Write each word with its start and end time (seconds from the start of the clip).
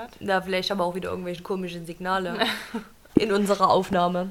hat. 0.00 0.10
Na, 0.20 0.40
vielleicht 0.40 0.70
haben 0.70 0.78
wir 0.78 0.84
auch 0.84 0.94
wieder 0.94 1.10
irgendwelche 1.10 1.42
komischen 1.42 1.86
Signale 1.86 2.38
in 3.14 3.32
unserer 3.32 3.70
Aufnahme. 3.70 4.30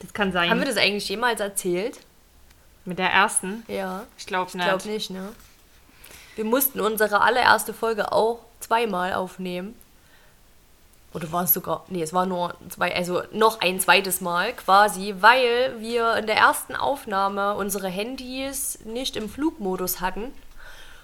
Das 0.00 0.12
kann 0.12 0.32
sein. 0.32 0.50
Haben 0.50 0.60
wir 0.60 0.66
das 0.66 0.76
eigentlich 0.76 1.08
jemals 1.08 1.40
erzählt? 1.40 1.98
Mit 2.84 2.98
der 2.98 3.10
ersten? 3.10 3.62
Ja. 3.68 4.04
Ich 4.16 4.26
glaube 4.26 4.48
Ich 4.48 4.54
nicht. 4.54 4.64
glaube 4.66 4.88
nicht, 4.88 5.10
ne? 5.10 5.28
Wir 6.36 6.44
mussten 6.44 6.80
unsere 6.80 7.20
allererste 7.20 7.74
Folge 7.74 8.12
auch 8.12 8.38
zweimal 8.60 9.12
aufnehmen. 9.14 9.74
Oder 11.12 11.30
war 11.32 11.42
es 11.42 11.52
sogar. 11.52 11.84
Nee, 11.88 12.02
es 12.02 12.12
war 12.12 12.24
nur 12.24 12.54
zwei, 12.68 12.94
also 12.94 13.22
noch 13.32 13.60
ein 13.60 13.80
zweites 13.80 14.20
Mal 14.20 14.52
quasi, 14.54 15.16
weil 15.20 15.74
wir 15.80 16.14
in 16.16 16.26
der 16.26 16.36
ersten 16.36 16.76
Aufnahme 16.76 17.54
unsere 17.56 17.88
Handys 17.88 18.78
nicht 18.84 19.16
im 19.16 19.28
Flugmodus 19.28 20.00
hatten. 20.00 20.32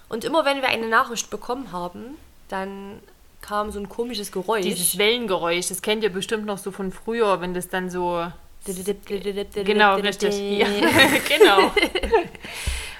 Und 0.09 0.23
immer 0.23 0.45
wenn 0.45 0.61
wir 0.61 0.69
eine 0.69 0.87
Nachricht 0.87 1.29
bekommen 1.29 1.73
haben, 1.73 2.17
dann 2.47 3.01
kam 3.41 3.71
so 3.71 3.79
ein 3.79 3.89
komisches 3.89 4.31
Geräusch. 4.31 4.63
Dieses 4.63 4.97
Wellengeräusch, 4.97 5.67
das 5.67 5.81
kennt 5.81 6.03
ihr 6.03 6.11
bestimmt 6.11 6.45
noch 6.45 6.57
so 6.57 6.71
von 6.71 6.91
früher, 6.91 7.39
wenn 7.41 7.53
das 7.53 7.69
dann 7.69 7.89
so. 7.89 8.25
Genau, 9.65 9.95
richtig. 9.95 10.37
Ja. 10.59 10.67
genau. 11.29 11.71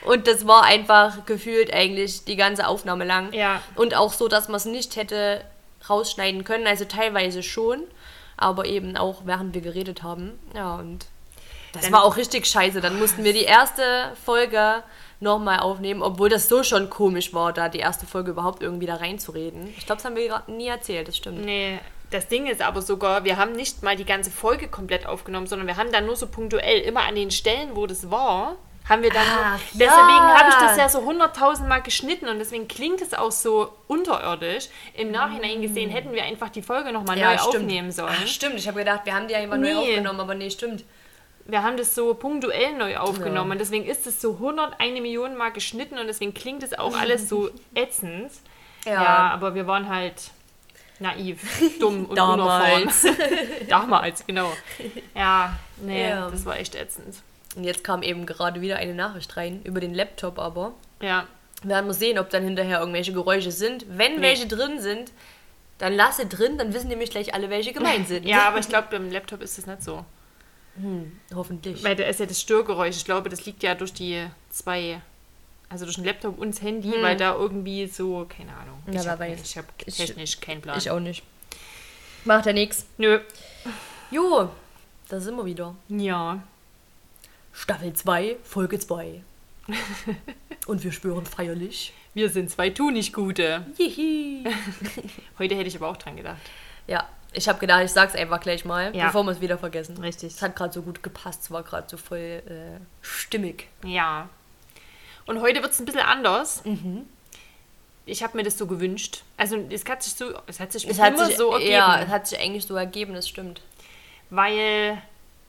Und 0.05 0.27
das 0.27 0.47
war 0.47 0.63
einfach 0.63 1.25
gefühlt 1.25 1.73
eigentlich 1.73 2.23
die 2.23 2.37
ganze 2.37 2.67
Aufnahme 2.67 3.03
lang. 3.03 3.33
Ja. 3.33 3.61
Und 3.75 3.95
auch 3.95 4.13
so, 4.13 4.29
dass 4.29 4.47
man 4.47 4.55
es 4.55 4.65
nicht 4.65 4.95
hätte 4.95 5.43
rausschneiden 5.89 6.43
können. 6.45 6.65
Also 6.65 6.85
teilweise 6.85 7.43
schon, 7.43 7.83
aber 8.37 8.65
eben 8.65 8.95
auch 8.95 9.23
während 9.25 9.53
wir 9.53 9.61
geredet 9.61 10.03
haben. 10.03 10.39
Ja, 10.55 10.75
und 10.75 11.07
das 11.73 11.83
Dann- 11.83 11.91
war 11.91 12.03
auch 12.05 12.15
richtig 12.15 12.45
scheiße. 12.45 12.79
Dann 12.79 12.97
mussten 12.99 13.23
wir 13.25 13.33
die 13.33 13.43
erste 13.43 14.13
Folge 14.23 14.83
nochmal 15.19 15.59
aufnehmen, 15.59 16.01
obwohl 16.01 16.29
das 16.29 16.47
so 16.47 16.63
schon 16.63 16.89
komisch 16.89 17.33
war, 17.33 17.53
da 17.53 17.69
die 17.69 17.79
erste 17.79 18.05
Folge 18.05 18.31
überhaupt 18.31 18.61
irgendwie 18.61 18.85
da 18.85 18.95
reinzureden. 18.95 19.73
Ich 19.77 19.85
glaube, 19.85 20.01
das 20.01 20.05
haben 20.05 20.15
wir 20.15 20.43
nie 20.47 20.67
erzählt, 20.67 21.07
das 21.07 21.17
stimmt. 21.17 21.43
Nee, 21.43 21.79
das 22.11 22.27
Ding 22.27 22.47
ist 22.47 22.61
aber 22.61 22.81
sogar, 22.81 23.23
wir 23.23 23.37
haben 23.37 23.53
nicht 23.53 23.83
mal 23.83 23.95
die 23.95 24.05
ganze 24.05 24.31
Folge 24.31 24.67
komplett 24.67 25.05
aufgenommen, 25.05 25.47
sondern 25.47 25.67
wir 25.67 25.77
haben 25.77 25.91
dann 25.91 26.05
nur 26.05 26.15
so 26.15 26.27
punktuell 26.27 26.81
immer 26.81 27.03
an 27.03 27.15
den 27.15 27.31
Stellen, 27.31 27.75
wo 27.75 27.87
das 27.87 28.09
war, 28.09 28.55
haben 28.87 29.03
wir 29.03 29.09
dann. 29.09 29.25
Ach, 29.27 29.59
deswegen 29.73 29.89
ja. 29.89 30.39
habe 30.39 30.49
ich 30.49 30.55
das 30.55 30.77
ja 30.77 30.87
so 30.87 31.03
hunderttausendmal 31.03 31.81
geschnitten 31.81 32.29
und 32.29 32.39
deswegen 32.39 32.67
klingt 32.69 33.01
es 33.01 33.13
auch 33.13 33.31
so 33.31 33.73
unterirdisch. 33.87 34.69
Im 34.93 35.11
Nachhinein 35.11 35.61
gesehen 35.61 35.89
hätten 35.89 36.13
wir 36.13 36.23
einfach 36.23 36.49
die 36.49 36.61
Folge 36.61 36.93
nochmal 36.93 37.17
neu 37.17 37.35
aufnehmen 37.37 37.91
sollen. 37.91 38.15
Ach, 38.17 38.27
stimmt, 38.27 38.55
ich 38.55 38.67
habe 38.67 38.79
gedacht, 38.79 39.01
wir 39.03 39.13
haben 39.13 39.27
die 39.27 39.35
einfach 39.35 39.57
neu 39.57 39.73
Nee. 39.73 39.75
aufgenommen, 39.75 40.19
aber 40.21 40.35
nee, 40.35 40.49
stimmt. 40.49 40.85
Wir 41.47 41.63
haben 41.63 41.77
das 41.77 41.95
so 41.95 42.13
punktuell 42.13 42.73
neu 42.77 42.97
aufgenommen 42.97 43.51
und 43.51 43.57
deswegen 43.59 43.85
ist 43.85 44.05
es 44.07 44.21
so 44.21 44.33
101 44.33 44.99
Millionen 45.01 45.35
Mal 45.37 45.51
geschnitten 45.51 45.97
und 45.97 46.07
deswegen 46.07 46.33
klingt 46.33 46.61
es 46.63 46.77
auch 46.77 46.95
alles 46.99 47.29
so 47.29 47.49
ätzend. 47.75 48.31
Ja. 48.85 49.31
aber 49.31 49.53
wir 49.55 49.67
waren 49.67 49.89
halt 49.89 50.31
naiv, 50.99 51.41
dumm 51.79 52.05
und 52.05 52.15
Damals. 52.17 53.05
Damals, 53.69 54.25
genau. 54.25 54.51
Ja, 55.15 55.57
nee, 55.77 56.09
Ja. 56.09 56.29
das 56.29 56.45
war 56.45 56.57
echt 56.57 56.75
ätzend. 56.75 57.15
Und 57.55 57.63
jetzt 57.63 57.83
kam 57.83 58.01
eben 58.03 58.25
gerade 58.25 58.61
wieder 58.61 58.77
eine 58.77 58.93
Nachricht 58.93 59.35
rein, 59.35 59.61
über 59.63 59.79
den 59.79 59.93
Laptop 59.93 60.39
aber. 60.39 60.73
Ja, 61.01 61.25
Wir 61.63 61.71
werden 61.71 61.87
mal 61.87 61.93
sehen, 61.93 62.17
ob 62.19 62.29
dann 62.29 62.43
hinterher 62.43 62.79
irgendwelche 62.79 63.13
Geräusche 63.13 63.51
sind. 63.51 63.85
Wenn 63.89 64.15
Nee. 64.17 64.21
welche 64.21 64.47
drin 64.47 64.79
sind, 64.79 65.11
dann 65.79 65.93
lasse 65.93 66.25
drin, 66.27 66.57
dann 66.57 66.73
wissen 66.73 66.87
nämlich 66.87 67.09
gleich 67.09 67.33
alle, 67.33 67.49
welche 67.49 67.73
gemeint 67.73 68.07
sind. 68.07 68.25
ja 68.25 68.47
aber 68.47 68.59
ich 68.59 68.69
glaube, 68.69 68.87
beim 68.91 69.11
Laptop 69.11 69.41
ist 69.41 69.57
das 69.57 69.65
nicht 69.65 69.83
so. 69.83 70.05
Hoffentlich. 71.33 71.83
Weil 71.83 71.95
da 71.95 72.03
ist 72.05 72.19
ja 72.19 72.25
das 72.25 72.39
Störgeräusch. 72.41 72.97
Ich 72.97 73.05
glaube, 73.05 73.29
das 73.29 73.45
liegt 73.45 73.63
ja 73.63 73.75
durch 73.75 73.93
die 73.93 74.25
zwei, 74.49 75.01
also 75.69 75.85
durch 75.85 75.95
den 75.95 76.05
Laptop 76.05 76.37
und 76.39 76.51
das 76.53 76.61
Handy, 76.61 76.93
weil 77.01 77.17
da 77.17 77.33
irgendwie 77.35 77.87
so, 77.87 78.25
keine 78.29 78.55
Ahnung. 78.55 78.79
Hm. 78.85 78.93
Ja, 78.93 79.01
ich 79.01 79.07
habe 79.07 79.27
ich 79.27 79.57
hab 79.57 79.65
Ich- 79.85 79.95
technisch 79.97 80.39
keinen 80.39 80.61
Plan. 80.61 80.77
Ich 80.77 80.89
auch 80.89 80.99
nicht. 80.99 81.23
Macht 82.25 82.45
ja 82.45 82.53
nichts. 82.53 82.85
Nö. 82.97 83.19
Jo, 84.11 84.49
da 85.09 85.19
sind 85.19 85.35
wir 85.35 85.45
wieder. 85.45 85.75
Ja. 85.89 86.41
Staffel 87.53 87.93
2, 87.93 88.37
Folge 88.43 88.79
2. 88.79 89.21
Und 90.67 90.83
wir 90.83 90.91
schwören 90.91 91.25
feierlich. 91.25 91.93
Wir 92.13 92.29
sind 92.29 92.49
zwei 92.49 92.69
Tunichtgute. 92.69 93.65
Jihi. 93.77 94.43
Heute 95.39 95.55
hätte 95.55 95.67
ich 95.67 95.75
aber 95.75 95.89
auch 95.89 95.97
dran 95.97 96.15
gedacht. 96.17 96.41
Ja, 96.87 97.07
ich 97.37 97.47
habe 97.47 97.59
gedacht, 97.59 97.83
ich 97.83 97.91
sag's 97.91 98.15
einfach 98.15 98.39
gleich 98.39 98.65
mal, 98.65 98.95
Ja. 98.95 99.05
bevor 99.07 99.23
wir 99.23 99.31
es 99.31 99.41
wieder 99.41 99.57
vergessen. 99.57 99.97
Richtig. 99.97 100.33
Es 100.33 100.41
hat 100.41 100.55
gerade 100.55 100.73
so 100.73 100.81
gut 100.81 101.03
gepasst, 101.03 101.43
es 101.43 101.51
war 101.51 101.63
gerade 101.63 101.87
so 101.89 101.97
voll 101.97 102.17
äh, 102.45 102.79
stimmig. 103.01 103.67
Ja. 103.85 104.27
Und 105.25 105.41
heute 105.41 105.61
wird 105.61 105.71
es 105.71 105.79
ein 105.79 105.85
bisschen 105.85 106.01
anders. 106.01 106.63
Mhm. 106.65 107.05
Ich 108.05 108.23
habe 108.23 108.37
mir 108.37 108.43
das 108.43 108.57
so 108.57 108.67
gewünscht. 108.67 109.23
Also 109.35 109.57
es 109.69 109.83
hat 109.87 110.01
sich 110.01 110.13
so, 110.13 110.33
es 110.47 110.59
hat 110.59 110.71
sich 110.71 110.87
Es 110.87 110.99
hat 110.99 111.13
immer 111.15 111.25
sich, 111.25 111.37
so 111.37 111.51
ergeben. 111.51 111.71
ja, 111.71 112.01
es 112.01 112.07
hat 112.09 112.27
sich 112.27 112.39
eigentlich 112.39 112.65
so 112.65 112.75
ergeben, 112.75 113.13
das 113.13 113.27
stimmt. 113.27 113.61
weil 114.29 115.01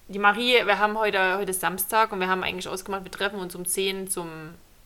die 0.08 0.18
Marie, 0.18 0.64
wir 0.64 0.78
haben 0.78 0.96
heute, 0.98 1.36
heute 1.38 1.50
ist 1.50 1.60
Samstag 1.60 2.12
und 2.12 2.20
wir 2.20 2.28
haben 2.28 2.42
eigentlich 2.42 2.66
ausgemacht, 2.68 3.04
wir 3.04 3.10
treffen 3.10 3.38
uns 3.40 3.54
um 3.54 3.64
10 3.66 4.08
zum 4.08 4.28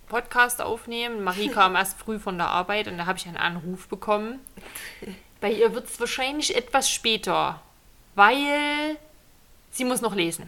Podcast 0.08 0.60
aufnehmen. 0.60 1.22
Marie 1.24 1.48
kam 1.54 1.76
erst 1.76 1.98
früh 1.98 2.18
von 2.18 2.36
der 2.38 2.48
Arbeit 2.48 2.88
und 2.88 2.98
da 2.98 3.06
habe 3.06 3.18
ich 3.18 3.26
einen 3.26 3.36
Anruf 3.36 3.88
bekommen. 3.88 4.40
Bei 5.42 5.50
ihr 5.52 5.74
wird 5.74 5.86
es 5.88 6.00
wahrscheinlich 6.00 6.56
etwas 6.56 6.88
später, 6.88 7.60
weil 8.14 8.96
sie 9.72 9.84
muss 9.84 10.00
noch 10.00 10.14
lesen. 10.14 10.46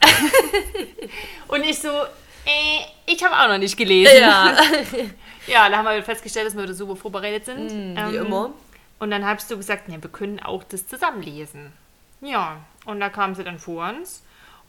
und 1.49 1.63
ich 1.65 1.79
so, 1.81 1.89
äh, 1.89 2.81
ich 3.07 3.23
habe 3.23 3.35
auch 3.37 3.49
noch 3.49 3.59
nicht 3.59 3.77
gelesen. 3.77 4.17
Ja, 4.21 4.57
Ja, 5.47 5.69
da 5.69 5.77
haben 5.79 5.85
wir 5.87 6.03
festgestellt, 6.03 6.47
dass 6.47 6.57
wir 6.57 6.67
da 6.67 6.73
super 6.73 6.97
vorbereitet 6.97 7.45
sind. 7.45 7.71
wie 7.71 8.01
Ähm, 8.01 8.15
immer. 8.27 8.51
Und 8.99 9.11
dann 9.11 9.27
hast 9.27 9.51
du 9.51 9.59
gesagt, 9.59 9.89
ja, 9.91 10.03
wir 10.03 10.09
können 10.11 10.41
auch 10.41 10.63
das 10.65 10.87
zusammenlesen. 10.89 11.73
Ja, 12.23 12.61
und 12.87 13.01
da 13.01 13.11
kam 13.11 13.35
sie 13.35 13.45
dann 13.45 13.59
vor 13.59 13.87
uns. 13.91 14.23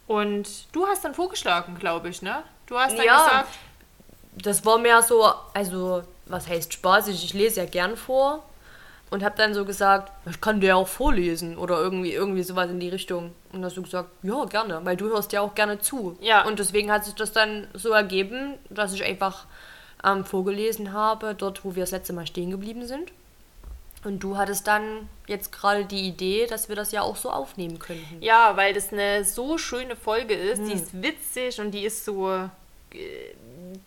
Und 0.06 0.46
du 0.72 0.86
hast 0.86 1.02
dann 1.04 1.14
vorgeschlagen, 1.14 1.78
glaube 1.78 2.10
ich, 2.10 2.20
ne? 2.20 2.42
Du 2.66 2.78
hast 2.78 2.98
dann 2.98 3.06
Ja. 3.06 3.16
gesagt, 3.24 3.48
Das 4.32 4.66
war 4.66 4.76
mehr 4.76 5.00
so, 5.02 5.24
also, 5.54 6.02
was 6.26 6.46
heißt 6.46 6.74
spaßig? 6.74 7.24
Ich 7.24 7.32
lese 7.32 7.60
ja 7.60 7.66
gern 7.66 7.96
vor. 7.96 8.44
Und 9.10 9.22
habe 9.22 9.36
dann 9.36 9.54
so 9.54 9.64
gesagt, 9.64 10.10
ich 10.28 10.40
kann 10.40 10.60
dir 10.60 10.76
auch 10.76 10.88
vorlesen 10.88 11.56
oder 11.56 11.78
irgendwie, 11.80 12.12
irgendwie 12.12 12.42
sowas 12.42 12.68
in 12.70 12.80
die 12.80 12.88
Richtung. 12.88 13.32
Und 13.52 13.64
hast 13.64 13.76
du 13.76 13.82
gesagt, 13.82 14.08
ja, 14.24 14.44
gerne, 14.46 14.80
weil 14.84 14.96
du 14.96 15.06
hörst 15.06 15.32
ja 15.32 15.40
auch 15.42 15.54
gerne 15.54 15.78
zu. 15.78 16.16
Ja. 16.20 16.44
Und 16.44 16.58
deswegen 16.58 16.90
hat 16.90 17.04
sich 17.04 17.14
das 17.14 17.32
dann 17.32 17.68
so 17.72 17.90
ergeben, 17.90 18.54
dass 18.68 18.92
ich 18.92 19.04
einfach 19.04 19.46
ähm, 20.04 20.24
vorgelesen 20.24 20.92
habe, 20.92 21.34
dort, 21.36 21.64
wo 21.64 21.76
wir 21.76 21.84
das 21.84 21.92
letzte 21.92 22.12
Mal 22.14 22.26
stehen 22.26 22.50
geblieben 22.50 22.84
sind. 22.84 23.12
Und 24.04 24.20
du 24.20 24.36
hattest 24.36 24.66
dann 24.66 25.08
jetzt 25.26 25.52
gerade 25.52 25.84
die 25.84 26.06
Idee, 26.08 26.46
dass 26.46 26.68
wir 26.68 26.74
das 26.76 26.90
ja 26.92 27.02
auch 27.02 27.16
so 27.16 27.30
aufnehmen 27.30 27.78
könnten. 27.78 28.20
ja, 28.20 28.56
weil 28.56 28.74
das 28.74 28.92
eine 28.92 29.24
so 29.24 29.56
schöne 29.56 29.94
Folge 29.96 30.34
ist, 30.34 30.58
Hm. 30.58 30.66
die 30.68 30.74
ist 30.74 31.02
witzig 31.02 31.60
und 31.60 31.70
die 31.70 31.84
ist 31.84 32.04
so. 32.04 32.48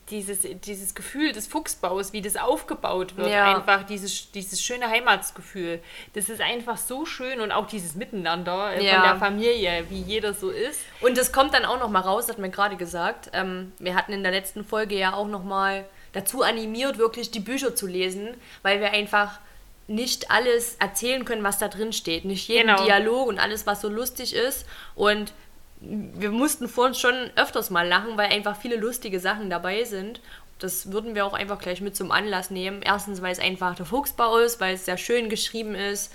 Dieses, 0.10 0.40
dieses 0.64 0.96
Gefühl 0.96 1.32
des 1.32 1.48
Fuchsbaus, 1.48 2.14
wie 2.14 2.22
das 2.22 2.36
aufgebaut 2.36 3.16
wird, 3.18 3.30
Ja. 3.30 3.56
einfach 3.56 3.84
dieses, 3.86 4.32
dieses 4.32 4.62
schöne 4.62 4.90
Heimatsgefühl. 4.90 5.80
Das 6.14 6.30
ist 6.30 6.42
einfach 6.42 6.78
so 6.78 7.06
schön 7.06 7.40
und 7.42 7.52
auch 7.52 7.68
dieses 7.68 7.96
Miteinander 7.96 8.74
äh, 8.76 8.86
Ja. 8.86 8.94
von 8.96 9.04
der 9.04 9.16
Familie, 9.18 9.86
wie 9.90 10.02
jeder 10.02 10.34
so 10.34 10.50
ist. 10.50 10.80
Und 11.02 11.18
das 11.18 11.32
kommt 11.32 11.54
dann 11.54 11.66
auch 11.66 11.80
noch 11.80 11.90
mal 11.90 12.02
raus, 12.02 12.28
hat 12.30 12.38
mir 12.40 12.50
gerade 12.50 12.76
gesagt. 12.76 13.30
Ähm, 13.34 13.72
wir 13.80 13.96
hatten 13.96 14.14
in 14.14 14.24
der 14.24 14.32
letzten 14.32 14.64
Folge 14.66 14.96
ja 14.98 15.14
auch 15.14 15.28
noch 15.28 15.44
mal 15.44 15.86
dazu 16.14 16.42
animiert, 16.42 16.98
wirklich 16.98 17.32
die 17.32 17.40
Bücher 17.40 17.76
zu 17.76 17.86
lesen, 17.86 18.30
weil 18.64 18.80
wir 18.82 18.92
einfach 18.92 19.40
nicht 19.88 20.30
alles 20.30 20.76
erzählen 20.80 21.26
können, 21.26 21.44
was 21.44 21.58
da 21.58 21.68
drin 21.68 21.94
steht. 21.94 22.24
Nicht 22.26 22.48
jeden 22.48 22.68
Genau. 22.68 22.84
Dialog 22.86 23.28
und 23.28 23.40
alles, 23.40 23.66
was 23.66 23.82
so 23.82 23.90
lustig 23.90 24.36
ist. 24.36 24.66
Und 24.96 25.34
wir 25.82 26.32
mussten 26.32 26.68
vorhin 26.68 26.96
schon 26.96 27.14
öfters 27.36 27.70
mal 27.70 27.88
lachen, 27.88 28.18
weil 28.18 28.32
einfach 28.32 28.58
viele 28.60 28.76
lustige 28.76 29.20
Sachen 29.20 29.50
dabei 29.50 29.84
sind. 29.86 30.20
Das 30.60 30.92
würden 30.92 31.16
wir 31.16 31.26
auch 31.26 31.34
einfach 31.34 31.60
gleich 31.60 31.80
mit 31.80 31.96
zum 31.96 32.12
Anlass 32.12 32.50
nehmen. 32.50 32.82
Erstens, 32.82 33.22
weil 33.22 33.32
es 33.32 33.40
einfach 33.40 33.76
der 33.76 33.86
Fuchsbau 33.86 34.38
ist, 34.40 34.60
weil 34.60 34.76
es 34.76 34.86
sehr 34.86 34.98
schön 34.98 35.30
geschrieben 35.30 35.74
ist. 35.76 36.12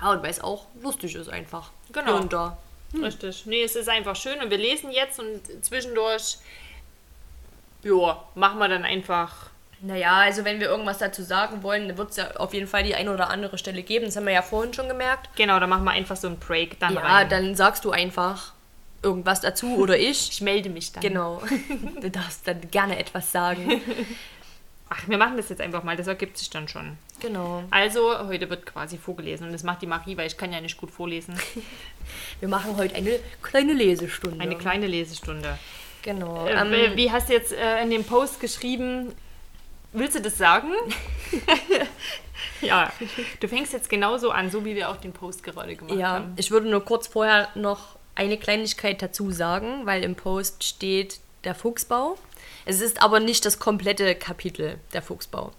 Ja, 0.00 0.12
und 0.12 0.22
weil 0.22 0.30
es 0.30 0.40
auch 0.40 0.66
lustig 0.82 1.16
ist 1.16 1.28
einfach. 1.28 1.70
Genau. 1.92 2.18
Und 2.18 2.32
da. 2.32 2.56
Richtig. 2.94 3.46
Nee, 3.46 3.62
es 3.62 3.76
ist 3.76 3.88
einfach 3.88 4.16
schön 4.16 4.40
und 4.40 4.50
wir 4.50 4.58
lesen 4.58 4.90
jetzt 4.90 5.18
und 5.20 5.40
zwischendurch, 5.64 6.38
ja, 7.82 8.22
machen 8.34 8.58
wir 8.58 8.68
dann 8.68 8.84
einfach. 8.84 9.50
Naja, 9.80 10.14
also 10.16 10.44
wenn 10.44 10.60
wir 10.60 10.68
irgendwas 10.68 10.98
dazu 10.98 11.22
sagen 11.22 11.62
wollen, 11.62 11.88
dann 11.88 11.96
wird 11.98 12.10
es 12.10 12.16
ja 12.16 12.36
auf 12.36 12.52
jeden 12.52 12.66
Fall 12.66 12.82
die 12.82 12.94
eine 12.94 13.12
oder 13.12 13.30
andere 13.30 13.56
Stelle 13.58 13.82
geben. 13.82 14.04
Das 14.06 14.16
haben 14.16 14.26
wir 14.26 14.32
ja 14.32 14.42
vorhin 14.42 14.74
schon 14.74 14.88
gemerkt. 14.88 15.30
Genau, 15.36 15.58
da 15.58 15.66
machen 15.66 15.84
wir 15.84 15.92
einfach 15.92 16.16
so 16.16 16.26
einen 16.28 16.38
Break 16.38 16.78
dann 16.80 16.94
Ja, 16.94 17.00
rein. 17.00 17.28
dann 17.28 17.54
sagst 17.54 17.84
du 17.84 17.90
einfach 17.90 18.52
irgendwas 19.02 19.40
dazu 19.40 19.76
oder 19.76 19.98
ich. 19.98 20.30
ich 20.30 20.40
melde 20.40 20.70
mich 20.70 20.92
dann. 20.92 21.02
Genau. 21.02 21.42
Du 22.00 22.10
darfst 22.10 22.46
dann 22.46 22.70
gerne 22.70 22.98
etwas 22.98 23.32
sagen. 23.32 23.80
Ach, 24.92 25.06
wir 25.06 25.18
machen 25.18 25.36
das 25.36 25.48
jetzt 25.48 25.60
einfach 25.60 25.84
mal, 25.84 25.96
das 25.96 26.08
ergibt 26.08 26.36
sich 26.36 26.50
dann 26.50 26.66
schon. 26.66 26.98
Genau. 27.20 27.62
Also, 27.70 28.26
heute 28.26 28.50
wird 28.50 28.66
quasi 28.66 28.98
vorgelesen 28.98 29.46
und 29.46 29.52
das 29.52 29.62
macht 29.62 29.82
die 29.82 29.86
Marie, 29.86 30.16
weil 30.16 30.26
ich 30.26 30.36
kann 30.36 30.52
ja 30.52 30.60
nicht 30.60 30.76
gut 30.76 30.90
vorlesen. 30.90 31.38
Wir 32.40 32.48
machen 32.48 32.76
heute 32.76 32.96
eine 32.96 33.20
kleine 33.40 33.72
Lesestunde. 33.72 34.40
Eine 34.40 34.58
kleine 34.58 34.88
Lesestunde. 34.88 35.58
Genau. 36.02 36.44
Äh, 36.46 36.54
ähm, 36.54 36.96
wie 36.96 37.12
hast 37.12 37.28
du 37.28 37.34
jetzt 37.34 37.52
äh, 37.52 37.82
in 37.82 37.90
dem 37.90 38.02
Post 38.02 38.40
geschrieben? 38.40 39.12
Willst 39.92 40.16
du 40.16 40.20
das 40.22 40.36
sagen? 40.36 40.72
ja, 42.60 42.92
du 43.38 43.46
fängst 43.46 43.72
jetzt 43.72 43.88
genauso 43.88 44.32
an, 44.32 44.50
so 44.50 44.64
wie 44.64 44.74
wir 44.74 44.88
auch 44.88 44.96
den 44.96 45.12
Post 45.12 45.44
gerade 45.44 45.76
gemacht 45.76 45.98
ja, 45.98 46.14
haben. 46.14 46.32
ich 46.36 46.50
würde 46.50 46.68
nur 46.68 46.84
kurz 46.84 47.06
vorher 47.06 47.48
noch 47.54 47.99
eine 48.14 48.38
Kleinigkeit 48.38 49.02
dazu 49.02 49.30
sagen, 49.30 49.86
weil 49.86 50.04
im 50.04 50.14
Post 50.14 50.64
steht 50.64 51.20
der 51.44 51.54
Fuchsbau. 51.54 52.18
Es 52.66 52.80
ist 52.80 53.02
aber 53.02 53.20
nicht 53.20 53.44
das 53.44 53.58
komplette 53.58 54.14
Kapitel 54.14 54.78
der 54.92 55.02
Fuchsbau. 55.02 55.52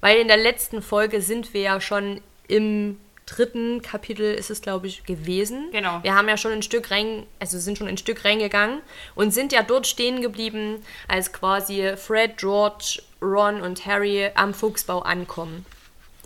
Weil 0.00 0.18
in 0.18 0.28
der 0.28 0.36
letzten 0.36 0.82
Folge 0.82 1.22
sind 1.22 1.54
wir 1.54 1.62
ja 1.62 1.80
schon 1.80 2.20
im 2.46 2.98
dritten 3.26 3.80
Kapitel 3.80 4.34
ist 4.34 4.50
es, 4.50 4.60
glaube 4.60 4.86
ich, 4.86 5.04
gewesen. 5.04 5.70
Genau. 5.72 6.02
Wir 6.02 6.14
haben 6.14 6.28
ja 6.28 6.36
schon 6.36 6.52
ein 6.52 6.62
Stück 6.62 6.90
rein, 6.90 7.24
also 7.40 7.58
sind 7.58 7.78
schon 7.78 7.88
ein 7.88 7.96
Stück 7.96 8.24
reingegangen 8.24 8.80
und 9.14 9.32
sind 9.32 9.52
ja 9.52 9.62
dort 9.62 9.86
stehen 9.86 10.20
geblieben, 10.20 10.84
als 11.08 11.32
quasi 11.32 11.94
Fred, 11.96 12.36
George, 12.36 13.02
Ron 13.22 13.62
und 13.62 13.86
Harry 13.86 14.30
am 14.34 14.52
Fuchsbau 14.52 15.00
ankommen. 15.00 15.64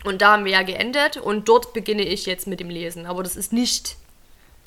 Und 0.03 0.21
da 0.21 0.33
haben 0.33 0.45
wir 0.45 0.51
ja 0.51 0.63
geendet 0.63 1.17
und 1.17 1.47
dort 1.47 1.73
beginne 1.73 2.03
ich 2.03 2.25
jetzt 2.25 2.47
mit 2.47 2.59
dem 2.59 2.69
Lesen. 2.69 3.05
Aber 3.05 3.23
das 3.23 3.35
ist 3.35 3.53
nicht 3.53 3.97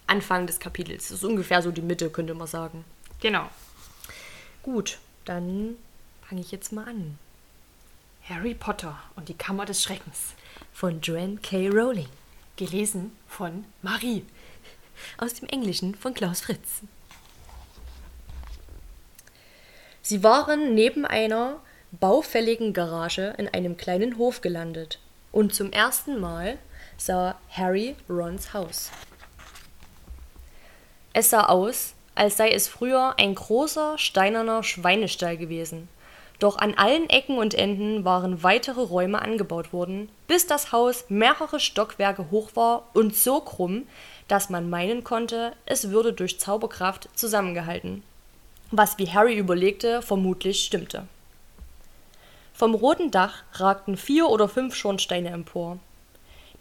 Anfang 0.07 0.47
des 0.47 0.61
Kapitels. 0.61 1.09
Das 1.09 1.19
ist 1.19 1.25
ungefähr 1.25 1.63
so 1.63 1.71
die 1.71 1.83
Mitte, 1.83 2.11
könnte 2.11 2.35
man 2.35 2.47
sagen. 2.47 2.85
Genau. 3.21 3.49
Gut, 4.63 4.99
dann 5.25 5.77
fange 6.29 6.41
ich 6.41 6.53
jetzt 6.53 6.73
mal 6.73 6.87
an. 6.87 7.19
Harry 8.29 8.55
Potter 8.55 8.99
und 9.17 9.29
die 9.29 9.35
Kammer 9.35 9.65
des 9.65 9.83
Schreckens. 9.83 10.35
Von 10.73 11.01
Joanne 11.01 11.39
K. 11.43 11.69
Rowling. 11.69 12.09
Gelesen 12.57 13.17
von 13.27 13.65
Marie. 13.83 14.25
Aus 15.19 15.35
dem 15.35 15.49
Englischen 15.49 15.95
von 15.95 16.15
Klaus 16.15 16.43
Fritz. 16.43 16.83
Sie 20.03 20.23
waren 20.23 20.75
neben 20.75 21.05
einer 21.07 21.61
baufälligen 21.93 22.73
Garage 22.73 23.35
in 23.39 23.49
einem 23.49 23.77
kleinen 23.77 24.19
Hof 24.19 24.41
gelandet 24.41 24.99
und 25.31 25.55
zum 25.55 25.73
ersten 25.73 26.21
Mal 26.21 26.59
sah 26.97 27.39
Harry 27.51 27.97
Rons 28.09 28.53
Haus. 28.53 28.91
Es 31.13 31.31
sah 31.31 31.45
aus, 31.47 31.95
als 32.15 32.37
sei 32.37 32.51
es 32.51 32.69
früher 32.69 33.15
ein 33.19 33.35
großer 33.35 33.99
steinerner 33.99 34.63
Schweinestall 34.63 35.37
gewesen. 35.37 35.89
Doch 36.39 36.59
an 36.59 36.75
allen 36.75 37.09
Ecken 37.09 37.39
und 37.39 37.55
Enden 37.55 38.05
waren 38.05 38.43
weitere 38.43 38.81
Räume 38.81 39.23
angebaut 39.23 39.73
worden, 39.73 40.09
bis 40.27 40.47
das 40.47 40.73
Haus 40.73 41.05
mehrere 41.09 41.61
Stockwerke 41.61 42.31
hoch 42.31 42.51
war 42.55 42.89
und 42.95 43.15
so 43.15 43.41
krumm, 43.41 43.87
dass 44.27 44.51
man 44.51 44.69
meinen 44.69 45.05
konnte, 45.05 45.53
es 45.67 45.91
würde 45.91 46.13
durch 46.13 46.41
Zauberkraft 46.41 47.09
zusammengehalten. 47.15 48.03
Was 48.71 48.99
wie 48.99 49.11
Harry 49.11 49.37
überlegte, 49.37 50.03
vermutlich 50.03 50.65
stimmte. 50.65 51.07
Vom 52.55 52.75
roten 52.75 53.11
Dach 53.11 53.45
ragten 53.53 53.97
vier 53.97 54.29
oder 54.29 54.49
fünf 54.49 54.75
Schornsteine 54.75 55.31
empor. 55.31 55.79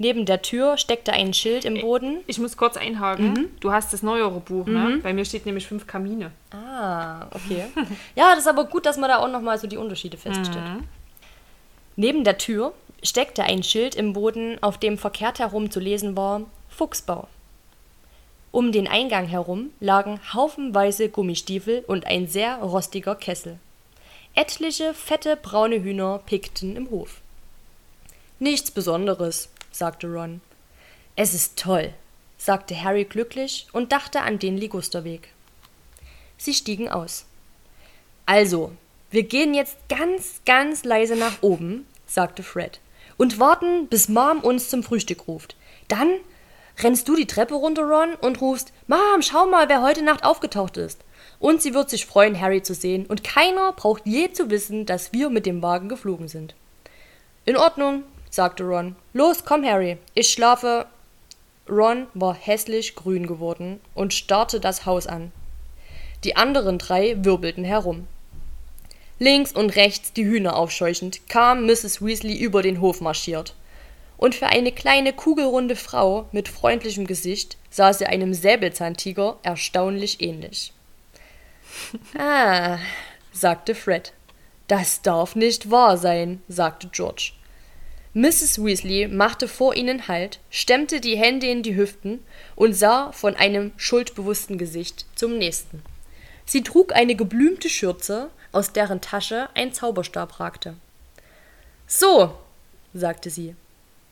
Neben 0.02 0.26
der 0.26 0.42
Tür 0.42 0.80
steckte 0.80 1.14
ein 1.14 1.32
Schild 1.32 1.64
im 1.64 1.80
Boden. 1.80 2.22
Ich 2.26 2.40
muss 2.40 2.58
kurz 2.58 2.76
einhaken. 2.76 3.52
Du 3.60 3.72
hast 3.72 3.94
das 3.94 4.02
neuere 4.02 4.40
Buch, 4.40 4.66
ne? 4.66 5.00
Bei 5.04 5.14
mir 5.14 5.24
steht 5.26 5.46
nämlich 5.46 5.68
fünf 5.68 5.86
Kamine. 5.86 6.32
Ah, 6.50 7.28
okay. 7.30 7.66
Ja, 8.16 8.32
das 8.32 8.40
ist 8.40 8.48
aber 8.48 8.66
gut, 8.66 8.88
dass 8.88 8.98
man 8.98 9.12
da 9.12 9.20
auch 9.20 9.28
nochmal 9.28 9.60
so 9.60 9.68
die 9.68 9.78
Unterschiede 9.78 10.18
feststellt. 10.18 10.82
Neben 11.98 12.24
der 12.24 12.40
Tür 12.40 12.74
steckte 13.04 13.44
ein 13.44 13.62
Schild 13.62 13.94
im 13.94 14.14
Boden, 14.14 14.58
auf 14.64 14.80
dem 14.80 14.98
verkehrt 14.98 15.38
herum 15.38 15.70
zu 15.70 15.80
lesen 15.80 16.18
war 16.18 16.42
Fuchsbau. 16.70 17.28
Um 18.50 18.72
den 18.72 18.88
Eingang 18.88 19.28
herum 19.28 19.70
lagen 19.80 20.20
haufenweise 20.34 21.10
Gummistiefel 21.10 21.84
und 21.86 22.08
ein 22.08 22.28
sehr 22.28 22.58
rostiger 22.58 23.14
Kessel. 23.14 23.60
Etliche 24.34 24.96
fette 24.96 25.36
braune 25.36 25.84
Hühner 25.84 26.22
pickten 26.26 26.76
im 26.76 26.90
Hof. 26.90 27.22
Nichts 28.40 28.72
Besonderes, 28.72 29.50
sagte 29.72 30.08
Ron. 30.08 30.42
Es 31.16 31.34
ist 31.34 31.58
toll, 31.58 31.94
sagte 32.38 32.82
Harry 32.82 33.06
glücklich 33.06 33.68
und 33.72 33.92
dachte 33.92 34.22
an 34.22 34.40
den 34.40 34.58
Ligusterweg. 34.58 35.30
Sie 36.38 36.54
stiegen 36.54 36.90
aus. 36.90 37.26
Also, 38.26 38.72
wir 39.12 39.24
gehen 39.24 39.54
jetzt 39.54 39.78
ganz, 39.90 40.42
ganz 40.46 40.84
leise 40.84 41.16
nach 41.16 41.42
oben, 41.42 41.86
sagte 42.06 42.44
Fred, 42.44 42.80
und 43.18 43.40
warten, 43.40 43.88
bis 43.88 44.10
Mom 44.10 44.40
uns 44.40 44.70
zum 44.70 44.84
Frühstück 44.84 45.28
ruft. 45.28 45.56
Dann 45.88 46.10
rennst 46.80 47.08
du 47.08 47.16
die 47.16 47.28
Treppe 47.28 47.56
runter, 47.56 47.84
Ron, 47.84 48.16
und 48.16 48.42
rufst, 48.42 48.74
Mom, 48.88 49.22
schau 49.22 49.48
mal, 49.48 49.70
wer 49.70 49.82
heute 49.82 50.04
Nacht 50.04 50.24
aufgetaucht 50.24 50.78
ist. 50.78 51.04
Und 51.40 51.62
sie 51.62 51.74
wird 51.74 51.90
sich 51.90 52.06
freuen, 52.06 52.40
Harry 52.40 52.64
zu 52.64 52.74
sehen, 52.74 53.06
und 53.06 53.24
keiner 53.24 53.74
braucht 53.74 54.06
je 54.06 54.32
zu 54.32 54.50
wissen, 54.50 54.86
dass 54.86 55.12
wir 55.12 55.30
mit 55.30 55.46
dem 55.46 55.62
Wagen 55.62 55.90
geflogen 55.90 56.28
sind. 56.28 56.56
In 57.46 57.58
Ordnung, 57.58 58.04
sagte 58.32 58.64
Ron. 58.64 58.96
Los, 59.14 59.46
komm, 59.46 59.64
Harry, 59.64 59.98
ich 60.16 60.32
schlafe. 60.32 60.88
Ron 61.70 62.08
war 62.16 62.34
hässlich 62.34 62.96
grün 62.96 63.28
geworden 63.28 63.80
und 63.94 64.14
starrte 64.14 64.60
das 64.60 64.88
Haus 64.88 65.06
an. 65.06 65.32
Die 66.24 66.36
anderen 66.36 66.80
drei 66.80 67.24
wirbelten 67.24 67.64
herum. 67.64 68.08
Links 69.20 69.52
und 69.52 69.76
rechts 69.76 70.14
die 70.14 70.26
Hühner 70.26 70.56
aufscheuchend 70.56 71.30
kam 71.30 71.68
Mrs. 71.68 72.04
Weasley 72.04 72.36
über 72.38 72.64
den 72.64 72.82
Hof 72.82 73.02
marschiert. 73.02 73.54
Und 74.18 74.34
für 74.36 74.48
eine 74.48 74.72
kleine 74.72 75.14
kugelrunde 75.14 75.76
Frau 75.76 76.28
mit 76.32 76.48
freundlichem 76.48 77.06
Gesicht 77.06 77.58
sah 77.70 77.94
sie 77.94 78.06
einem 78.06 78.34
Säbelzahntiger 78.34 79.38
erstaunlich 79.44 80.22
ähnlich. 80.22 80.74
Ah, 82.18 82.80
sagte 83.32 83.76
Fred. 83.76 84.14
Das 84.68 85.02
darf 85.02 85.36
nicht 85.36 85.72
wahr 85.72 85.98
sein, 85.98 86.42
sagte 86.48 86.88
George. 86.92 87.32
Mrs. 88.14 88.64
Weasley 88.64 89.08
machte 89.08 89.48
vor 89.48 89.74
ihnen 89.76 90.10
Halt, 90.10 90.40
stemmte 90.50 91.00
die 91.00 91.18
Hände 91.18 91.48
in 91.48 91.64
die 91.64 91.76
Hüften 91.76 92.20
und 92.56 92.74
sah 92.74 93.12
von 93.14 93.36
einem 93.36 93.72
schuldbewussten 93.78 94.58
Gesicht 94.58 95.06
zum 95.16 95.38
nächsten. 95.38 95.82
Sie 96.46 96.62
trug 96.62 96.94
eine 96.94 97.16
geblümte 97.16 97.70
Schürze, 97.70 98.30
aus 98.52 98.74
deren 98.74 99.00
Tasche 99.00 99.48
ein 99.54 99.72
Zauberstab 99.72 100.42
ragte. 100.42 100.76
So, 101.88 102.38
sagte 102.94 103.30
sie. 103.30 103.56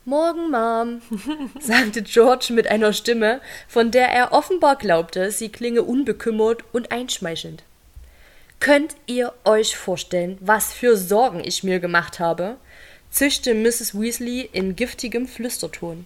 Morgen, 0.05 0.49
Mom, 0.49 1.01
sagte 1.59 2.01
George 2.01 2.53
mit 2.53 2.67
einer 2.67 2.93
Stimme, 2.93 3.41
von 3.67 3.91
der 3.91 4.07
er 4.07 4.31
offenbar 4.31 4.77
glaubte, 4.77 5.29
sie 5.29 5.49
klinge 5.49 5.83
unbekümmert 5.83 6.63
und 6.71 6.93
einschmeichelnd. 6.93 7.63
Könnt 8.61 8.95
ihr 9.07 9.33
euch 9.43 9.75
vorstellen, 9.75 10.37
was 10.39 10.73
für 10.73 10.97
Sorgen 10.97 11.41
ich 11.43 11.63
mir 11.63 11.79
gemacht 11.79 12.19
habe? 12.19 12.57
Zischte 13.09 13.53
Mrs. 13.53 13.99
Weasley 13.99 14.49
in 14.51 14.75
giftigem 14.75 15.27
Flüsterton. 15.27 16.05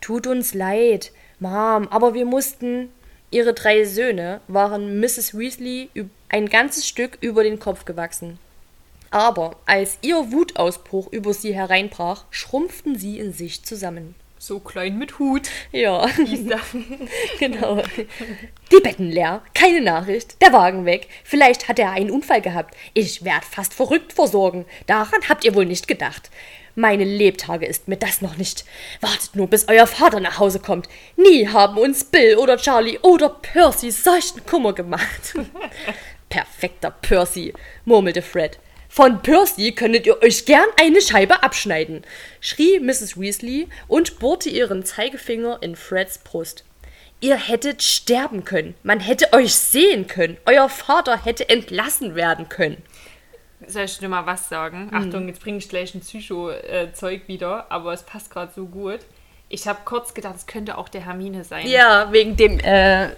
Tut 0.00 0.26
uns 0.26 0.54
leid, 0.54 1.12
Mom, 1.40 1.88
aber 1.88 2.14
wir 2.14 2.24
mussten. 2.24 2.90
Ihre 3.30 3.52
drei 3.52 3.84
Söhne 3.84 4.40
waren 4.48 5.00
Mrs. 5.00 5.38
Weasley 5.38 5.90
ein 6.30 6.48
ganzes 6.48 6.88
Stück 6.88 7.18
über 7.20 7.42
den 7.42 7.58
Kopf 7.58 7.84
gewachsen. 7.84 8.38
Aber 9.10 9.56
als 9.66 9.98
ihr 10.02 10.32
Wutausbruch 10.32 11.08
über 11.12 11.32
sie 11.34 11.54
hereinbrach, 11.54 12.24
schrumpften 12.30 12.98
sie 12.98 13.18
in 13.18 13.32
sich 13.32 13.64
zusammen. 13.64 14.14
So 14.38 14.60
klein 14.60 14.98
mit 14.98 15.18
Hut. 15.18 15.48
Ja, 15.72 16.08
genau. 17.38 17.82
Die 18.70 18.80
Betten 18.80 19.10
leer, 19.10 19.42
keine 19.52 19.80
Nachricht, 19.80 20.40
der 20.40 20.52
Wagen 20.52 20.84
weg. 20.84 21.08
Vielleicht 21.24 21.68
hat 21.68 21.78
er 21.78 21.90
einen 21.90 22.10
Unfall 22.10 22.40
gehabt. 22.40 22.76
Ich 22.94 23.24
werd 23.24 23.44
fast 23.44 23.74
verrückt 23.74 24.12
vor 24.12 24.28
Sorgen. 24.28 24.64
Daran 24.86 25.20
habt 25.28 25.44
ihr 25.44 25.54
wohl 25.54 25.66
nicht 25.66 25.88
gedacht. 25.88 26.30
Meine 26.76 27.02
Lebtage 27.02 27.66
ist 27.66 27.88
mir 27.88 27.96
das 27.96 28.22
noch 28.22 28.36
nicht. 28.36 28.64
Wartet 29.00 29.34
nur, 29.34 29.48
bis 29.48 29.66
euer 29.66 29.88
Vater 29.88 30.20
nach 30.20 30.38
Hause 30.38 30.60
kommt. 30.60 30.88
Nie 31.16 31.48
haben 31.48 31.76
uns 31.76 32.04
Bill 32.04 32.36
oder 32.36 32.56
Charlie 32.56 33.00
oder 33.00 33.30
Percy 33.30 33.90
solchen 33.90 34.46
Kummer 34.46 34.72
gemacht. 34.72 35.34
Perfekter 36.28 36.92
Percy, 36.92 37.52
murmelte 37.84 38.22
Fred. 38.22 38.60
Von 38.98 39.22
Percy 39.22 39.70
könntet 39.70 40.06
ihr 40.06 40.20
euch 40.24 40.44
gern 40.44 40.66
eine 40.76 41.00
Scheibe 41.00 41.44
abschneiden, 41.44 42.02
schrie 42.40 42.80
Mrs. 42.80 43.16
Weasley 43.16 43.68
und 43.86 44.18
bohrte 44.18 44.48
ihren 44.50 44.84
Zeigefinger 44.84 45.58
in 45.60 45.76
Freds 45.76 46.18
Brust. 46.18 46.64
Ihr 47.20 47.36
hättet 47.36 47.80
sterben 47.84 48.44
können, 48.44 48.74
man 48.82 48.98
hätte 48.98 49.32
euch 49.34 49.54
sehen 49.54 50.08
können, 50.08 50.36
euer 50.46 50.68
Vater 50.68 51.24
hätte 51.24 51.48
entlassen 51.48 52.16
werden 52.16 52.48
können. 52.48 52.82
Soll 53.68 53.84
ich 53.84 53.98
dir 53.98 54.08
mal 54.08 54.26
was 54.26 54.48
sagen? 54.48 54.90
Achtung, 54.92 55.28
jetzt 55.28 55.42
bringe 55.42 55.58
ich 55.58 55.68
gleich 55.68 55.94
ein 55.94 56.00
Psycho-Zeug 56.00 57.28
wieder, 57.28 57.70
aber 57.70 57.92
es 57.92 58.02
passt 58.02 58.32
gerade 58.32 58.50
so 58.52 58.66
gut. 58.66 58.98
Ich 59.48 59.68
habe 59.68 59.78
kurz 59.84 60.12
gedacht, 60.12 60.34
es 60.36 60.46
könnte 60.46 60.76
auch 60.76 60.88
der 60.88 61.04
Hermine 61.06 61.44
sein. 61.44 61.68
Ja, 61.68 62.10
wegen 62.10 62.36
dem, 62.36 62.58
äh, 62.58 63.10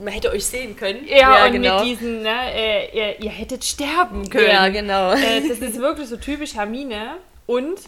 man 0.00 0.12
hätte 0.12 0.30
euch 0.30 0.44
sehen 0.46 0.76
können. 0.76 1.06
Ja, 1.06 1.46
und 1.46 1.58
mit 1.58 1.80
diesen, 1.84 2.22
ne, 2.22 2.52
äh, 2.54 2.96
ihr, 2.96 3.20
ihr 3.20 3.30
hättet 3.30 3.64
sterben 3.64 4.28
können. 4.28 4.48
Ja, 4.48 4.68
genau. 4.68 5.12
Äh, 5.12 5.46
das 5.48 5.58
ist 5.58 5.78
wirklich 5.78 6.08
so 6.08 6.16
typisch 6.16 6.54
Hermine. 6.54 7.16
Und 7.46 7.78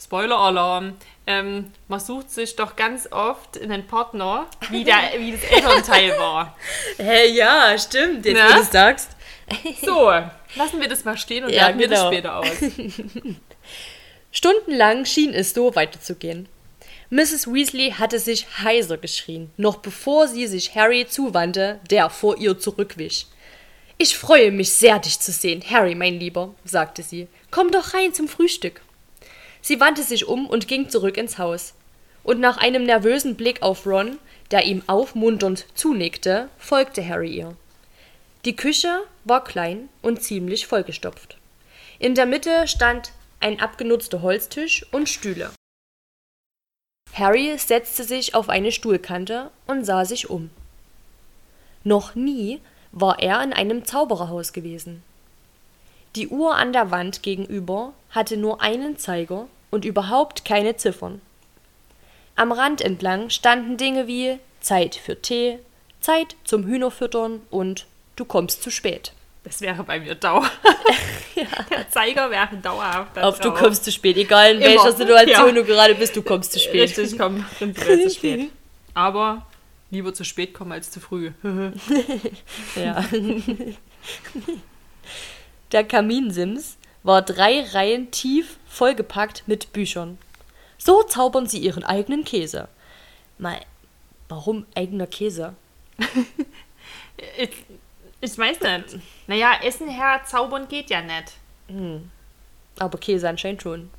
Spoiler-Alarm. 0.00 0.94
Ähm, 1.26 1.72
man 1.88 2.00
sucht 2.00 2.30
sich 2.30 2.54
doch 2.54 2.76
ganz 2.76 3.10
oft 3.10 3.60
einen 3.60 3.86
Partner, 3.86 4.46
wie, 4.70 4.84
der, 4.84 4.96
wie 5.18 5.32
das 5.32 5.42
Elternteil 5.44 6.10
war. 6.18 6.56
Hä, 6.98 7.02
hey, 7.02 7.32
ja, 7.34 7.76
stimmt, 7.78 8.24
jetzt 8.24 8.40
wo 8.40 8.54
du 8.54 8.60
es 8.60 8.70
sagst. 8.70 9.10
So, 9.82 10.10
lassen 10.56 10.80
wir 10.80 10.88
das 10.88 11.04
mal 11.04 11.16
stehen 11.16 11.44
und 11.44 11.50
Ja, 11.50 11.66
werten 11.66 11.78
wir 11.78 11.88
das 11.88 12.10
genau. 12.10 12.12
später 12.12 12.36
aus. 12.36 12.48
Stundenlang 14.30 15.04
schien 15.04 15.32
es 15.32 15.54
so 15.54 15.74
weiterzugehen. 15.74 16.48
Mrs. 17.10 17.46
Weasley 17.46 17.92
hatte 17.92 18.18
sich 18.18 18.46
heiser 18.62 18.98
geschrien, 18.98 19.50
noch 19.56 19.76
bevor 19.76 20.26
sie 20.26 20.46
sich 20.46 20.74
Harry 20.74 21.06
zuwandte, 21.06 21.78
der 21.88 22.10
vor 22.10 22.36
ihr 22.38 22.58
zurückwich. 22.58 23.26
Ich 23.98 24.16
freue 24.16 24.50
mich 24.50 24.72
sehr, 24.72 24.98
dich 24.98 25.20
zu 25.20 25.30
sehen, 25.32 25.62
Harry, 25.70 25.94
mein 25.94 26.18
Lieber, 26.18 26.54
sagte 26.64 27.02
sie. 27.02 27.28
Komm 27.50 27.70
doch 27.70 27.94
rein 27.94 28.12
zum 28.12 28.28
Frühstück. 28.28 28.82
Sie 29.62 29.80
wandte 29.80 30.02
sich 30.02 30.26
um 30.26 30.46
und 30.46 30.68
ging 30.68 30.90
zurück 30.90 31.16
ins 31.16 31.38
Haus. 31.38 31.74
Und 32.24 32.40
nach 32.40 32.58
einem 32.58 32.82
nervösen 32.82 33.36
Blick 33.36 33.62
auf 33.62 33.86
Ron, 33.86 34.18
der 34.50 34.64
ihm 34.64 34.82
aufmunternd 34.86 35.66
zunickte, 35.74 36.48
folgte 36.58 37.06
Harry 37.06 37.30
ihr. 37.30 37.56
Die 38.44 38.56
Küche 38.56 39.00
war 39.24 39.44
klein 39.44 39.88
und 40.02 40.22
ziemlich 40.22 40.66
vollgestopft. 40.66 41.36
In 41.98 42.14
der 42.14 42.26
Mitte 42.26 42.66
stand 42.68 43.12
ein 43.40 43.60
abgenutzter 43.60 44.22
Holztisch 44.22 44.84
und 44.92 45.08
Stühle. 45.08 45.50
Harry 47.18 47.56
setzte 47.56 48.04
sich 48.04 48.34
auf 48.34 48.50
eine 48.50 48.72
Stuhlkante 48.72 49.50
und 49.66 49.84
sah 49.84 50.04
sich 50.04 50.28
um. 50.28 50.50
Noch 51.82 52.14
nie 52.14 52.60
war 52.92 53.20
er 53.20 53.42
in 53.42 53.52
einem 53.52 53.86
Zaubererhaus 53.86 54.52
gewesen. 54.52 55.02
Die 56.14 56.28
Uhr 56.28 56.56
an 56.56 56.72
der 56.72 56.90
Wand 56.90 57.22
gegenüber 57.22 57.92
hatte 58.10 58.36
nur 58.36 58.60
einen 58.60 58.98
Zeiger 58.98 59.46
und 59.70 59.84
überhaupt 59.84 60.44
keine 60.44 60.76
Ziffern. 60.76 61.20
Am 62.34 62.52
Rand 62.52 62.82
entlang 62.82 63.30
standen 63.30 63.78
Dinge 63.78 64.06
wie 64.06 64.38
Zeit 64.60 64.94
für 64.94 65.20
Tee, 65.20 65.58
Zeit 66.00 66.36
zum 66.44 66.64
Hühnerfüttern 66.64 67.40
und 67.50 67.86
Du 68.16 68.24
kommst 68.24 68.62
zu 68.62 68.70
spät. 68.70 69.12
Das 69.44 69.60
wäre 69.60 69.84
bei 69.84 70.00
mir 70.00 70.14
dauerhaft. 71.36 71.70
Der 71.70 71.90
Zeiger 71.90 72.30
wäre 72.30 72.56
dauerhaft. 72.56 73.16
da 73.16 73.22
Auf 73.22 73.38
Du 73.40 73.50
drauf. 73.50 73.58
kommst 73.58 73.84
zu 73.84 73.92
spät, 73.92 74.16
egal 74.16 74.52
in 74.56 74.60
Immer. 74.62 74.66
welcher 74.70 74.92
Situation 74.96 75.48
Ja. 75.48 75.52
du 75.52 75.64
gerade 75.64 75.94
bist, 75.94 76.16
du 76.16 76.22
kommst 76.22 76.52
zu 76.52 76.58
spät. 76.58 76.96
Richtig, 76.98 77.18
komm, 77.18 77.44
prinzipiell 77.58 78.02
zu 78.08 78.10
spät. 78.14 78.50
Aber 78.94 79.46
lieber 79.90 80.12
zu 80.14 80.24
spät 80.24 80.54
kommen 80.54 80.72
als 80.72 80.90
zu 80.90 81.00
früh. 81.00 81.32
Ja. 82.76 83.04
Der 85.72 85.84
Kaminsims 85.84 86.76
war 87.02 87.22
drei 87.22 87.62
Reihen 87.72 88.10
tief 88.10 88.56
vollgepackt 88.68 89.44
mit 89.46 89.72
Büchern. 89.72 90.18
So 90.78 91.02
zaubern 91.02 91.46
sie 91.46 91.58
ihren 91.58 91.84
eigenen 91.84 92.24
Käse. 92.24 92.68
Mal, 93.38 93.60
warum 94.28 94.66
eigener 94.74 95.06
Käse? 95.06 95.54
Ich, 97.38 97.50
ich 98.20 98.38
weiß 98.38 98.60
nicht. 98.60 98.98
Naja, 99.26 99.60
Essen 99.62 99.88
her 99.88 100.22
zaubern 100.24 100.68
geht 100.68 100.90
ja 100.90 101.02
nicht. 101.02 101.32
Aber 102.78 102.98
Käse 102.98 103.28
anscheinend 103.28 103.62
schon. 103.62 103.90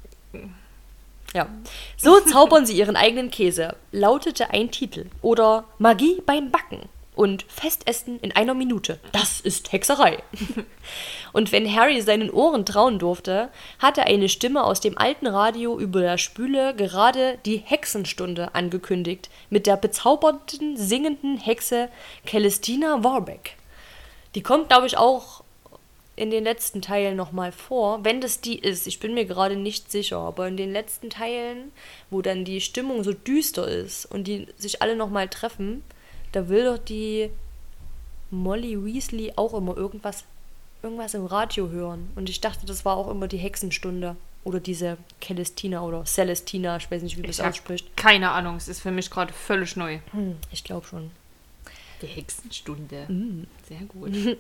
Ja. 1.34 1.48
So 1.98 2.20
zaubern 2.22 2.66
sie 2.66 2.78
ihren 2.78 2.96
eigenen 2.96 3.32
Käse, 3.32 3.76
lautete 3.92 4.52
ein 4.52 4.72
Titel. 4.72 5.08
Oder 5.22 5.66
Magie 5.78 6.22
beim 6.26 6.52
Backen 6.52 6.88
und 7.18 7.44
Festessen 7.50 8.20
in 8.20 8.32
einer 8.36 8.54
Minute. 8.54 9.00
Das 9.12 9.42
ist 9.42 9.72
Hexerei. 9.72 10.22
Und 11.34 11.52
wenn 11.52 11.76
Harry 11.76 12.02
seinen 12.02 12.30
Ohren 12.30 12.66
trauen 12.66 13.00
durfte, 13.00 13.50
hatte 13.80 14.04
eine 14.04 14.30
Stimme 14.30 14.64
aus 14.64 14.80
dem 14.80 14.98
alten 14.98 15.28
Radio 15.28 15.78
über 15.78 16.00
der 16.00 16.18
Spüle 16.18 16.76
gerade 16.76 17.40
die 17.46 17.58
Hexenstunde 17.58 18.56
angekündigt 18.56 19.30
mit 19.50 19.68
der 19.68 19.78
bezaubernden, 19.78 20.78
singenden 20.78 21.38
Hexe 21.38 21.90
Celestina 22.26 23.04
Warbeck. 23.04 23.57
Die 24.38 24.44
kommt, 24.44 24.70
glaube 24.70 24.86
ich, 24.86 25.00
auch 25.00 25.44
in 26.16 26.30
den 26.30 26.44
letzten 26.44 26.84
Teilen 26.84 27.18
nochmal 27.18 27.52
vor, 27.52 28.06
wenn 28.06 28.22
das 28.22 28.40
die 28.40 28.60
ist. 28.60 28.86
Ich 28.86 29.00
bin 29.00 29.16
mir 29.16 29.26
gerade 29.26 29.56
nicht 29.56 29.92
sicher, 29.92 30.20
aber 30.20 30.48
in 30.48 30.58
den 30.58 30.72
letzten 30.72 31.10
Teilen, 31.10 31.72
wo 32.12 32.22
dann 32.22 32.46
die 32.46 32.62
Stimmung 32.62 33.04
so 33.04 33.14
düster 33.14 33.68
ist 33.68 34.06
und 34.06 34.26
die 34.26 34.46
sich 34.56 34.84
alle 34.84 34.96
nochmal 34.96 35.28
treffen, 35.28 35.82
da 36.34 36.50
will 36.50 36.66
doch 36.66 36.78
die 36.78 37.32
Molly 38.30 38.86
Weasley 38.86 39.34
auch 39.38 39.56
immer 39.56 39.76
irgendwas, 39.76 40.24
irgendwas 40.84 41.16
im 41.16 41.26
Radio 41.26 41.70
hören. 41.70 42.12
Und 42.16 42.30
ich 42.30 42.40
dachte, 42.40 42.68
das 42.68 42.86
war 42.86 42.96
auch 42.96 43.10
immer 43.10 43.28
die 43.28 43.38
Hexenstunde. 43.38 44.16
Oder 44.44 44.60
diese 44.60 45.00
Celestina 45.20 45.82
oder 45.82 46.06
Celestina, 46.06 46.78
ich 46.78 46.92
weiß 46.92 47.02
nicht, 47.02 47.18
wie 47.18 47.22
man 47.22 47.32
das 47.32 47.40
ausspricht. 47.40 47.98
keine 47.98 48.30
Ahnung, 48.30 48.58
es 48.58 48.68
ist 48.68 48.82
für 48.82 48.92
mich 48.92 49.10
gerade 49.10 49.34
völlig 49.34 49.76
neu. 49.76 49.98
Hm, 50.12 50.38
ich 50.52 50.64
glaube 50.64 50.86
schon. 50.86 51.10
Die 52.02 52.08
Hexenstunde. 52.08 53.08
Sehr 53.68 53.82
gut. 53.88 54.12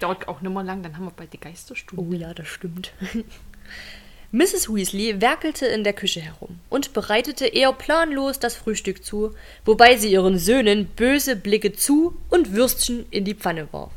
Dauert 0.00 0.26
auch 0.28 0.40
nicht 0.40 0.52
mehr 0.52 0.62
lang, 0.64 0.82
dann 0.82 0.96
haben 0.96 1.04
wir 1.04 1.12
bald 1.12 1.32
die 1.32 1.40
Geisterstunde. 1.40 2.04
Oh 2.04 2.12
ja, 2.12 2.34
das 2.34 2.48
stimmt. 2.48 2.92
Mrs. 4.32 4.68
Weasley 4.68 5.20
werkelte 5.20 5.66
in 5.66 5.84
der 5.84 5.92
Küche 5.92 6.20
herum 6.20 6.58
und 6.68 6.92
bereitete 6.92 7.46
eher 7.46 7.72
planlos 7.72 8.40
das 8.40 8.56
Frühstück 8.56 9.04
zu, 9.04 9.32
wobei 9.64 9.96
sie 9.96 10.10
ihren 10.10 10.38
Söhnen 10.38 10.86
böse 10.86 11.36
Blicke 11.36 11.72
zu 11.72 12.16
und 12.30 12.52
Würstchen 12.52 13.06
in 13.10 13.24
die 13.24 13.36
Pfanne 13.36 13.68
warf. 13.72 13.92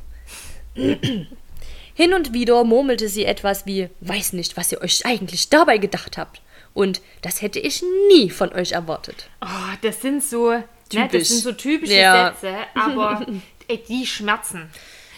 Hin 0.75 2.13
und 2.13 2.33
wieder 2.33 2.63
murmelte 2.63 3.09
sie 3.09 3.25
etwas 3.25 3.65
wie 3.65 3.89
Weiß 4.01 4.33
nicht, 4.33 4.57
was 4.57 4.71
ihr 4.71 4.81
euch 4.81 5.07
eigentlich 5.07 5.49
dabei 5.49 5.79
gedacht 5.79 6.19
habt. 6.19 6.43
Und 6.75 7.01
das 7.23 7.41
hätte 7.41 7.57
ich 7.59 7.83
nie 8.09 8.29
von 8.29 8.53
euch 8.53 8.73
erwartet. 8.73 9.31
Oh, 9.41 9.75
das 9.81 10.03
sind 10.03 10.23
so, 10.23 10.61
ne, 10.93 11.03
Typisch. 11.07 11.19
das 11.19 11.27
sind 11.29 11.41
so 11.43 11.51
typische 11.53 11.93
Ja. 11.95 12.33
Sätze, 12.39 12.55
aber 12.75 13.25
ey, 13.67 13.83
die 13.87 14.05
schmerzen. 14.05 14.69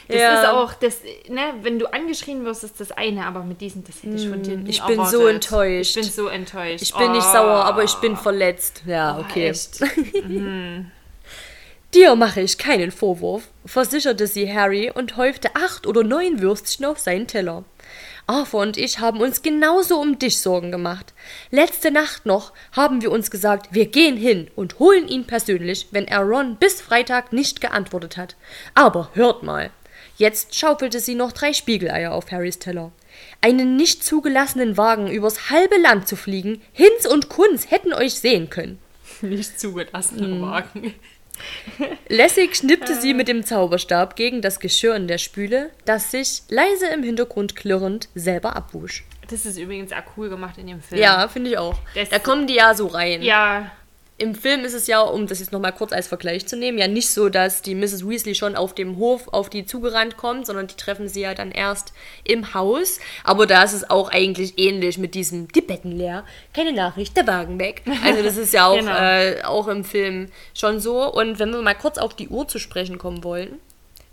Das 0.07 0.17
Ja. 0.17 0.41
ist 0.41 0.47
auch, 0.49 0.73
das, 0.73 1.01
ne, 1.27 1.53
wenn 1.61 1.77
du 1.77 1.85
angeschrien 1.93 2.43
wirst, 2.43 2.63
ist 2.63 2.79
das 2.79 2.91
eine, 2.91 3.25
aber 3.27 3.43
mit 3.43 3.61
diesen, 3.61 3.83
das 3.83 3.97
hätte 4.01 4.15
ich 4.15 4.27
von 4.27 4.41
dir 4.41 4.57
Mm, 4.57 4.65
ich 4.65 4.81
bin 4.81 4.97
erwartet. 4.97 5.19
so 5.19 5.27
enttäuscht. 5.27 5.95
Ich 5.97 6.01
bin 6.01 6.11
so 6.11 6.27
enttäuscht. 6.27 6.81
Ich 6.81 6.93
bin 6.95 7.11
nicht 7.11 7.27
Oh. 7.29 7.33
sauer, 7.33 7.63
aber 7.65 7.83
ich 7.83 7.93
bin 7.95 8.17
verletzt. 8.17 8.81
Ja, 8.87 9.17
Oh, 9.17 9.21
okay. 9.21 9.49
echt. 9.49 9.79
Dir 11.93 12.15
mache 12.15 12.41
ich 12.41 12.57
keinen 12.59 12.91
Vorwurf, 12.91 13.43
versicherte 13.65 14.27
sie 14.27 14.51
Harry 14.53 14.91
und 14.93 15.17
häufte 15.17 15.55
acht 15.55 15.87
oder 15.87 16.03
neun 16.03 16.39
Würstchen 16.39 16.85
auf 16.85 16.99
seinen 16.99 17.25
Teller. 17.27 17.63
Arthur 18.29 18.61
und 18.61 18.77
ich 18.77 18.99
haben 18.99 19.21
uns 19.21 19.41
genauso 19.41 19.99
um 19.99 20.19
dich 20.19 20.39
Sorgen 20.39 20.71
gemacht. 20.71 21.13
Letzte 21.49 21.89
Nacht 21.89 22.25
noch 22.27 22.53
haben 22.71 23.01
wir 23.01 23.11
uns 23.11 23.31
gesagt, 23.31 23.69
wir 23.71 23.87
gehen 23.87 24.17
hin 24.17 24.51
und 24.55 24.77
holen 24.77 25.07
ihn 25.07 25.25
persönlich, 25.25 25.87
wenn 25.91 26.07
er 26.07 26.21
Ron 26.21 26.55
bis 26.57 26.79
Freitag 26.79 27.33
nicht 27.33 27.59
geantwortet 27.59 28.17
hat. 28.17 28.35
Aber 28.75 29.09
hört 29.13 29.41
mal. 29.41 29.71
Jetzt 30.17 30.53
schaufelte 30.55 30.99
sie 30.99 31.15
noch 31.15 31.31
drei 31.31 31.53
Spiegeleier 31.53 32.11
auf 32.13 32.31
Harrys 32.31 32.59
Teller. 32.59 32.91
Einen 33.41 33.75
nicht 33.77 34.03
zugelassenen 34.03 34.77
Wagen 34.77 35.07
übers 35.09 35.49
halbe 35.49 35.77
Land 35.81 36.07
zu 36.07 36.15
fliegen, 36.15 36.61
Hinz 36.71 37.05
und 37.11 37.29
Kunz 37.29 37.71
hätten 37.71 37.93
euch 37.93 38.15
sehen 38.15 38.49
können. 38.49 38.79
Nicht 39.21 39.59
zugelassener 39.59 40.27
Mm. 40.27 40.41
Wagen. 40.41 40.93
Lässig 42.07 42.55
schnippte 42.55 42.95
sie 42.99 43.13
mit 43.13 43.27
dem 43.27 43.45
Zauberstab 43.45 44.15
gegen 44.15 44.41
das 44.41 44.59
Geschirr 44.59 44.95
in 44.95 45.07
der 45.07 45.17
Spüle, 45.17 45.69
das 45.85 46.11
sich, 46.11 46.43
leise 46.49 46.87
im 46.87 47.03
Hintergrund 47.03 47.55
klirrend, 47.55 48.09
selber 48.15 48.55
abwusch. 48.55 49.03
Das 49.29 49.45
ist 49.45 49.57
übrigens 49.57 49.91
auch 49.93 50.17
cool 50.17 50.29
gemacht 50.29 50.57
in 50.57 50.67
dem 50.67 50.81
Film. 50.81 51.01
Ja, 51.01 51.27
finde 51.27 51.51
ich 51.51 51.57
auch. 51.57 51.77
Das- 51.95 52.09
da 52.09 52.19
kommen 52.19 52.47
die 52.47 52.55
ja 52.55 52.73
so 52.73 52.87
rein. 52.87 53.21
Ja, 53.21 53.71
Im 54.19 54.35
Film 54.35 54.65
ist 54.65 54.73
es 54.73 54.87
ja, 54.87 54.99
um 55.01 55.27
das 55.27 55.39
jetzt 55.39 55.51
nochmal 55.51 55.71
kurz 55.71 55.93
als 55.93 56.07
Vergleich 56.07 56.45
zu 56.45 56.57
nehmen, 56.57 56.77
ja 56.77 56.87
nicht 56.87 57.09
so, 57.09 57.29
dass 57.29 57.61
die 57.61 57.73
Mrs. 57.73 58.07
Weasley 58.07 58.35
schon 58.35 58.55
auf 58.55 58.75
dem 58.75 58.97
Hof 58.97 59.29
auf 59.29 59.49
die 59.49 59.65
zugerannt 59.65 60.17
kommt, 60.17 60.45
sondern 60.45 60.67
die 60.67 60.75
treffen 60.75 61.07
sie 61.07 61.21
ja 61.21 61.33
dann 61.33 61.51
erst 61.51 61.93
im 62.25 62.53
Haus. 62.53 62.99
Aber 63.23 63.47
da 63.47 63.63
ist 63.63 63.73
es 63.73 63.89
auch 63.89 64.09
eigentlich 64.11 64.59
ähnlich 64.59 64.97
mit 64.97 65.15
diesem, 65.15 65.47
die 65.47 65.61
Betten 65.61 65.93
leer, 65.93 66.25
keine 66.53 66.73
Nachricht, 66.73 67.15
der 67.15 67.25
Wagen 67.27 67.59
weg. 67.59 67.81
Also 68.03 68.21
das 68.21 68.35
ist 68.37 68.53
ja 68.53 68.65
auch, 68.67 68.77
Genau. 68.77 68.91
äh, 68.91 69.41
auch 69.43 69.67
im 69.69 69.83
Film 69.85 70.27
schon 70.53 70.79
so. 70.79 71.11
Und 71.11 71.39
wenn 71.39 71.51
wir 71.51 71.61
mal 71.61 71.73
kurz 71.75 71.97
auf 71.97 72.13
die 72.13 72.27
Uhr 72.27 72.47
zu 72.47 72.59
sprechen 72.59 72.97
kommen 72.97 73.23
wollen. 73.23 73.59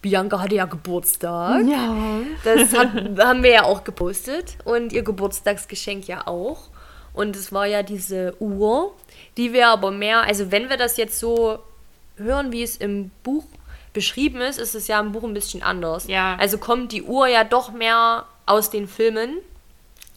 Bianca 0.02 0.38
hatte 0.40 0.54
ja 0.54 0.66
Geburtstag. 0.66 1.62
Ja. 1.68 2.20
Das 2.44 2.72
hat, 2.78 2.90
haben 3.18 3.42
wir 3.42 3.50
ja 3.50 3.64
auch 3.64 3.82
gepostet 3.82 4.56
und 4.64 4.92
ihr 4.92 5.02
Geburtstagsgeschenk 5.02 6.06
ja 6.06 6.28
auch. 6.28 6.68
Und 7.12 7.34
es 7.34 7.50
war 7.50 7.66
ja 7.66 7.82
diese 7.82 8.34
Uhr, 8.38 8.94
die 9.36 9.52
wir 9.52 9.68
aber 9.68 9.90
mehr, 9.90 10.22
also 10.22 10.50
wenn 10.50 10.68
wir 10.68 10.76
das 10.76 10.96
jetzt 10.96 11.18
so 11.18 11.58
hören, 12.16 12.52
wie 12.52 12.62
es 12.62 12.76
im 12.76 13.10
Buch 13.22 13.44
beschrieben 13.92 14.40
ist, 14.40 14.58
ist 14.58 14.74
es 14.74 14.88
ja 14.88 15.00
im 15.00 15.12
Buch 15.12 15.24
ein 15.24 15.34
bisschen 15.34 15.62
anders. 15.62 16.06
Ja. 16.06 16.36
Also 16.38 16.58
kommt 16.58 16.92
die 16.92 17.02
Uhr 17.02 17.28
ja 17.28 17.44
doch 17.44 17.72
mehr 17.72 18.26
aus 18.44 18.70
den 18.70 18.88
Filmen. 18.88 19.38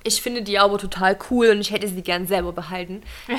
Ich 0.03 0.21
finde 0.21 0.41
die 0.41 0.57
aber 0.59 0.77
total 0.77 1.17
cool 1.29 1.49
und 1.49 1.59
ich 1.59 1.71
hätte 1.71 1.87
sie 1.87 2.01
gern 2.01 2.25
selber 2.25 2.53
behalten. 2.53 3.03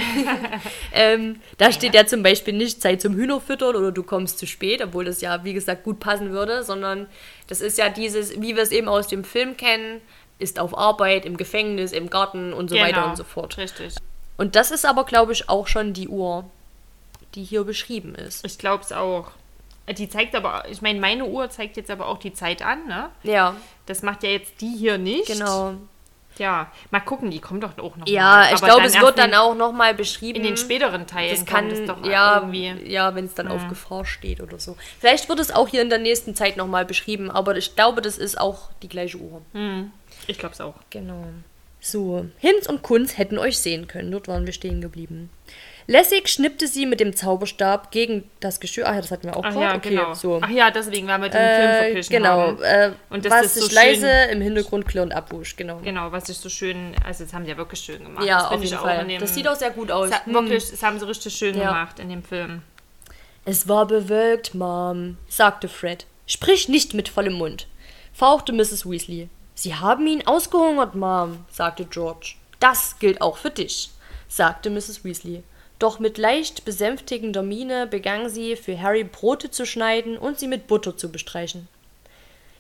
ähm, 0.93 1.41
da 1.57 1.73
steht 1.73 1.95
ja 1.95 2.07
zum 2.07 2.23
Beispiel 2.23 2.55
nicht 2.55 2.83
Zeit 2.83 3.01
zum 3.01 3.15
Hühnerfüttern 3.15 3.77
oder 3.77 3.93
du 3.93 4.03
kommst 4.03 4.39
zu 4.39 4.47
spät, 4.47 4.83
obwohl 4.83 5.05
das 5.05 5.21
ja, 5.21 5.43
wie 5.45 5.55
gesagt, 5.55 5.85
gut 5.85 6.01
passen 6.01 6.33
würde, 6.33 6.63
sondern 6.63 7.07
das 7.47 7.61
ist 7.61 7.79
ja 7.79 7.89
dieses, 7.89 8.41
wie 8.41 8.57
wir 8.57 8.63
es 8.63 8.73
eben 8.73 8.89
aus 8.89 9.09
dem 9.09 9.25
Film 9.25 9.57
kennen, 9.57 10.01
ist 10.39 10.59
auf 10.59 10.77
Arbeit, 10.77 11.25
im 11.25 11.37
Gefängnis, 11.37 11.93
im 11.93 12.09
Garten 12.11 12.53
und 12.53 12.71
so 12.71 12.77
weiter 12.77 13.07
und 13.07 13.17
so 13.17 13.25
fort. 13.25 13.59
Richtig. 13.59 13.95
Und 14.41 14.57
das 14.57 14.71
ist 14.71 14.87
aber, 14.87 15.05
glaube 15.05 15.33
ich, 15.35 15.51
auch 15.51 15.67
schon 15.67 15.93
die 15.93 16.09
Uhr, 16.09 16.45
die 17.35 17.45
hier 17.45 17.65
beschrieben 17.65 18.15
ist. 18.15 18.43
Ich 18.47 18.57
glaube 18.57 18.83
es 18.83 18.91
auch. 18.91 19.33
Die 19.99 20.09
zeigt 20.09 20.35
aber, 20.35 20.65
ich 20.71 20.81
meine, 20.81 20.99
meine 20.99 21.27
Uhr 21.27 21.51
zeigt 21.51 21.77
jetzt 21.77 21.91
aber 21.91 22.09
auch 22.09 22.17
die 22.19 22.33
Zeit 22.33 22.63
an, 22.63 22.87
ne? 22.87 23.11
Ja, 23.23 23.55
Das 23.85 24.01
macht 24.03 24.23
ja 24.23 24.31
jetzt 24.31 24.61
die 24.63 24.75
hier 24.75 24.97
nicht. 24.97 25.27
genau. 25.27 25.75
Ja, 26.39 26.73
mal 26.91 27.01
gucken, 27.01 27.31
die 27.31 27.41
kommt 27.41 27.65
doch 27.65 27.77
auch 27.77 27.97
noch 27.97 28.07
Ja, 28.07 28.23
mal. 28.23 28.55
ich 28.55 28.63
glaube, 28.63 28.85
es 28.87 28.99
wird 28.99 29.19
dann 29.19 29.35
auch 29.35 29.55
nochmal 29.55 29.93
beschrieben. 29.95 30.39
in 30.39 30.45
den 30.45 30.57
späteren 30.57 31.07
Teilen 31.07 31.35
das 31.37 31.45
kann, 31.45 31.71
es 31.71 31.85
doch 31.87 32.03
ja, 32.07 32.37
irgendwie. 32.37 32.91
ja, 32.91 33.15
wenn 33.15 33.27
es 33.27 33.35
dann 33.35 33.49
auf 33.49 33.69
Gefahr 33.69 34.07
steht 34.07 34.41
oder 34.41 34.59
so. 34.59 34.75
Vielleicht 35.01 35.29
wird 35.29 35.39
es 35.39 35.51
auch 35.51 35.69
hier 35.69 35.83
in 35.83 35.91
der 35.91 35.99
nächsten 35.99 36.35
Zeit 36.35 36.57
nochmal 36.57 36.87
beschrieben, 36.87 37.31
aber 37.31 37.57
ich 37.59 37.75
glaube, 37.77 38.01
das 38.01 38.17
ist 38.17 38.41
auch 38.41 38.71
die 38.83 38.89
gleiche 38.89 39.19
Uhr. 39.19 39.43
Ich 40.29 40.39
glaube 40.39 40.55
es 40.55 40.63
auch. 40.63 40.77
Genau. 40.89 41.25
So, 41.81 42.27
Hinz 42.39 42.67
und 42.69 42.83
Kunz 42.83 43.17
hätten 43.17 43.39
euch 43.39 43.59
sehen 43.59 43.87
können. 43.89 44.11
Dort 44.13 44.29
waren 44.29 44.45
wir 44.47 44.53
stehen 44.53 44.81
geblieben. 44.81 45.31
Lässig 45.87 46.29
schnippte 46.29 46.69
sie 46.69 46.87
mit 46.87 47.01
dem 47.01 47.17
Zauberstab 47.17 47.91
gegen 47.91 48.31
das 48.39 48.61
Geschirr. 48.61 48.85
Ach 48.87 48.95
ja, 48.95 49.01
das 49.01 49.11
hatten 49.11 49.25
wir 49.25 49.37
auch 49.37 49.43
Ach 49.45 49.55
ja, 49.57 49.75
okay, 49.75 49.89
genau. 49.89 50.15
so. 50.15 50.39
Ach 50.41 50.49
ja, 50.51 50.71
deswegen, 50.71 51.09
weil 51.09 51.21
wir 51.23 51.29
den 51.31 51.41
Film 51.41 51.71
äh, 51.71 51.85
verpischen 51.87 52.13
genau. 52.13 52.53
Äh, 52.61 52.93
Und 53.09 53.25
das 53.25 53.33
was 53.33 53.47
ist 53.47 53.55
so 53.57 53.65
sich 53.65 53.73
leise 53.73 54.07
schön- 54.07 54.31
im 54.37 54.41
Hintergrund 54.43 54.87
klirrend 54.87 55.13
abwusch. 55.15 55.57
Genau. 55.57 55.79
Genau, 55.83 56.13
was 56.13 56.29
ich 56.29 56.37
so 56.37 56.49
schön, 56.49 56.95
also 57.05 57.25
das 57.25 57.33
haben 57.33 57.45
die 57.45 57.51
ja 57.51 57.57
wirklich 57.57 57.81
schön 57.81 58.05
gemacht. 58.05 58.25
Ja, 58.25 58.43
das 58.43 58.51
auf 58.53 58.63
jeden 58.63 58.77
auch 58.77 58.83
Fall. 58.83 59.07
dem, 59.07 59.21
Das 59.21 59.35
sieht 59.35 59.49
auch 59.49 59.57
sehr 59.57 59.71
gut 59.71 59.91
aus. 59.91 60.11
Das, 60.11 60.27
Hm. 60.27 60.35
wirklich, 60.35 60.71
das 60.71 60.83
haben 60.83 60.99
sie 61.01 61.09
richtig 61.09 61.35
schön 61.35 61.57
Ja. 61.57 61.69
gemacht 61.69 61.99
in 61.99 62.09
dem 62.11 62.23
Film. 62.23 62.63
Es 63.45 63.67
war 63.67 63.87
bewölkt, 63.87 64.55
Mom, 64.55 65.17
sagte 65.29 65.67
Fred. 65.67 66.07
Sprich 66.27 66.69
nicht 66.69 66.95
mit 66.95 67.09
vollem 67.09 67.33
Mund, 67.33 67.67
fauchte 68.13 68.53
Mrs. 68.53 68.89
Weasley. 68.89 69.29
Sie 69.61 69.75
haben 69.75 70.07
ihn 70.07 70.27
ausgehungert, 70.27 70.95
Mom, 70.95 71.45
sagte 71.51 71.85
George. 71.85 72.37
Das 72.61 72.99
gilt 72.99 73.21
auch 73.21 73.37
für 73.37 73.51
dich, 73.51 73.91
sagte 74.27 74.71
Mrs. 74.71 75.05
Weasley. 75.05 75.43
Doch 75.79 75.99
mit 75.99 76.17
leicht 76.17 76.65
besänftigender 76.65 77.43
Miene 77.43 77.87
begann 77.87 78.31
sie, 78.31 78.57
für 78.57 78.81
Harry 78.81 79.05
Brote 79.05 79.51
zu 79.51 79.67
schneiden 79.67 80.17
und 80.17 80.39
sie 80.39 80.49
mit 80.49 80.67
Butter 80.67 80.97
zu 80.97 81.13
bestreichen. 81.13 81.69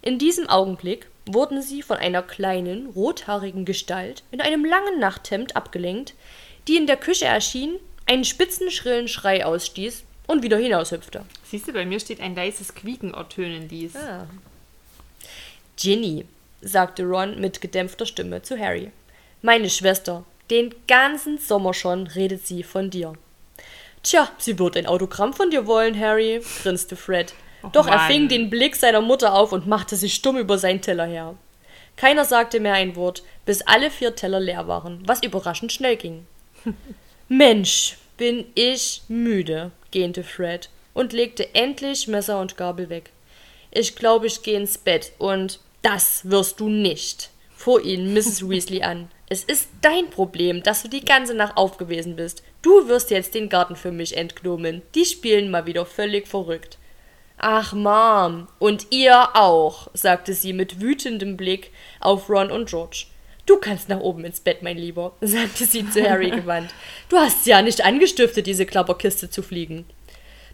In 0.03 0.19
diesem 0.19 0.51
Augenblick 0.51 1.09
wurden 1.25 1.63
sie 1.63 1.81
von 1.81 1.97
einer 1.97 2.23
kleinen, 2.23 2.89
rothaarigen 2.89 3.65
Gestalt 3.65 4.23
in 4.31 4.43
einem 4.43 4.67
langen 4.67 5.01
Nachthemd 5.01 5.57
abgelenkt, 5.57 6.13
die 6.69 6.77
in 6.77 6.87
der 6.87 6.99
Küche 6.99 7.25
erschien, 7.25 7.77
einen 8.05 8.27
spitzen, 8.27 8.71
schrillen 8.71 9.09
Schrei 9.09 9.47
ausstieß 9.47 10.05
und 10.27 10.43
wieder 10.43 10.59
hinaushüpfte. 10.59 11.25
Siehst 11.45 11.67
du, 11.67 11.73
bei 11.73 11.87
mir 11.87 11.99
steht 11.99 12.21
ein 12.21 12.35
leises 12.35 12.75
Quieken 12.75 13.15
ertönen 13.15 13.69
dies. 13.69 13.97
Ah. 13.97 14.27
Ginny, 15.79 16.27
sagte 16.61 17.05
Ron 17.05 17.41
mit 17.41 17.61
gedämpfter 17.61 18.07
Stimme 18.07 18.43
zu 18.43 18.59
Harry. 18.59 18.91
Meine 19.43 19.71
Schwester, 19.71 20.25
den 20.51 20.75
ganzen 20.87 21.39
Sommer 21.39 21.75
schon 21.75 22.07
redet 22.07 22.47
sie 22.47 22.63
von 22.63 22.91
dir. 22.91 23.15
Tja, 24.03 24.29
sie 24.39 24.59
wird 24.59 24.77
ein 24.77 24.87
Autogramm 24.87 25.33
von 25.33 25.51
dir 25.51 25.67
wollen, 25.67 25.99
Harry, 25.99 26.41
grinste 26.63 26.97
Fred. 26.97 27.35
Doch 27.73 27.87
er 27.87 27.97
Mann. 27.97 28.11
fing 28.11 28.29
den 28.29 28.49
Blick 28.49 28.77
seiner 28.77 29.01
Mutter 29.01 29.35
auf 29.35 29.53
und 29.53 29.67
machte 29.67 29.97
sich 29.97 30.15
stumm 30.15 30.39
über 30.39 30.59
seinen 30.59 30.81
Teller 30.81 31.05
her. 31.07 31.35
Keiner 31.97 32.25
sagte 32.25 32.61
mehr 32.61 32.75
ein 32.75 32.97
Wort, 32.97 33.23
bis 33.45 33.63
alle 33.63 33.91
vier 33.91 34.15
Teller 34.15 34.41
leer 34.41 34.67
waren, 34.67 35.03
was 35.07 35.23
überraschend 35.23 35.73
schnell 35.73 35.97
ging. 35.97 36.27
Mensch, 37.29 37.99
bin 38.17 38.47
ich 38.55 39.03
müde, 39.09 39.71
gähnte 39.91 40.25
Fred 40.25 40.71
und 40.95 41.13
legte 41.13 41.55
endlich 41.55 42.09
Messer 42.09 42.41
und 42.41 42.57
Gabel 42.57 42.89
weg. 42.89 43.11
Ich 43.71 43.97
glaube, 43.97 44.27
ich 44.27 44.43
gehe 44.43 44.59
ins 44.59 44.79
Bett 44.79 45.13
und 45.19 45.61
das 45.83 46.29
wirst 46.31 46.61
du 46.61 46.69
nicht, 46.69 47.31
fuhr 47.55 47.83
ihn 47.83 48.13
Mrs. 48.13 48.49
Weasley 48.49 48.83
an. 48.83 49.11
Es 49.29 49.45
ist 49.45 49.69
dein 49.81 50.11
Problem, 50.11 50.63
dass 50.63 50.83
du 50.83 50.89
die 50.89 51.05
ganze 51.05 51.35
Nacht 51.35 51.57
aufgewesen 51.57 52.17
bist. 52.17 52.43
Du 52.63 52.89
wirst 52.89 53.11
jetzt 53.11 53.35
den 53.35 53.49
Garten 53.49 53.77
für 53.77 53.93
mich 53.93 54.17
entgnomen. 54.17 54.83
Die 54.97 55.05
spielen 55.05 55.51
mal 55.51 55.67
wieder 55.67 55.87
völlig 55.87 56.27
verrückt. 56.27 56.79
Ach, 57.39 57.73
Mom, 57.73 58.49
und 58.59 58.89
ihr 58.91 59.35
auch, 59.35 59.89
sagte 59.95 60.35
sie 60.35 60.53
mit 60.53 60.81
wütendem 60.81 61.37
Blick 61.37 61.71
auf 62.01 62.29
Ron 62.29 62.51
und 62.51 62.69
George. 62.69 63.07
Du 63.47 63.57
kannst 63.57 63.89
nach 63.89 64.01
oben 64.01 64.25
ins 64.25 64.41
Bett, 64.41 64.63
mein 64.63 64.77
Lieber, 64.77 65.15
sagte 65.21 65.65
sie 65.65 65.89
zu 65.89 66.03
Harry 66.03 66.31
gewandt. 66.33 66.75
Du 67.09 67.17
hast 67.17 67.47
ja 67.47 67.63
nicht 67.63 67.85
angestiftet, 67.85 68.47
diese 68.47 68.67
Klapperkiste 68.67 69.31
zu 69.31 69.43
fliegen. 69.43 69.87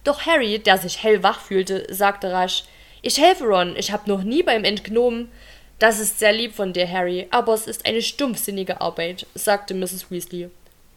Doch 0.05 0.27
Harry, 0.27 0.59
der 0.61 0.79
sich 0.79 1.03
hellwach 1.03 1.41
fühlte, 1.41 1.87
sagte 1.93 2.31
rasch: 2.31 2.65
Ich 3.07 3.19
helfe 3.19 3.45
Ron, 3.45 3.77
ich 3.77 3.93
habe 3.93 4.11
noch 4.11 4.25
nie 4.25 4.43
beim 4.43 4.65
Entgnomen. 4.65 5.29
Das 5.79 6.01
ist 6.01 6.19
sehr 6.19 6.33
lieb 6.33 6.57
von 6.57 6.73
dir, 6.73 6.91
Harry, 6.91 7.29
aber 7.31 7.55
es 7.55 7.69
ist 7.69 7.87
eine 7.87 8.03
stumpfsinnige 8.03 8.81
Arbeit, 8.81 9.29
sagte 9.37 9.75
Mrs. 9.75 10.11
Weasley. 10.11 10.51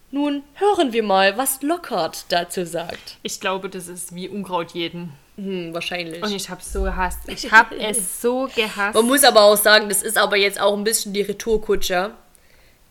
Nun 0.10 0.41
hören 0.56 0.91
wir 0.91 1.04
mal, 1.04 1.38
was 1.38 1.62
Lockhart 1.62 2.26
dazu 2.30 2.65
sagt. 2.65 3.17
Ich 3.22 3.39
glaube, 3.39 3.69
das 3.69 3.88
ist 3.88 4.15
wie 4.15 4.28
Unkraut 4.28 4.72
jeden. 4.72 5.13
Hm, 5.36 5.72
wahrscheinlich. 5.72 6.24
Und 6.24 6.32
ich 6.32 6.50
habe 6.50 6.62
es 6.62 6.74
so 6.74 6.82
gehasst. 6.82 7.19
Ich 7.28 7.52
habe 7.52 7.76
es 7.78 8.19
so 8.24 8.50
gehasst. 8.56 8.95
Man 8.95 9.06
muss 9.06 9.24
aber 9.24 9.43
auch 9.43 9.58
sagen, 9.58 9.88
das 9.88 10.02
ist 10.02 10.17
aber 10.17 10.36
jetzt 10.36 10.60
auch 10.60 10.76
ein 10.76 10.84
bisschen 10.84 11.13
die 11.13 11.22
Retourkutsche. 11.22 12.15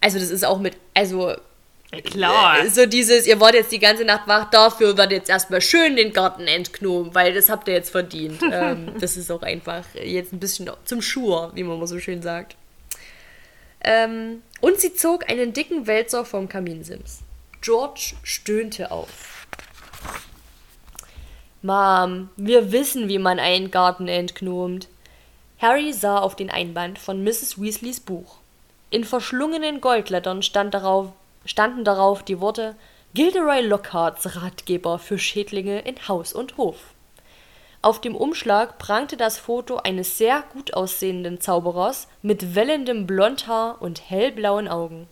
Also 0.00 0.20
das 0.20 0.30
ist 0.30 0.44
auch 0.44 0.60
mit, 0.60 0.76
also 0.94 1.34
klar. 2.04 2.60
äh, 2.60 2.68
so 2.68 2.86
dieses, 2.86 3.26
ihr 3.26 3.40
wart 3.40 3.54
jetzt 3.54 3.72
die 3.72 3.78
ganze 3.78 4.04
Nacht 4.04 4.26
wach, 4.28 4.50
dafür 4.50 4.96
wird 4.96 5.10
jetzt 5.12 5.30
erstmal 5.30 5.60
schön 5.60 5.96
den 5.96 6.12
Garten 6.12 6.46
entknomen, 6.46 7.14
weil 7.14 7.32
das 7.32 7.48
habt 7.48 7.68
ihr 7.68 7.74
jetzt 7.74 7.90
verdient. 7.90 8.40
ähm, 8.52 8.92
das 9.00 9.16
ist 9.16 9.30
auch 9.30 9.42
einfach 9.42 9.84
jetzt 9.94 10.32
ein 10.32 10.40
bisschen 10.40 10.70
zum 10.84 11.02
Schur, 11.02 11.52
wie 11.54 11.64
man 11.64 11.78
mal 11.78 11.86
so 11.86 11.98
schön 11.98 12.22
sagt. 12.22 12.56
Ähm, 13.80 14.42
und 14.60 14.80
sie 14.80 14.94
zog 14.94 15.30
einen 15.30 15.52
dicken 15.52 15.86
Wälzer 15.86 16.24
vom 16.24 16.48
Kaminsims. 16.48 17.20
George 17.60 18.14
stöhnte 18.22 18.90
auf. 18.90 19.46
Mom, 21.62 22.28
wir 22.36 22.70
wissen, 22.70 23.08
wie 23.08 23.18
man 23.18 23.40
einen 23.40 23.70
Garten 23.70 24.06
entknomt. 24.06 24.88
Harry 25.58 25.92
sah 25.92 26.18
auf 26.18 26.36
den 26.36 26.50
Einband 26.50 26.98
von 26.98 27.24
Mrs. 27.24 27.60
Weasleys 27.60 27.98
Buch. 27.98 28.36
In 28.90 29.04
verschlungenen 29.04 29.80
Goldlettern 29.80 30.42
stand 30.42 30.72
darauf, 30.72 31.12
standen 31.48 31.84
darauf 31.84 32.22
die 32.22 32.40
Worte 32.40 32.76
Gilderoy 33.14 33.62
Lockharts 33.62 34.36
Ratgeber 34.36 34.98
für 34.98 35.18
Schädlinge 35.18 35.80
in 35.80 35.96
Haus 36.06 36.34
und 36.34 36.58
Hof. 36.58 36.76
Auf 37.80 38.00
dem 38.00 38.14
Umschlag 38.14 38.78
prangte 38.78 39.16
das 39.16 39.38
Foto 39.38 39.76
eines 39.76 40.18
sehr 40.18 40.44
gut 40.52 40.74
aussehenden 40.74 41.40
Zauberers 41.40 42.08
mit 42.22 42.54
wellendem 42.54 43.06
Blondhaar 43.06 43.80
und 43.80 44.10
hellblauen 44.10 44.68
Augen. 44.68 45.08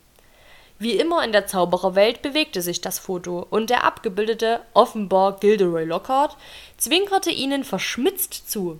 Wie 0.79 0.92
immer 0.92 1.25
in 1.25 1.33
der 1.33 1.46
Zaubererwelt 1.46 2.20
bewegte 2.20 2.61
sich 2.61 2.83
das 2.83 2.99
Foto 2.99 3.46
und 3.49 3.70
der 3.70 3.85
abgebildete, 3.85 4.61
offenbar 4.75 5.38
Gilderoy 5.38 5.85
Lockhart, 5.85 6.37
zwinkerte 6.77 7.31
ihnen 7.31 7.64
verschmitzt 7.64 8.51
zu. 8.51 8.79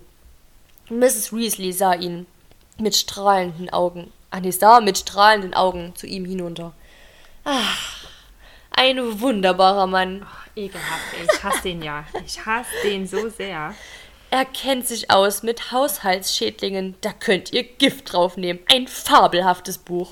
Mrs. 0.89 1.33
Weasley 1.33 1.73
sah 1.73 1.95
ihn 1.95 2.27
mit 2.77 2.95
strahlenden 2.95 3.71
Augen, 3.71 4.13
ah 4.29 4.39
nee, 4.39 4.51
sah 4.51 4.79
mit 4.79 4.99
strahlenden 4.99 5.55
Augen 5.55 5.93
zu 5.95 6.05
ihm 6.05 6.25
hinunter. 6.25 6.73
Ach, 7.49 8.09
ein 8.71 9.21
wunderbarer 9.21 9.87
Mann. 9.87 10.25
Ekelhaft, 10.53 11.13
ey. 11.17 11.25
Ich 11.31 11.43
hasse 11.43 11.61
den 11.61 11.81
ja. 11.81 12.03
Ich 12.25 12.45
hasse 12.45 12.69
den 12.83 13.07
so 13.07 13.29
sehr. 13.29 13.73
Er 14.31 14.43
kennt 14.43 14.85
sich 14.85 15.09
aus 15.09 15.43
mit 15.43 15.71
Haushaltsschädlingen, 15.71 16.95
da 16.99 17.13
könnt 17.13 17.53
ihr 17.53 17.63
Gift 17.63 18.11
draufnehmen. 18.11 18.61
Ein 18.69 18.89
fabelhaftes 18.89 19.77
Buch. 19.77 20.11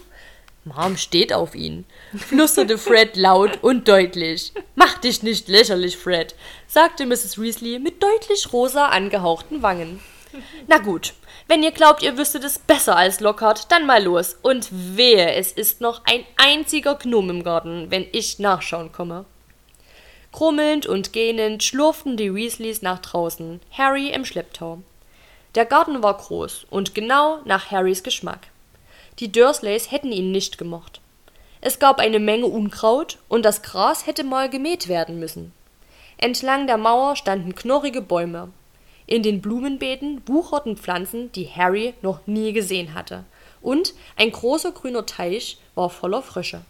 Mom 0.64 0.96
steht 0.96 1.34
auf 1.34 1.56
ihn, 1.56 1.84
flüsterte 2.16 2.78
Fred 2.78 3.18
laut 3.18 3.62
und 3.62 3.90
deutlich. 3.90 4.54
Mach 4.76 4.98
dich 5.00 5.22
nicht 5.22 5.50
lächerlich, 5.50 5.98
Fred, 5.98 6.36
sagte 6.68 7.06
Mrs. 7.06 7.38
Weasley 7.38 7.80
mit 7.80 8.02
deutlich 8.02 8.54
rosa 8.54 8.88
angehauchten 8.88 9.62
Wangen. 9.62 10.00
Na 10.68 10.78
gut, 10.78 11.14
wenn 11.48 11.62
ihr 11.62 11.72
glaubt, 11.72 12.02
ihr 12.02 12.18
wüsstet 12.18 12.44
es 12.44 12.58
besser 12.58 12.98
als 12.98 13.20
Lockhart, 13.20 13.72
dann 13.72 13.86
mal 13.86 14.04
los. 14.04 14.38
Und 14.42 14.68
wehe, 14.72 15.34
es 15.34 15.52
ist 15.52 15.80
noch 15.80 16.02
ein 16.06 16.26
einziger 16.38 16.96
Gnome 16.96 17.32
im 17.32 17.44
Garten, 17.44 17.92
wenn 17.92 18.08
ich 18.12 18.40
nachschauen 18.40 18.92
komme. 18.92 19.26
Krummelnd 20.32 20.86
und 20.86 21.14
gähnend 21.14 21.64
schlurften 21.64 22.18
die 22.18 22.34
Weasleys 22.34 22.82
nach 22.82 23.00
draußen, 23.00 23.62
Harry 23.72 24.10
im 24.10 24.26
Schlepptau. 24.26 24.80
Der 25.56 25.66
Garten 25.66 26.04
war 26.04 26.18
groß 26.18 26.66
und 26.70 26.94
genau 26.94 27.40
nach 27.46 27.72
Harrys 27.72 28.04
Geschmack. 28.04 28.48
Die 29.20 29.32
Dursleys 29.32 29.92
hätten 29.92 30.12
ihn 30.12 30.32
nicht 30.32 30.58
gemocht. 30.58 31.00
Es 31.62 31.80
gab 31.80 32.00
eine 32.00 32.20
Menge 32.20 32.48
Unkraut 32.48 33.18
und 33.30 33.46
das 33.46 33.62
Gras 33.62 34.06
hätte 34.06 34.26
mal 34.26 34.50
gemäht 34.50 34.90
werden 34.90 35.20
müssen. 35.20 35.54
Entlang 36.18 36.68
der 36.68 36.78
Mauer 36.78 37.16
standen 37.16 37.56
knorrige 37.56 38.02
Bäume. 38.02 38.50
In 39.08 39.22
den 39.24 39.42
Blumenbeeten 39.42 40.22
wucherten 40.28 40.78
Pflanzen, 40.78 41.32
die 41.34 41.48
Harry 41.48 41.94
noch 42.02 42.26
nie 42.26 42.54
gesehen 42.54 42.94
hatte. 42.94 43.24
Und 43.62 43.94
ein 44.16 44.32
großer 44.32 44.72
grüner 44.72 45.06
Teich 45.06 45.58
war 45.76 45.90
voller 45.90 46.22
Frösche. 46.22 46.62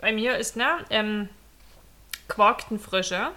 Bei 0.00 0.12
mir 0.12 0.36
ist, 0.36 0.56
ne, 0.56 0.84
ähm, 0.90 1.28
quarkten 2.28 2.78
Frösche. 2.78 3.28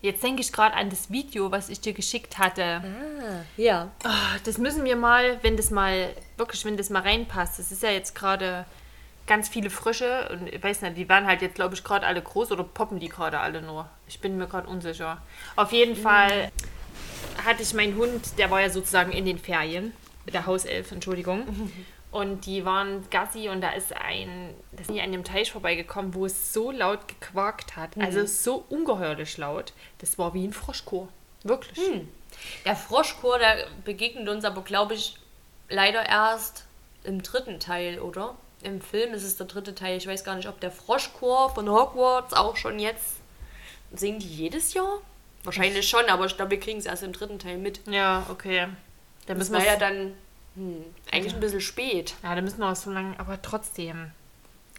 Jetzt 0.00 0.22
denke 0.24 0.40
ich 0.40 0.50
gerade 0.50 0.74
an 0.76 0.88
das 0.88 1.10
Video, 1.10 1.50
was 1.50 1.68
ich 1.68 1.78
dir 1.78 1.92
geschickt 1.92 2.38
hatte. 2.38 2.62
Ah, 2.64 3.44
ja. 3.58 3.90
Ah, 4.02 4.36
Das 4.44 4.56
müssen 4.56 4.84
wir 4.84 4.96
mal, 4.96 5.38
wenn 5.42 5.58
das 5.58 5.70
mal, 5.70 6.08
wirklich, 6.38 6.64
wenn 6.64 6.78
das 6.78 6.88
mal 6.88 7.02
reinpasst. 7.02 7.58
Das 7.58 7.70
ist 7.70 7.82
ja 7.82 7.90
jetzt 7.90 8.14
gerade 8.14 8.64
ganz 9.32 9.48
viele 9.48 9.70
Frösche. 9.70 10.28
Und 10.30 10.52
ich 10.52 10.62
weiß 10.62 10.82
nicht, 10.82 10.98
die 10.98 11.08
waren 11.08 11.26
halt 11.26 11.40
jetzt, 11.40 11.54
glaube 11.54 11.74
ich, 11.74 11.82
gerade 11.82 12.06
alle 12.06 12.20
groß 12.20 12.52
oder 12.52 12.64
poppen 12.64 13.00
die 13.00 13.08
gerade 13.08 13.40
alle 13.40 13.62
nur. 13.62 13.88
Ich 14.06 14.20
bin 14.20 14.36
mir 14.36 14.46
gerade 14.46 14.68
unsicher. 14.68 15.22
Auf 15.56 15.72
jeden 15.72 15.96
Fall 15.96 16.52
hatte 17.42 17.62
ich 17.62 17.72
meinen 17.72 17.96
Hund, 17.96 18.38
der 18.38 18.50
war 18.50 18.60
ja 18.60 18.68
sozusagen 18.68 19.10
in 19.10 19.24
den 19.24 19.38
Ferien. 19.38 19.94
Der 20.30 20.44
Hauself, 20.44 20.92
Entschuldigung. 20.92 21.46
Und 22.10 22.44
die 22.44 22.66
waren 22.66 23.08
Gassi 23.08 23.48
und 23.48 23.62
da 23.62 23.70
ist 23.70 23.96
ein, 23.96 24.52
das 24.72 24.88
sind 24.88 24.96
die 24.96 25.00
an 25.00 25.12
dem 25.12 25.24
Teich 25.24 25.50
vorbeigekommen, 25.50 26.12
wo 26.14 26.26
es 26.26 26.52
so 26.52 26.70
laut 26.70 27.08
gequakt 27.08 27.74
hat. 27.74 27.96
Also 27.98 28.26
so 28.26 28.66
ungeheuerlich 28.68 29.38
laut. 29.38 29.72
Das 29.98 30.18
war 30.18 30.34
wie 30.34 30.46
ein 30.46 30.52
Froschchor. 30.52 31.08
Wirklich. 31.42 31.78
Der 32.66 32.76
Froschchor, 32.76 33.38
der 33.38 33.66
begegnet 33.86 34.28
uns 34.28 34.44
aber, 34.44 34.60
glaube 34.60 34.92
ich, 34.92 35.16
leider 35.70 36.06
erst 36.06 36.66
im 37.02 37.22
dritten 37.22 37.60
Teil, 37.60 37.98
oder? 37.98 38.34
Im 38.62 38.80
Film 38.80 39.12
ist 39.12 39.24
es 39.24 39.36
der 39.36 39.46
dritte 39.46 39.74
Teil. 39.74 39.96
Ich 39.96 40.06
weiß 40.06 40.24
gar 40.24 40.36
nicht, 40.36 40.48
ob 40.48 40.60
der 40.60 40.70
Froschchor 40.70 41.54
von 41.54 41.68
Hogwarts 41.68 42.32
auch 42.32 42.56
schon 42.56 42.78
jetzt. 42.78 43.16
Singen 43.94 44.20
die 44.20 44.28
jedes 44.28 44.74
Jahr? 44.74 44.98
Wahrscheinlich 45.44 45.88
schon, 45.88 46.04
aber 46.08 46.26
ich 46.26 46.36
glaube, 46.36 46.52
wir 46.52 46.60
kriegen 46.60 46.78
es 46.78 46.86
erst 46.86 47.02
im 47.02 47.12
dritten 47.12 47.38
Teil 47.38 47.58
mit. 47.58 47.80
Ja, 47.86 48.24
okay. 48.30 48.68
Da 49.26 49.34
Das 49.34 49.38
müssen 49.38 49.54
war 49.54 49.60
wir 49.62 49.66
ja 49.72 49.76
dann 49.76 50.12
hm, 50.54 50.84
eigentlich 51.10 51.34
ein 51.34 51.40
bisschen 51.40 51.60
spät. 51.60 52.14
Ja, 52.22 52.34
da 52.34 52.40
müssen 52.40 52.58
wir 52.58 52.70
auch 52.70 52.76
so 52.76 52.90
lange, 52.90 53.18
aber 53.18 53.40
trotzdem. 53.42 54.12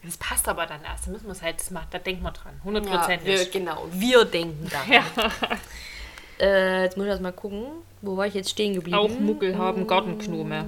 Das 0.04 0.18
passt 0.18 0.48
aber 0.48 0.66
dann 0.66 0.84
erst. 0.84 1.08
Da 1.08 1.12
müssen 1.12 1.26
wir 1.26 1.32
es 1.32 1.42
halt, 1.42 1.60
das 1.60 1.72
macht, 1.72 1.94
da 1.94 2.00
denken 2.00 2.24
wir 2.24 2.32
dran. 2.32 2.54
Ja, 2.58 2.64
Hundertprozentig. 2.64 3.26
wir, 3.26 3.46
genau, 3.50 3.88
wir 3.92 4.26
denken 4.26 4.70
daran. 4.70 4.92
Ja. 4.92 5.06
Äh, 6.40 6.84
jetzt 6.84 6.98
muss 6.98 7.06
ich 7.06 7.12
erst 7.12 7.22
mal 7.22 7.32
gucken. 7.32 7.66
Wo 8.02 8.18
war 8.18 8.26
ich 8.26 8.34
jetzt 8.34 8.50
stehen 8.50 8.74
geblieben? 8.74 8.98
Auch 8.98 9.10
Muggel 9.20 9.56
haben 9.58 9.86
Gartengnome. 9.86 10.66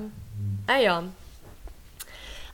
Ah 0.67 0.77
ja. 0.77 1.03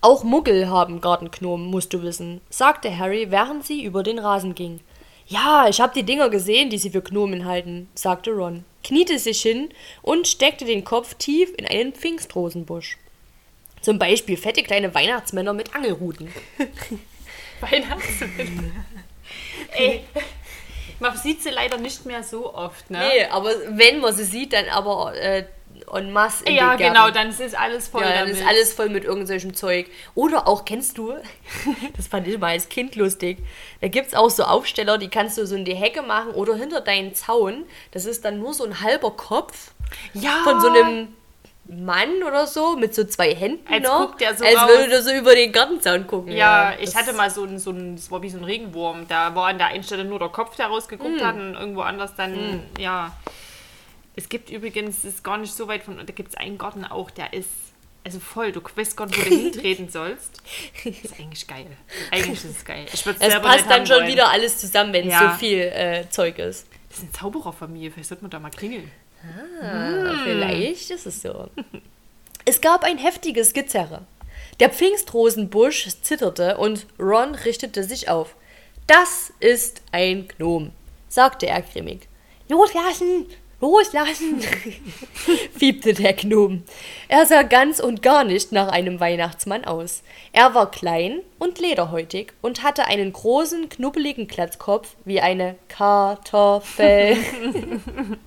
Auch 0.03 0.23
Muggel 0.23 0.67
haben 0.67 0.99
Gartenknomen, 0.99 1.67
musst 1.67 1.93
du 1.93 2.01
wissen, 2.01 2.41
sagte 2.49 2.97
Harry, 2.97 3.29
während 3.29 3.63
sie 3.63 3.83
über 3.83 4.01
den 4.01 4.17
Rasen 4.17 4.55
ging. 4.55 4.79
Ja, 5.27 5.67
ich 5.69 5.79
habe 5.79 5.93
die 5.93 6.03
Dinger 6.03 6.29
gesehen, 6.29 6.71
die 6.71 6.79
sie 6.79 6.89
für 6.89 7.03
Gnomen 7.03 7.45
halten, 7.45 7.87
sagte 7.93 8.31
Ron, 8.31 8.65
kniete 8.83 9.19
sich 9.19 9.41
hin 9.41 9.69
und 10.01 10.27
steckte 10.27 10.65
den 10.65 10.83
Kopf 10.83 11.13
tief 11.13 11.53
in 11.55 11.67
einen 11.67 11.93
Pfingstrosenbusch. 11.93 12.97
Zum 13.81 13.99
Beispiel 13.99 14.37
fette 14.37 14.63
kleine 14.63 14.93
Weihnachtsmänner 14.93 15.53
mit 15.53 15.75
Angelruten. 15.75 16.33
Weihnachtsmänner. 17.61 18.85
Ey, 19.77 20.01
man 20.99 21.15
sieht 21.15 21.43
sie 21.43 21.49
leider 21.49 21.77
nicht 21.77 22.05
mehr 22.05 22.23
so 22.23 22.53
oft, 22.53 22.89
ne? 22.89 22.99
Nee, 22.99 23.25
aber 23.25 23.51
wenn 23.69 23.99
man 23.99 24.15
sie 24.15 24.25
sieht, 24.25 24.53
dann 24.53 24.67
aber 24.69 25.15
äh, 25.15 25.45
en 25.93 26.11
masse 26.11 26.43
in 26.45 26.55
Ja, 26.55 26.75
genau, 26.75 27.09
dann 27.11 27.29
ist 27.29 27.39
es 27.41 27.53
alles 27.53 27.87
voll 27.87 28.01
Ja, 28.01 28.09
dann 28.09 28.19
damit. 28.19 28.35
ist 28.35 28.45
alles 28.47 28.73
voll 28.73 28.89
mit 28.89 29.03
irgendwelchem 29.03 29.53
Zeug. 29.53 29.87
Oder 30.15 30.47
auch, 30.47 30.65
kennst 30.65 30.97
du, 30.97 31.13
das 31.97 32.07
fand 32.07 32.27
ich 32.27 32.37
mal 32.39 32.51
als 32.51 32.69
Kind 32.69 32.95
lustig, 32.95 33.37
da 33.81 33.87
gibt 33.87 34.07
es 34.07 34.13
auch 34.13 34.29
so 34.29 34.43
Aufsteller, 34.43 34.97
die 34.97 35.09
kannst 35.09 35.37
du 35.37 35.45
so 35.45 35.55
in 35.55 35.65
die 35.65 35.75
Hecke 35.75 36.01
machen 36.01 36.31
oder 36.31 36.55
hinter 36.55 36.81
deinen 36.81 37.13
Zaun. 37.15 37.65
Das 37.91 38.05
ist 38.05 38.23
dann 38.25 38.39
nur 38.39 38.53
so 38.53 38.63
ein 38.63 38.81
halber 38.81 39.11
Kopf 39.11 39.71
ja, 40.13 40.39
von 40.43 40.61
so 40.61 40.69
einem 40.69 41.09
Mann 41.65 42.23
oder 42.27 42.47
so 42.47 42.75
mit 42.75 42.93
so 42.95 43.03
zwei 43.05 43.33
Händen 43.35 43.71
Als 43.71 43.83
noch. 43.87 44.07
guckt 44.07 44.21
der 44.21 44.35
so 44.35 44.43
als 44.43 44.55
raus. 44.57 44.67
würde 44.69 44.89
der 44.89 45.01
so 45.03 45.11
über 45.11 45.35
den 45.35 45.51
Gartenzaun 45.51 46.07
gucken. 46.07 46.31
Ja, 46.33 46.73
ich 46.79 46.85
das- 46.91 46.95
hatte 46.95 47.13
mal 47.13 47.29
so 47.29 47.43
ein, 47.43 47.59
so 47.59 47.71
ein, 47.71 47.95
das 47.95 48.09
war 48.11 48.21
wie 48.21 48.29
so 48.29 48.37
ein 48.39 48.43
Regenwurm. 48.43 49.07
Da 49.07 49.33
war 49.35 49.47
an 49.47 49.57
der 49.57 49.67
einen 49.67 49.83
Stelle 49.83 50.03
nur 50.03 50.19
der 50.19 50.29
Kopf, 50.29 50.55
der 50.55 50.67
rausgeguckt 50.67 51.23
hat 51.23 51.35
und 51.35 51.53
irgendwo 51.53 51.81
anders 51.81 52.15
dann, 52.15 52.63
ja. 52.79 53.11
Es 54.23 54.29
gibt 54.29 54.49
übrigens, 54.49 55.01
das 55.01 55.13
ist 55.15 55.23
gar 55.23 55.37
nicht 55.37 55.53
so 55.53 55.67
weit 55.67 55.83
von, 55.83 55.97
da 55.97 56.03
gibt 56.13 56.29
es 56.29 56.35
einen 56.35 56.57
Garten 56.57 56.85
auch, 56.85 57.09
der 57.11 57.33
ist, 57.33 57.49
also 58.03 58.19
voll, 58.19 58.51
du 58.51 58.61
weißt 58.75 58.95
gar 58.95 59.07
nicht, 59.07 59.17
wo 59.19 59.23
du 59.29 59.35
hintreten 59.35 59.89
sollst. 59.89 60.41
ist 60.85 61.19
eigentlich 61.19 61.47
geil. 61.47 61.65
Eigentlich 62.11 62.43
ist 62.43 62.57
es 62.57 62.65
geil. 62.65 62.85
Es 62.91 63.01
passt 63.03 63.69
dann 63.69 63.85
schon 63.87 63.97
wollen. 63.97 64.07
wieder 64.07 64.29
alles 64.29 64.57
zusammen, 64.59 64.93
wenn 64.93 65.09
Ja. 65.09 65.31
so 65.33 65.39
viel 65.39 65.59
äh, 65.59 66.05
Zeug 66.09 66.37
ist. 66.39 66.67
Das 66.89 66.97
ist 66.99 67.03
eine 67.03 67.11
Zaubererfamilie, 67.13 67.89
vielleicht 67.91 68.09
sollte 68.09 68.23
man 68.23 68.31
da 68.31 68.39
mal 68.39 68.49
klingeln. 68.51 68.91
Ah, 69.61 70.21
Vielleicht 70.23 70.89
ist 70.91 71.05
es 71.05 71.21
so. 71.21 71.49
Es 72.45 72.59
gab 72.59 72.83
ein 72.83 72.97
heftiges 72.97 73.53
Gezerre. 73.53 74.01
Der 74.59 74.71
Pfingstrosenbusch 74.71 75.87
zitterte 76.01 76.57
und 76.57 76.87
Ron 76.99 77.35
richtete 77.35 77.83
sich 77.83 78.09
auf. 78.09 78.35
Das 78.87 79.31
ist 79.39 79.83
ein 79.91 80.27
Gnom, 80.27 80.71
sagte 81.07 81.45
er 81.45 81.61
grimmig. 81.61 82.07
Loslassen! 82.49 83.27
Loslassen! 83.61 84.41
fiebte 85.55 85.93
der 85.93 86.13
Gnom. 86.13 86.63
Er 87.07 87.27
sah 87.27 87.43
ganz 87.43 87.79
und 87.79 88.01
gar 88.01 88.23
nicht 88.23 88.51
nach 88.51 88.69
einem 88.69 88.99
Weihnachtsmann 88.99 89.65
aus. 89.65 90.01
Er 90.33 90.55
war 90.55 90.71
klein 90.71 91.19
und 91.37 91.59
lederhäutig 91.59 92.33
und 92.41 92.63
hatte 92.63 92.85
einen 92.85 93.13
großen, 93.13 93.69
knubbeligen 93.69 94.27
Glatzkopf 94.27 94.95
wie 95.05 95.21
eine 95.21 95.57
Kartoffel. 95.67 97.17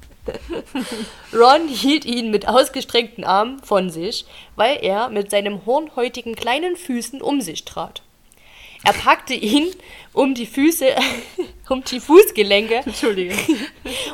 Ron 1.34 1.68
hielt 1.68 2.04
ihn 2.04 2.30
mit 2.30 2.46
ausgestreckten 2.46 3.24
Armen 3.24 3.58
von 3.58 3.90
sich, 3.90 4.26
weil 4.54 4.78
er 4.82 5.08
mit 5.08 5.32
seinen 5.32 5.66
hornhäutigen 5.66 6.36
kleinen 6.36 6.76
Füßen 6.76 7.20
um 7.20 7.40
sich 7.40 7.64
trat. 7.64 8.03
Er 8.84 8.92
packte 8.92 9.34
ihn 9.34 9.70
um 10.12 10.34
die 10.34 10.46
Füße, 10.46 10.94
um 11.68 11.82
die 11.84 12.00
Fußgelenke 12.00 12.82
Entschuldige. 12.84 13.34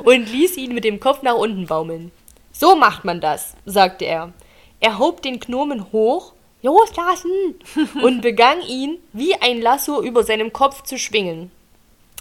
und 0.05 0.31
ließ 0.31 0.57
ihn 0.57 0.75
mit 0.75 0.85
dem 0.85 1.01
Kopf 1.01 1.23
nach 1.23 1.35
unten 1.35 1.67
baumeln. 1.67 2.13
So 2.53 2.77
macht 2.77 3.05
man 3.05 3.21
das, 3.21 3.55
sagte 3.65 4.05
er. 4.05 4.33
Er 4.81 4.99
hob 4.99 5.23
den 5.23 5.41
Gnomen 5.41 5.93
hoch, 5.93 6.33
loslassen, 6.63 7.57
und 8.03 8.21
begann 8.23 8.61
ihn 8.63 8.99
wie 9.13 9.35
ein 9.35 9.61
Lasso 9.61 10.03
über 10.03 10.25
seinem 10.25 10.53
Kopf 10.53 10.83
zu 10.83 10.99
schwingen. 10.99 11.51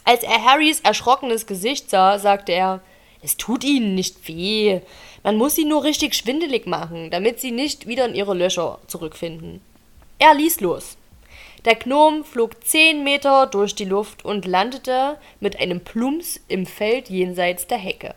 Als 0.04 0.24
er 0.24 0.44
Harrys 0.44 0.80
erschrockenes 0.80 1.46
Gesicht 1.46 1.90
sah, 1.90 2.18
sagte 2.20 2.52
er, 2.52 2.82
es 3.22 3.38
tut 3.38 3.64
ihnen 3.64 3.96
nicht 3.96 4.28
weh. 4.28 4.80
Man 5.24 5.36
muss 5.36 5.56
sie 5.56 5.66
nur 5.66 5.84
richtig 5.84 6.16
schwindelig 6.16 6.66
machen, 6.66 7.12
damit 7.12 7.40
sie 7.40 7.52
nicht 7.52 7.86
wieder 7.86 8.06
in 8.06 8.16
ihre 8.16 8.34
Löcher 8.34 8.80
zurückfinden. 8.88 9.62
Er 10.18 10.34
ließ 10.34 10.62
los. 10.62 10.98
Der 11.66 11.76
Gnom 11.76 12.24
flog 12.24 12.64
zehn 12.66 13.04
Meter 13.04 13.48
durch 13.48 13.76
die 13.76 13.86
Luft 13.86 14.24
und 14.24 14.46
landete 14.46 15.18
mit 15.40 15.60
einem 15.60 15.82
Plumps 15.82 16.40
im 16.48 16.66
Feld 16.66 17.10
jenseits 17.10 17.68
der 17.68 17.78
Hecke. 17.78 18.14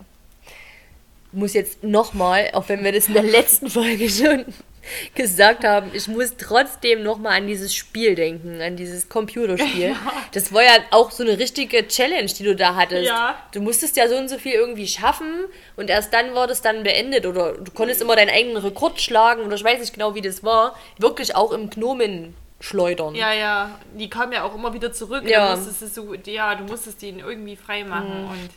Ich 1.31 1.39
muss 1.39 1.53
jetzt 1.53 1.83
nochmal, 1.83 2.51
auch 2.53 2.69
wenn 2.69 2.83
wir 2.83 2.91
das 2.91 3.07
in 3.07 3.15
der 3.15 3.23
letzten 3.23 3.69
Folge 3.69 4.09
schon 4.09 4.45
gesagt 5.15 5.65
haben, 5.65 5.91
ich 5.93 6.07
muss 6.07 6.37
trotzdem 6.37 7.03
nochmal 7.03 7.37
an 7.37 7.47
dieses 7.47 7.73
Spiel 7.73 8.15
denken, 8.15 8.61
an 8.61 8.75
dieses 8.75 9.09
Computerspiel. 9.09 9.95
Das 10.31 10.51
war 10.51 10.63
ja 10.63 10.71
auch 10.89 11.11
so 11.11 11.21
eine 11.21 11.37
richtige 11.37 11.87
Challenge, 11.87 12.25
die 12.25 12.43
du 12.43 12.55
da 12.55 12.73
hattest. 12.73 13.05
Ja. 13.05 13.37
Du 13.51 13.61
musstest 13.61 13.95
ja 13.97 14.07
so 14.07 14.15
und 14.15 14.29
so 14.29 14.39
viel 14.39 14.53
irgendwie 14.53 14.87
schaffen 14.87 15.45
und 15.75 15.91
erst 15.91 16.11
dann 16.11 16.33
war 16.33 16.47
das 16.47 16.63
dann 16.63 16.81
beendet 16.81 17.27
oder 17.27 17.53
du 17.53 17.71
konntest 17.71 18.01
immer 18.01 18.15
deinen 18.15 18.31
eigenen 18.31 18.57
Rekord 18.57 18.99
schlagen 18.99 19.43
oder 19.43 19.55
ich 19.55 19.63
weiß 19.63 19.79
nicht 19.79 19.93
genau, 19.93 20.15
wie 20.15 20.21
das 20.21 20.43
war. 20.43 20.75
Wirklich 20.97 21.35
auch 21.35 21.51
im 21.51 21.69
Gnomen 21.69 22.35
schleudern. 22.63 23.13
Ja, 23.13 23.33
ja, 23.33 23.77
die 23.93 24.09
kamen 24.09 24.31
ja 24.31 24.43
auch 24.43 24.55
immer 24.55 24.73
wieder 24.73 24.93
zurück. 24.93 25.27
Ja. 25.27 25.51
Du 25.51 25.57
musstest 25.57 25.81
es 25.81 25.95
so, 25.95 26.13
ja, 26.13 26.55
du 26.55 26.63
musstest 26.63 27.01
die 27.01 27.09
irgendwie 27.09 27.57
frei 27.57 27.83
machen. 27.83 28.29
Und, 28.29 28.49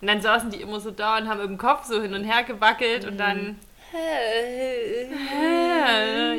und 0.00 0.06
dann 0.06 0.22
saßen 0.22 0.50
die 0.50 0.62
immer 0.62 0.80
so 0.80 0.90
da 0.90 1.18
und 1.18 1.28
haben 1.28 1.40
im 1.40 1.58
Kopf 1.58 1.84
so 1.84 2.00
hin 2.00 2.14
und 2.14 2.24
her 2.24 2.42
gewackelt 2.44 3.04
und 3.04 3.18
dann. 3.18 3.58
Äh, 3.94 5.10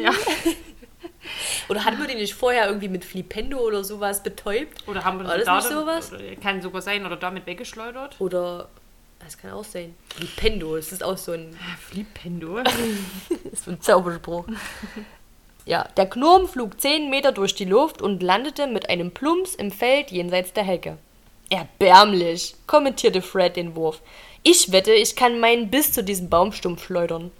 ja. 0.01 0.11
Oder 1.69 1.85
hatten 1.85 1.99
wir 1.99 2.07
die 2.07 2.15
nicht 2.15 2.33
vorher 2.33 2.65
irgendwie 2.65 2.89
mit 2.89 3.05
Flipendo 3.05 3.59
oder 3.59 3.83
sowas 3.83 4.23
betäubt? 4.23 4.87
Oder 4.87 5.05
haben 5.05 5.19
wir 5.19 5.27
War 5.27 5.37
das 5.37 5.45
da 5.45 5.55
nicht 5.57 5.69
sowas? 5.69 6.11
Kann 6.41 6.61
sogar 6.61 6.81
sein, 6.81 7.05
oder 7.05 7.15
damit 7.15 7.45
weggeschleudert. 7.45 8.19
Oder, 8.19 8.67
das 9.19 9.37
kann 9.37 9.51
auch 9.51 9.63
sein. 9.63 9.95
Flipendo, 10.15 10.75
das 10.75 10.91
ist 10.91 11.03
auch 11.03 11.17
so 11.17 11.33
ein, 11.33 11.55
Flipendo. 11.79 12.61
das 12.63 12.73
ist 13.53 13.65
so 13.65 13.71
ein 13.71 13.79
Zauberspruch. 13.79 14.47
Ja, 15.65 15.87
der 15.95 16.07
Gnom 16.07 16.47
flog 16.47 16.81
zehn 16.81 17.09
Meter 17.09 17.31
durch 17.31 17.53
die 17.53 17.65
Luft 17.65 18.01
und 18.01 18.23
landete 18.23 18.67
mit 18.67 18.89
einem 18.89 19.11
Plumps 19.11 19.55
im 19.55 19.71
Feld 19.71 20.11
jenseits 20.11 20.53
der 20.53 20.63
Hecke. 20.63 20.97
Erbärmlich, 21.49 22.55
kommentierte 22.65 23.21
Fred 23.21 23.55
den 23.55 23.75
Wurf. 23.75 24.01
Ich 24.43 24.71
wette, 24.71 24.93
ich 24.93 25.15
kann 25.15 25.39
meinen 25.39 25.69
bis 25.69 25.91
zu 25.91 26.03
diesem 26.03 26.29
Baumstumpf 26.29 26.85
schleudern. 26.85 27.31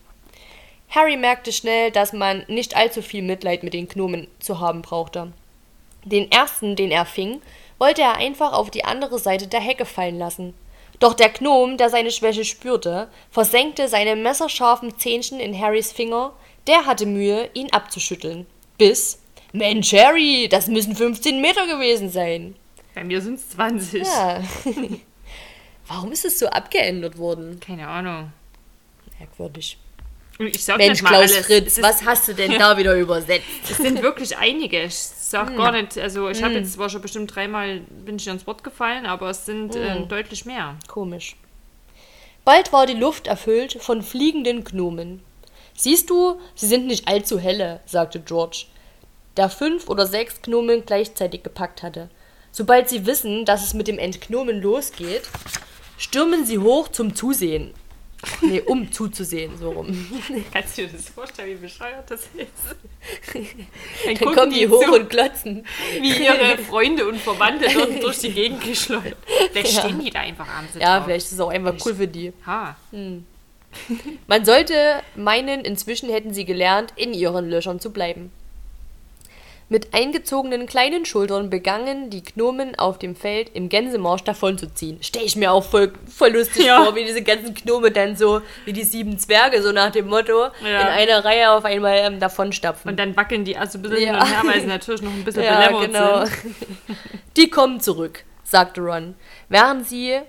Harry 0.89 1.15
merkte 1.15 1.51
schnell, 1.51 1.89
dass 1.89 2.11
man 2.11 2.43
nicht 2.47 2.75
allzu 2.75 3.01
viel 3.01 3.23
Mitleid 3.23 3.63
mit 3.63 3.73
den 3.73 3.87
Gnomen 3.87 4.27
zu 4.39 4.59
haben 4.59 4.81
brauchte. 4.81 5.31
Den 6.03 6.31
ersten, 6.31 6.75
den 6.75 6.91
er 6.91 7.05
fing, 7.05 7.41
wollte 7.79 8.01
er 8.01 8.17
einfach 8.17 8.53
auf 8.53 8.69
die 8.69 8.83
andere 8.83 9.17
Seite 9.17 9.47
der 9.47 9.61
Hecke 9.61 9.85
fallen 9.85 10.19
lassen. 10.19 10.53
Doch 10.99 11.13
der 11.13 11.29
Gnom, 11.29 11.77
der 11.77 11.89
seine 11.89 12.11
Schwäche 12.11 12.45
spürte, 12.45 13.07
versenkte 13.31 13.87
seine 13.87 14.15
messerscharfen 14.15 14.99
Zähnchen 14.99 15.39
in 15.39 15.57
Harrys 15.57 15.91
Finger, 15.91 16.33
der 16.67 16.85
hatte 16.85 17.05
Mühe, 17.05 17.49
ihn 17.53 17.71
abzuschütteln. 17.71 18.45
Bis, 18.77 19.19
Mensch, 19.53 19.91
Harry, 19.93 20.47
das 20.49 20.67
müssen 20.67 20.95
15 20.95 21.41
Meter 21.41 21.67
gewesen 21.67 22.09
sein. 22.09 22.55
Bei 22.95 23.03
mir 23.03 23.21
sind 23.21 23.35
es 23.35 23.49
20. 23.51 24.03
Ja. 24.03 24.41
Warum 25.87 26.11
ist 26.11 26.25
es 26.25 26.39
so 26.39 26.47
abgeändert 26.47 27.17
worden? 27.17 27.59
Keine 27.59 27.87
Ahnung. 27.87 28.31
Merkwürdig. 29.19 29.77
Ich 30.39 30.63
sag 30.63 30.77
Mensch, 30.77 31.01
nicht 31.01 31.03
mal 31.03 31.09
Klaus 31.09 31.33
alles. 31.33 31.45
Fritz, 31.45 31.81
was 31.81 32.03
hast 32.03 32.27
du 32.27 32.33
denn 32.33 32.57
da 32.57 32.77
wieder 32.77 32.95
übersetzt? 32.95 33.45
Es 33.69 33.77
sind 33.77 34.01
wirklich 34.01 34.37
einige. 34.37 34.83
Ich 34.83 34.95
sag 34.95 35.49
Hm. 35.49 35.57
gar 35.57 35.71
nicht, 35.71 35.97
also 35.97 36.29
ich 36.29 36.41
habe 36.41 36.55
jetzt 36.55 36.73
zwar 36.73 36.89
schon 36.89 37.01
bestimmt 37.01 37.33
dreimal 37.35 37.81
bin 38.05 38.15
ich 38.15 38.27
ans 38.27 38.47
Wort 38.47 38.63
gefallen, 38.63 39.05
aber 39.05 39.29
es 39.29 39.45
sind 39.45 39.75
Hm. 39.75 39.81
äh, 39.81 40.05
deutlich 40.07 40.45
mehr. 40.45 40.77
Komisch. 40.87 41.35
Bald 42.43 42.73
war 42.73 42.87
die 42.87 42.93
Luft 42.95 43.27
erfüllt 43.27 43.77
von 43.81 44.01
fliegenden 44.01 44.63
Gnomen. 44.63 45.21
Siehst 45.75 46.09
du, 46.09 46.39
sie 46.55 46.67
sind 46.67 46.87
nicht 46.87 47.07
allzu 47.07 47.39
helle, 47.39 47.79
sagte 47.85 48.19
George, 48.19 48.65
der 49.37 49.49
fünf 49.49 49.87
oder 49.89 50.05
sechs 50.05 50.41
Gnomen 50.41 50.85
gleichzeitig 50.85 51.43
gepackt 51.43 51.83
hatte. 51.83 52.09
Sobald 52.51 52.89
sie 52.89 53.05
wissen, 53.05 53.45
dass 53.45 53.63
es 53.63 53.73
mit 53.73 53.87
dem 53.87 53.97
Entgnomen 53.97 54.61
losgeht, 54.61 55.23
stürmen 55.97 56.45
sie 56.45 56.59
hoch 56.59 56.89
zum 56.89 57.15
Zusehen. 57.15 57.73
Nee, 58.41 58.61
um 58.61 58.91
zuzusehen, 58.91 59.57
so 59.57 59.71
rum. 59.71 59.87
Kannst 60.53 60.77
du 60.77 60.83
dir 60.85 60.89
das 60.93 61.09
vorstellen, 61.09 61.51
wie 61.57 61.61
bescheuert 61.63 62.11
das 62.11 62.21
ist? 62.35 63.33
Dann, 63.33 63.47
Dann 64.19 64.35
kommen 64.35 64.53
die 64.53 64.67
hoch 64.67 64.83
zu, 64.83 64.93
und 64.93 65.09
glotzen. 65.09 65.65
wie 65.99 66.23
ihre 66.25 66.57
Freunde 66.59 67.07
und 67.07 67.17
Verwandte 67.19 67.67
dort 67.73 68.03
durch 68.03 68.19
die 68.19 68.31
Gegend 68.31 68.63
geschleudert. 68.63 69.17
Vielleicht 69.53 69.73
Ja. 69.73 69.81
stehen 69.81 69.99
die 70.01 70.11
da 70.11 70.19
einfach 70.19 70.47
abends 70.47 70.75
Ja, 70.79 70.97
drauf. 70.97 71.05
vielleicht 71.05 71.25
ist 71.27 71.31
es 71.31 71.39
auch 71.39 71.49
einfach 71.49 71.73
cool 71.83 71.95
für 71.95 72.07
die. 72.07 72.31
Ha. 72.45 72.75
Man 74.27 74.45
sollte 74.45 74.75
meinen, 75.15 75.61
inzwischen 75.61 76.09
hätten 76.09 76.33
sie 76.33 76.45
gelernt, 76.45 76.93
in 76.95 77.13
ihren 77.13 77.49
Löchern 77.49 77.79
zu 77.79 77.91
bleiben. 77.91 78.31
Mit 79.69 79.93
eingezogenen 79.93 80.65
kleinen 80.67 81.05
Schultern 81.05 81.49
begannen 81.49 82.09
die 82.09 82.23
Gnomen 82.23 82.77
auf 82.77 82.99
dem 82.99 83.15
Feld 83.15 83.51
im 83.53 83.69
Gänsemarsch 83.69 84.23
davonzuziehen. 84.25 84.97
Stell 84.99 85.23
ich 85.23 85.37
mir 85.37 85.53
auch 85.53 85.63
voll, 85.63 85.93
voll 86.13 86.31
lustig 86.31 86.65
Ja. 86.65 86.83
vor, 86.83 86.93
wie 86.95 87.05
diese 87.05 87.21
ganzen 87.21 87.53
Gnome 87.53 87.89
dann 87.89 88.17
so, 88.17 88.41
wie 88.65 88.73
die 88.73 88.83
sieben 88.83 89.17
Zwerge, 89.17 89.61
so 89.61 89.71
nach 89.71 89.91
dem 89.93 90.07
Motto, 90.07 90.47
Ja. 90.61 90.81
in 90.81 90.87
einer 90.87 91.23
Reihe 91.23 91.51
auf 91.51 91.63
einmal 91.63 91.99
ähm, 91.99 92.19
davonstapfen. 92.19 92.91
Und 92.91 92.97
dann 92.99 93.15
wackeln 93.15 93.45
die 93.45 93.55
also 93.55 93.77
ein 93.77 93.81
bisschen 93.83 93.99
Ja. 94.01 94.05
hin 94.07 94.15
und 94.15 94.27
her, 94.27 94.41
weil 94.53 94.59
sie 94.59 94.67
natürlich 94.67 95.01
noch 95.03 95.13
ein 95.13 95.23
bisschen 95.23 95.43
ja, 95.45 95.69
genau. 95.69 96.25
sind. 96.25 96.37
Die 97.37 97.49
kommen 97.49 97.79
zurück, 97.79 98.25
sagte 98.43 98.81
Ron, 98.81 99.15
während 99.47 99.87
sie 99.87 100.19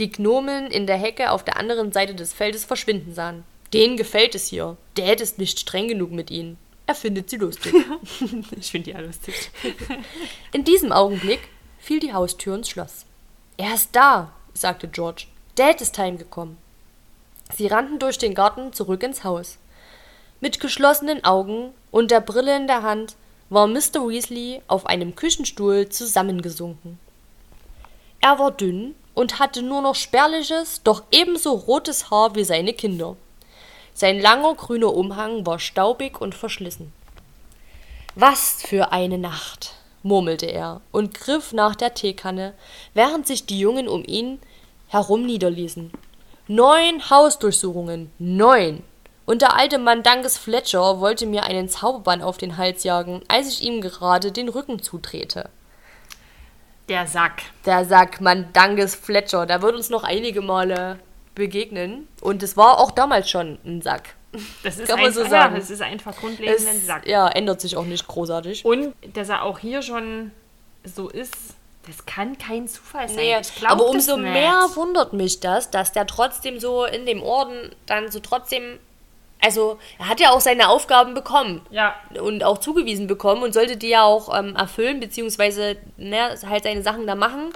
die 0.00 0.10
Gnomen 0.10 0.68
in 0.68 0.86
der 0.86 0.96
Hecke 0.96 1.30
auf 1.30 1.44
der 1.44 1.58
anderen 1.58 1.92
Seite 1.92 2.14
des 2.14 2.32
Feldes 2.32 2.64
verschwinden 2.64 3.14
sahen. 3.14 3.44
Denen 3.72 3.96
gefällt 3.96 4.34
es 4.34 4.48
hier. 4.48 4.76
Dad 4.94 5.20
ist 5.20 5.38
nicht 5.38 5.60
streng 5.60 5.86
genug 5.88 6.10
mit 6.10 6.30
ihnen. 6.30 6.56
Er 6.86 6.94
findet 6.94 7.30
sie 7.30 7.36
lustig. 7.36 7.72
Ich 8.58 8.70
finde 8.70 8.86
die 8.86 8.96
ja 8.96 9.00
lustig. 9.00 9.50
In 10.52 10.64
diesem 10.64 10.90
Augenblick 10.90 11.40
fiel 11.78 12.00
die 12.00 12.12
Haustür 12.12 12.56
ins 12.56 12.68
Schloss. 12.68 13.06
Er 13.56 13.74
ist 13.74 13.94
da, 13.94 14.32
sagte 14.54 14.88
George. 14.88 15.26
Dad 15.54 15.80
ist 15.80 15.96
heimgekommen. 15.98 16.56
Sie 17.54 17.66
rannten 17.66 17.98
durch 17.98 18.18
den 18.18 18.34
Garten 18.34 18.72
zurück 18.72 19.02
ins 19.02 19.22
Haus. 19.22 19.58
Mit 20.40 20.58
geschlossenen 20.58 21.22
Augen 21.24 21.72
und 21.90 22.10
der 22.10 22.20
Brille 22.20 22.56
in 22.56 22.66
der 22.66 22.82
Hand 22.82 23.16
war 23.50 23.66
Mr. 23.66 24.08
Weasley 24.08 24.62
auf 24.68 24.86
einem 24.86 25.14
Küchenstuhl 25.14 25.88
zusammengesunken. 25.88 26.98
Er 28.20 28.38
war 28.38 28.50
dünn 28.52 28.94
und 29.20 29.38
hatte 29.38 29.60
nur 29.60 29.82
noch 29.82 29.96
spärliches, 29.96 30.82
doch 30.82 31.02
ebenso 31.10 31.52
rotes 31.52 32.10
Haar 32.10 32.34
wie 32.36 32.44
seine 32.44 32.72
Kinder. 32.72 33.16
Sein 33.92 34.18
langer 34.18 34.54
grüner 34.54 34.94
Umhang 34.94 35.44
war 35.44 35.58
staubig 35.58 36.22
und 36.22 36.34
verschlissen. 36.34 36.90
Was 38.14 38.62
für 38.62 38.92
eine 38.92 39.18
Nacht, 39.18 39.74
murmelte 40.02 40.46
er 40.46 40.80
und 40.90 41.12
griff 41.12 41.52
nach 41.52 41.76
der 41.76 41.92
Teekanne, 41.92 42.54
während 42.94 43.26
sich 43.26 43.44
die 43.44 43.60
Jungen 43.60 43.88
um 43.88 44.04
ihn 44.06 44.40
herum 44.88 45.26
niederließen. 45.26 45.92
Neun 46.48 47.10
Hausdurchsuchungen, 47.10 48.10
neun! 48.18 48.82
Und 49.26 49.42
der 49.42 49.54
alte 49.54 49.78
Mann 49.78 50.02
Dankes 50.02 50.38
Fletcher 50.38 50.98
wollte 50.98 51.26
mir 51.26 51.42
einen 51.42 51.68
Zauberbann 51.68 52.22
auf 52.22 52.38
den 52.38 52.56
Hals 52.56 52.84
jagen, 52.84 53.20
als 53.28 53.48
ich 53.48 53.62
ihm 53.62 53.82
gerade 53.82 54.32
den 54.32 54.48
Rücken 54.48 54.82
zudrehte. 54.82 55.50
Der 56.90 57.06
Sack. 57.06 57.42
Der 57.64 57.84
Sack 57.84 58.20
Mandanges 58.20 58.96
Fletcher, 58.96 59.46
der 59.46 59.62
wird 59.62 59.76
uns 59.76 59.88
noch 59.90 60.02
einige 60.02 60.42
Male 60.42 60.98
begegnen. 61.36 62.08
Und 62.20 62.42
es 62.42 62.56
war 62.56 62.78
auch 62.78 62.90
damals 62.90 63.30
schon 63.30 63.58
ein 63.64 63.80
Sack. 63.80 64.16
Das 64.64 64.76
ist 64.78 64.88
Kann 64.88 64.98
man 64.98 65.06
einfach, 65.06 65.22
so 65.22 65.28
sagen. 65.28 65.54
Ja, 65.54 65.60
das 65.60 65.70
ist 65.70 65.82
einfach 65.82 66.16
grundlegend 66.16 66.56
Es, 66.56 66.66
ein 66.66 66.80
Sack. 66.80 67.06
ja, 67.06 67.28
ändert 67.28 67.60
sich 67.60 67.76
auch 67.76 67.84
nicht 67.84 68.06
großartig. 68.06 68.64
Und 68.64 68.92
dass 69.14 69.28
er 69.28 69.42
auch 69.44 69.60
hier 69.60 69.82
schon 69.82 70.32
so 70.84 71.08
ist, 71.08 71.34
das 71.86 72.04
kann 72.06 72.36
kein 72.38 72.66
Zufall 72.68 73.08
sein. 73.08 73.16
Nee, 73.16 73.38
Ich 73.40 73.54
glaub 73.54 73.70
aber 73.70 73.88
umso 73.88 74.16
mehr 74.16 74.68
wundert 74.74 75.12
mich 75.12 75.40
das, 75.40 75.70
dass 75.70 75.92
der 75.92 76.06
trotzdem 76.06 76.58
so 76.60 76.84
in 76.84 77.06
dem 77.06 77.22
Orden 77.22 77.70
dann 77.86 78.10
so 78.10 78.18
trotzdem. 78.18 78.78
Also, 79.42 79.78
er 79.98 80.08
hat 80.08 80.20
ja 80.20 80.30
auch 80.30 80.40
seine 80.40 80.68
Aufgaben 80.68 81.14
bekommen 81.14 81.62
Ja, 81.70 81.94
und 82.20 82.44
auch 82.44 82.58
zugewiesen 82.58 83.06
bekommen 83.06 83.42
und 83.42 83.54
sollte 83.54 83.76
die 83.76 83.88
ja 83.88 84.02
auch 84.04 84.36
ähm, 84.38 84.54
erfüllen, 84.56 85.00
beziehungsweise 85.00 85.76
ne, 85.96 86.36
halt 86.46 86.64
seine 86.64 86.82
Sachen 86.82 87.06
da 87.06 87.14
machen. 87.14 87.50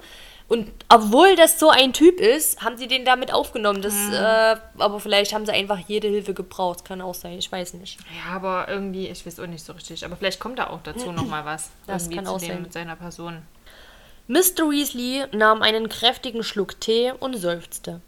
Und 0.47 0.71
obwohl 0.89 1.35
das 1.35 1.59
so 1.59 1.69
ein 1.71 1.91
Typ 1.91 2.19
ist, 2.19 2.61
haben 2.63 2.77
sie 2.77 2.87
den 2.87 3.03
damit 3.03 3.33
aufgenommen. 3.33 3.81
Das, 3.81 3.93
Mhm. 3.95 4.13
äh, 4.13 4.55
aber 4.77 4.99
vielleicht 4.99 5.33
haben 5.33 5.43
sie 5.45 5.51
einfach 5.51 5.79
jede 5.87 6.07
Hilfe 6.07 6.35
gebraucht. 6.35 6.85
Kann 6.85 7.01
auch 7.01 7.15
sein, 7.15 7.39
ich 7.39 7.51
weiß 7.51 7.73
nicht. 7.75 7.97
ja, 8.15 8.35
aber 8.35 8.67
irgendwie, 8.69 9.07
ich 9.07 9.25
weiß 9.25 9.39
auch 9.39 9.47
nicht 9.47 9.65
so 9.65 9.73
richtig. 9.73 10.05
Aber 10.05 10.15
vielleicht 10.15 10.39
kommt 10.39 10.59
da 10.59 10.67
auch 10.69 10.81
dazu 10.83 11.11
nochmal 11.11 11.45
was. 11.45 11.71
Das 11.87 12.03
irgendwie 12.03 12.15
kann 12.17 12.27
auch 12.27 12.39
sein. 12.39 12.61
mit 12.61 12.73
seiner 12.73 12.95
Person. 12.95 13.41
Mr. 14.27 14.69
Weasley 14.69 15.25
nahm 15.33 15.61
einen 15.61 15.89
kräftigen 15.89 16.43
Schluck 16.43 16.79
Tee 16.79 17.11
und 17.19 17.35
seufzte. 17.37 18.01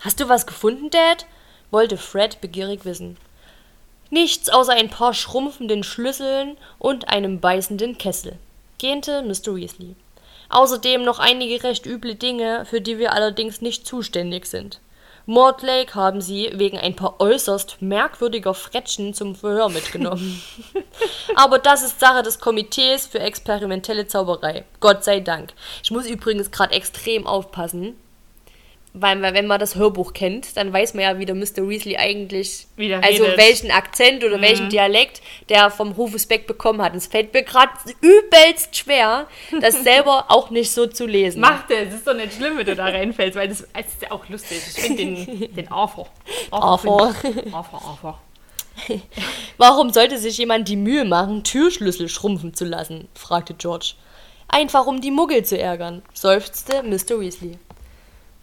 Hast 0.00 0.20
du 0.20 0.28
was 0.28 0.46
gefunden, 0.46 0.90
Dad? 0.90 1.26
Wollte 1.70 1.96
Fred 1.96 2.40
begierig 2.40 2.84
wissen. 2.84 3.16
Nichts 4.10 4.48
außer 4.48 4.72
ein 4.72 4.90
paar 4.90 5.14
schrumpfenden 5.14 5.84
Schlüsseln 5.84 6.56
und 6.78 7.08
einem 7.08 7.40
beißenden 7.40 7.96
Kessel, 7.98 8.38
gähnte 8.78 9.22
Mr. 9.22 9.54
Weasley. 9.54 9.94
Außerdem 10.48 11.02
noch 11.02 11.20
einige 11.20 11.62
recht 11.62 11.86
üble 11.86 12.16
Dinge, 12.16 12.64
für 12.64 12.80
die 12.80 12.98
wir 12.98 13.12
allerdings 13.12 13.60
nicht 13.60 13.86
zuständig 13.86 14.46
sind. 14.46 14.80
Mortlake 15.26 15.94
haben 15.94 16.20
sie 16.20 16.50
wegen 16.54 16.76
ein 16.76 16.96
paar 16.96 17.20
äußerst 17.20 17.80
merkwürdiger 17.80 18.52
Frettchen 18.52 19.14
zum 19.14 19.36
Verhör 19.36 19.68
mitgenommen. 19.68 20.42
Aber 21.36 21.60
das 21.60 21.84
ist 21.84 22.00
Sache 22.00 22.24
des 22.24 22.40
Komitees 22.40 23.06
für 23.06 23.20
experimentelle 23.20 24.08
Zauberei. 24.08 24.64
Gott 24.80 25.04
sei 25.04 25.20
Dank. 25.20 25.52
Ich 25.84 25.92
muss 25.92 26.06
übrigens 26.06 26.50
gerade 26.50 26.74
extrem 26.74 27.28
aufpassen, 27.28 27.96
weil 28.92 29.22
wenn 29.22 29.46
man 29.46 29.60
das 29.60 29.76
Hörbuch 29.76 30.12
kennt, 30.12 30.56
dann 30.56 30.72
weiß 30.72 30.94
man 30.94 31.04
ja, 31.04 31.18
wie 31.18 31.26
der 31.26 31.36
Mr. 31.36 31.68
Weasley 31.68 31.96
eigentlich, 31.96 32.66
also 33.02 33.24
welchen 33.36 33.70
Akzent 33.70 34.24
oder 34.24 34.40
welchen 34.40 34.68
Dialekt 34.68 35.22
der 35.48 35.70
vom 35.70 35.92
Rufus 35.92 36.26
Beck 36.26 36.46
bekommen 36.46 36.82
hat. 36.82 36.94
Es 36.96 37.06
fällt 37.06 37.32
mir 37.32 37.44
gerade 37.44 37.72
übelst 38.00 38.76
schwer, 38.76 39.28
das 39.60 39.82
selber 39.84 40.26
auch 40.28 40.50
nicht 40.50 40.72
so 40.72 40.86
zu 40.86 41.06
lesen. 41.06 41.40
Mach 41.40 41.66
das, 41.68 41.88
es 41.88 41.94
ist 41.94 42.06
doch 42.06 42.14
nicht 42.14 42.34
schlimm, 42.34 42.58
wenn 42.58 42.66
du 42.66 42.74
da 42.74 42.86
reinfällst, 42.86 43.36
weil 43.36 43.48
das, 43.48 43.66
das 43.72 43.86
ist 43.86 44.02
ja 44.02 44.10
auch 44.10 44.28
lustig. 44.28 44.58
Ich 44.66 44.82
finde 44.82 45.04
den, 45.04 45.54
den 45.54 45.70
Arthur. 45.70 46.08
Arthur. 46.50 47.14
Arthur, 47.52 47.82
Arthur. 47.82 48.18
Warum 49.56 49.92
sollte 49.92 50.18
sich 50.18 50.38
jemand 50.38 50.68
die 50.68 50.76
Mühe 50.76 51.04
machen, 51.04 51.44
Türschlüssel 51.44 52.08
schrumpfen 52.08 52.54
zu 52.54 52.64
lassen? 52.64 53.08
fragte 53.14 53.54
George. 53.54 53.94
Einfach 54.48 54.86
um 54.86 55.00
die 55.00 55.12
Muggel 55.12 55.44
zu 55.44 55.58
ärgern, 55.58 56.02
seufzte 56.12 56.82
Mr. 56.82 57.20
Weasley. 57.20 57.58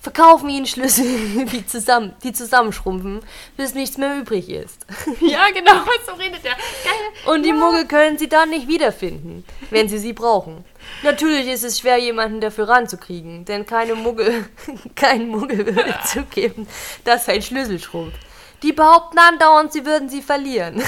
Verkaufen 0.07 0.47
ihnen 0.49 0.65
Schlüssel, 0.65 1.03
die, 1.51 1.65
zusammen, 1.65 2.15
die 2.23 2.31
zusammenschrumpfen, 2.31 3.19
bis 3.57 3.73
nichts 3.73 3.97
mehr 3.97 4.17
übrig 4.17 4.49
ist. 4.49 4.85
Ja, 5.19 5.49
genau, 5.53 5.73
so 6.05 6.13
redet 6.13 6.45
der. 6.45 6.53
Geil. 6.53 7.33
Und 7.33 7.43
die 7.43 7.51
Muggel 7.51 7.85
können 7.87 8.17
sie 8.17 8.29
dann 8.29 8.49
nicht 8.49 8.69
wiederfinden, 8.69 9.43
wenn 9.69 9.89
sie 9.89 9.97
sie 9.97 10.13
brauchen. 10.13 10.63
Natürlich 11.03 11.47
ist 11.47 11.65
es 11.65 11.79
schwer, 11.79 11.97
jemanden 11.97 12.39
dafür 12.39 12.69
ranzukriegen, 12.69 13.43
denn 13.43 13.65
keine 13.65 13.95
Muggel, 13.95 14.45
kein 14.95 15.27
Muggel 15.27 15.65
würde 15.65 15.95
zugeben, 16.05 16.67
dass 17.03 17.25
sein 17.25 17.41
Schlüssel 17.41 17.77
schrumpft. 17.77 18.19
Die 18.63 18.71
behaupten 18.71 19.19
andauernd, 19.19 19.73
sie 19.73 19.85
würden 19.85 20.07
sie 20.07 20.21
verlieren. 20.21 20.81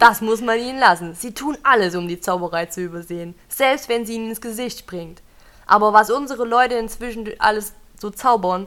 Das 0.00 0.20
muss 0.20 0.40
man 0.40 0.58
ihnen 0.58 0.80
lassen. 0.80 1.14
Sie 1.14 1.32
tun 1.32 1.56
alles, 1.62 1.94
um 1.94 2.08
die 2.08 2.20
Zauberei 2.20 2.66
zu 2.66 2.80
übersehen, 2.80 3.36
selbst 3.48 3.88
wenn 3.88 4.04
sie 4.04 4.14
ihnen 4.14 4.30
ins 4.30 4.40
Gesicht 4.40 4.80
springt. 4.80 5.22
Aber 5.68 5.92
was 5.92 6.10
unsere 6.10 6.44
Leute 6.44 6.74
inzwischen 6.74 7.28
alles 7.38 7.74
so 8.00 8.10
zaubern, 8.10 8.66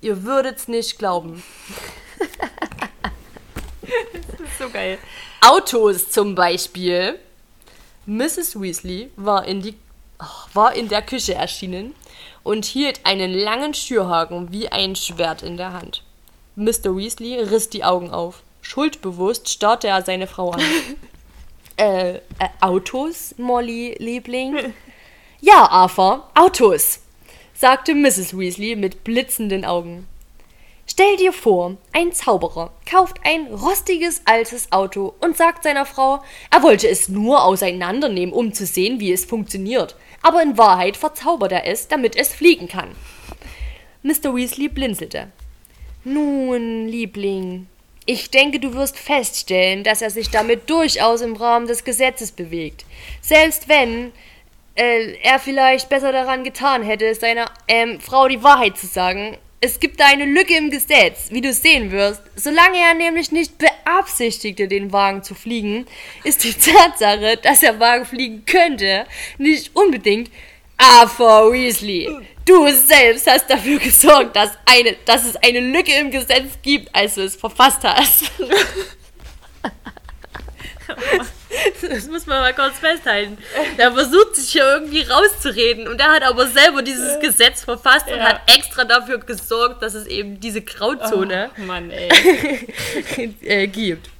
ihr 0.00 0.24
würdet's 0.24 0.66
nicht 0.66 0.98
glauben. 0.98 1.42
Das 3.78 4.40
ist 4.40 4.58
so 4.58 4.68
geil. 4.70 4.98
Autos 5.40 6.10
zum 6.10 6.34
Beispiel. 6.34 7.18
Mrs. 8.06 8.60
Weasley 8.60 9.10
war 9.16 9.44
in, 9.44 9.60
die, 9.60 9.74
war 10.54 10.74
in 10.74 10.88
der 10.88 11.02
Küche 11.02 11.34
erschienen 11.34 11.94
und 12.42 12.64
hielt 12.64 13.04
einen 13.04 13.34
langen 13.34 13.74
Schürhaken 13.74 14.50
wie 14.50 14.68
ein 14.70 14.96
Schwert 14.96 15.42
in 15.42 15.58
der 15.58 15.74
Hand. 15.74 16.02
Mr. 16.56 16.96
Weasley 16.96 17.40
riss 17.40 17.68
die 17.68 17.84
Augen 17.84 18.10
auf. 18.10 18.42
Schuldbewusst 18.62 19.50
starrte 19.50 19.88
er 19.88 20.02
seine 20.02 20.26
Frau 20.26 20.52
an. 20.52 20.62
äh, 21.76 22.14
äh, 22.14 22.20
Autos, 22.60 23.34
Molly, 23.36 23.96
Liebling? 23.98 24.72
Ja, 25.40 25.68
Arthur, 25.70 26.28
Autos, 26.34 26.98
sagte 27.54 27.94
Mrs. 27.94 28.36
Weasley 28.36 28.74
mit 28.74 29.04
blitzenden 29.04 29.64
Augen. 29.64 30.08
Stell 30.84 31.16
dir 31.16 31.32
vor, 31.32 31.76
ein 31.92 32.12
Zauberer 32.12 32.72
kauft 32.90 33.18
ein 33.22 33.46
rostiges 33.46 34.22
altes 34.24 34.72
Auto 34.72 35.14
und 35.20 35.36
sagt 35.36 35.62
seiner 35.62 35.86
Frau, 35.86 36.24
er 36.50 36.64
wollte 36.64 36.88
es 36.88 37.08
nur 37.08 37.44
auseinandernehmen, 37.44 38.34
um 38.34 38.52
zu 38.52 38.66
sehen, 38.66 38.98
wie 38.98 39.12
es 39.12 39.26
funktioniert. 39.26 39.94
Aber 40.22 40.42
in 40.42 40.58
Wahrheit 40.58 40.96
verzaubert 40.96 41.52
er 41.52 41.68
es, 41.68 41.86
damit 41.86 42.16
es 42.16 42.34
fliegen 42.34 42.66
kann. 42.66 42.90
Mr. 44.02 44.34
Weasley 44.34 44.68
blinzelte. 44.68 45.28
Nun, 46.02 46.88
Liebling, 46.88 47.68
ich 48.10 48.30
denke, 48.30 48.58
du 48.58 48.72
wirst 48.72 48.96
feststellen, 48.96 49.84
dass 49.84 50.00
er 50.00 50.08
sich 50.08 50.30
damit 50.30 50.70
durchaus 50.70 51.20
im 51.20 51.36
Rahmen 51.36 51.66
des 51.66 51.84
Gesetzes 51.84 52.32
bewegt. 52.32 52.86
Selbst 53.20 53.68
wenn 53.68 54.12
äh, 54.78 55.14
er 55.22 55.38
vielleicht 55.38 55.88
besser 55.88 56.12
daran 56.12 56.44
getan 56.44 56.82
hätte, 56.82 57.14
seiner 57.14 57.50
ähm, 57.66 58.00
Frau 58.00 58.28
die 58.28 58.42
Wahrheit 58.42 58.78
zu 58.78 58.86
sagen. 58.86 59.36
Es 59.60 59.80
gibt 59.80 59.98
da 59.98 60.06
eine 60.06 60.24
Lücke 60.24 60.56
im 60.56 60.70
Gesetz, 60.70 61.30
wie 61.30 61.40
du 61.40 61.52
sehen 61.52 61.90
wirst. 61.90 62.22
Solange 62.36 62.78
er 62.78 62.94
nämlich 62.94 63.32
nicht 63.32 63.58
beabsichtigte, 63.58 64.68
den 64.68 64.92
Wagen 64.92 65.24
zu 65.24 65.34
fliegen, 65.34 65.86
ist 66.22 66.44
die 66.44 66.52
Tatsache, 66.72 67.38
dass 67.42 67.60
der 67.60 67.80
Wagen 67.80 68.06
fliegen 68.06 68.44
könnte, 68.46 69.04
nicht 69.36 69.74
unbedingt 69.74 70.30
Arthur 70.76 71.52
Weasley. 71.52 72.08
Du 72.44 72.68
selbst 72.68 73.28
hast 73.28 73.50
dafür 73.50 73.80
gesorgt, 73.80 74.36
dass, 74.36 74.52
eine, 74.64 74.94
dass 75.04 75.26
es 75.26 75.36
eine 75.36 75.60
Lücke 75.60 75.92
im 75.92 76.12
Gesetz 76.12 76.52
gibt, 76.62 76.94
als 76.94 77.16
du 77.16 77.22
es 77.22 77.34
verfasst 77.34 77.82
hast. 77.82 78.30
Das 81.88 82.06
muss 82.08 82.26
man 82.26 82.40
mal 82.40 82.54
kurz 82.54 82.78
festhalten. 82.78 83.38
Der 83.78 83.92
versucht 83.92 84.36
sich 84.36 84.50
hier 84.50 84.64
irgendwie 84.64 85.02
rauszureden 85.02 85.88
und 85.88 86.00
er 86.00 86.10
hat 86.12 86.22
aber 86.22 86.46
selber 86.46 86.82
dieses 86.82 87.18
Gesetz 87.20 87.64
verfasst 87.64 88.06
und 88.08 88.16
Ja. 88.18 88.24
hat 88.30 88.40
extra 88.54 88.84
dafür 88.84 89.18
gesorgt, 89.18 89.82
dass 89.82 89.94
es 89.94 90.06
eben 90.06 90.40
diese 90.40 90.62
Grauzone 90.62 91.50
Oh, 91.58 91.62
Mann, 91.62 91.90
äh, 93.42 93.66
gibt. 93.68 94.10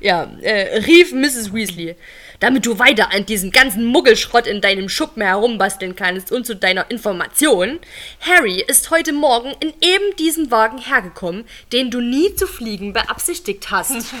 Ja, 0.00 0.30
äh, 0.42 0.78
rief 0.78 1.12
Mrs. 1.12 1.52
Weasley. 1.52 1.96
Damit 2.40 2.64
du 2.66 2.78
weiter 2.78 3.12
an 3.12 3.26
diesem 3.26 3.50
ganzen 3.50 3.84
Muggelschrott 3.84 4.46
in 4.46 4.60
deinem 4.60 4.88
Schuppen 4.88 5.22
herumbasteln 5.22 5.96
kannst 5.96 6.30
und 6.30 6.46
zu 6.46 6.54
deiner 6.54 6.88
Information, 6.88 7.80
Harry 8.20 8.60
ist 8.64 8.90
heute 8.90 9.12
Morgen 9.12 9.52
in 9.58 9.70
eben 9.80 10.14
diesem 10.20 10.52
Wagen 10.52 10.78
hergekommen, 10.78 11.46
den 11.72 11.90
du 11.90 12.00
nie 12.00 12.32
zu 12.36 12.46
fliegen 12.46 12.92
beabsichtigt 12.92 13.70
hast. 13.72 13.96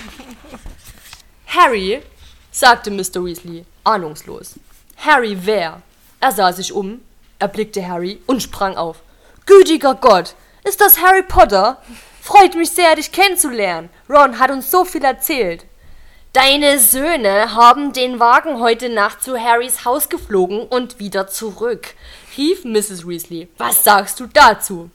Harry, 1.48 2.02
sagte 2.50 2.90
Mr. 2.90 3.24
Weasley, 3.24 3.64
ahnungslos. 3.82 4.56
Harry 4.98 5.36
wer? 5.44 5.80
Er 6.20 6.32
sah 6.32 6.52
sich 6.52 6.74
um, 6.74 7.00
erblickte 7.38 7.86
Harry 7.88 8.20
und 8.26 8.42
sprang 8.42 8.76
auf. 8.76 8.98
Gütiger 9.46 9.94
Gott, 9.94 10.34
ist 10.64 10.80
das 10.82 11.00
Harry 11.00 11.22
Potter? 11.22 11.80
Freut 12.20 12.54
mich 12.54 12.70
sehr, 12.70 12.94
dich 12.96 13.12
kennenzulernen. 13.12 13.88
Ron 14.10 14.38
hat 14.38 14.50
uns 14.50 14.70
so 14.70 14.84
viel 14.84 15.02
erzählt. 15.02 15.64
Deine 16.34 16.78
Söhne 16.78 17.54
haben 17.54 17.94
den 17.94 18.20
Wagen 18.20 18.60
heute 18.60 18.90
Nacht 18.90 19.22
zu 19.22 19.38
Harrys 19.38 19.86
Haus 19.86 20.10
geflogen 20.10 20.60
und 20.60 20.98
wieder 20.98 21.28
zurück, 21.28 21.94
rief 22.36 22.64
Mrs. 22.64 23.08
Weasley. 23.08 23.48
Was 23.56 23.82
sagst 23.82 24.20
du 24.20 24.26
dazu? 24.26 24.90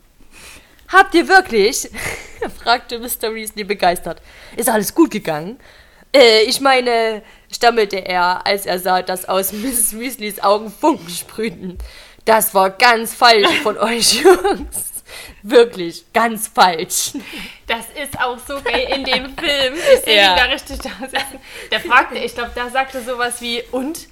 Habt 0.90 1.16
ihr 1.16 1.28
wirklich? 1.28 1.90
fragte 2.64 3.00
Mr. 3.00 3.34
Weasley 3.34 3.64
begeistert. 3.64 4.22
Ist 4.56 4.70
alles 4.70 4.94
gut 4.94 5.10
gegangen? 5.10 5.60
Äh, 6.16 6.44
ich 6.44 6.62
meine, 6.62 7.22
stammelte 7.52 7.98
er, 7.98 8.46
als 8.46 8.66
er 8.66 8.80
sah, 8.80 9.02
dass 9.02 9.28
aus 9.28 9.52
Mrs. 9.54 9.98
Weasleys 10.00 10.42
Augen 10.42 10.72
Funken 10.72 11.10
sprühten. 11.10 11.78
Das 12.26 12.54
war 12.54 12.70
ganz 12.70 13.14
falsch 13.14 13.50
von 13.64 13.78
euch, 13.80 14.22
Jungs. 14.22 14.92
Wirklich, 15.44 16.06
ganz 16.14 16.48
falsch. 16.48 17.12
Das 17.68 17.86
ist 18.02 18.20
auch 18.20 18.38
so 18.48 18.60
geil 18.62 18.88
in 18.96 19.04
dem 19.04 19.38
Film. 19.38 19.74
Ich 19.76 20.00
sehe 20.06 20.16
Ja. 20.18 20.32
ihn 20.32 20.38
da 20.38 20.44
richtig 20.46 20.80
da 20.80 20.90
sitzen. 21.08 21.40
Der 21.72 21.80
fragte, 21.82 22.18
ich 22.18 22.34
glaube, 22.34 22.52
da 22.56 22.70
sagte 22.70 23.02
sowas 23.04 23.42
wie, 23.42 23.62
und? 23.72 24.08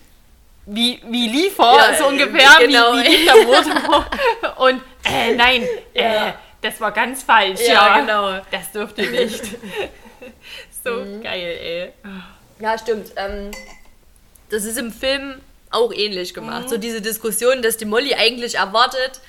Wie, 0.67 1.01
wie 1.07 1.27
liefer? 1.27 1.75
Ja, 1.75 1.97
so 1.97 2.07
ungefähr, 2.07 2.49
genau. 2.59 2.93
wie, 2.93 3.03
wie 3.03 3.07
lief 3.07 3.25
der 3.25 3.43
Motor? 3.45 4.05
Und, 4.57 4.81
äh, 5.05 5.33
nein, 5.35 5.63
äh, 5.93 6.33
das 6.61 6.79
war 6.79 6.91
ganz 6.91 7.23
falsch. 7.23 7.61
Ja, 7.61 7.73
Ja, 7.73 7.99
genau. 7.99 8.41
Das 8.51 8.71
dürfte 8.71 9.01
nicht. 9.03 9.41
So 10.83 10.91
Mhm. 10.91 11.21
geil, 11.23 11.57
ey. 11.61 11.93
Ja, 12.59 12.77
stimmt. 12.77 13.11
Ähm, 13.15 13.51
das 14.49 14.63
ist 14.65 14.77
im 14.77 14.91
Film 14.91 15.35
auch 15.69 15.93
ähnlich 15.93 16.33
gemacht. 16.33 16.69
So 16.69 16.77
diese 16.77 17.01
Diskussion, 17.01 17.61
dass 17.61 17.77
die 17.77 17.85
Molly 17.85 18.13
eigentlich 18.15 18.55
erwartet, 18.55 19.21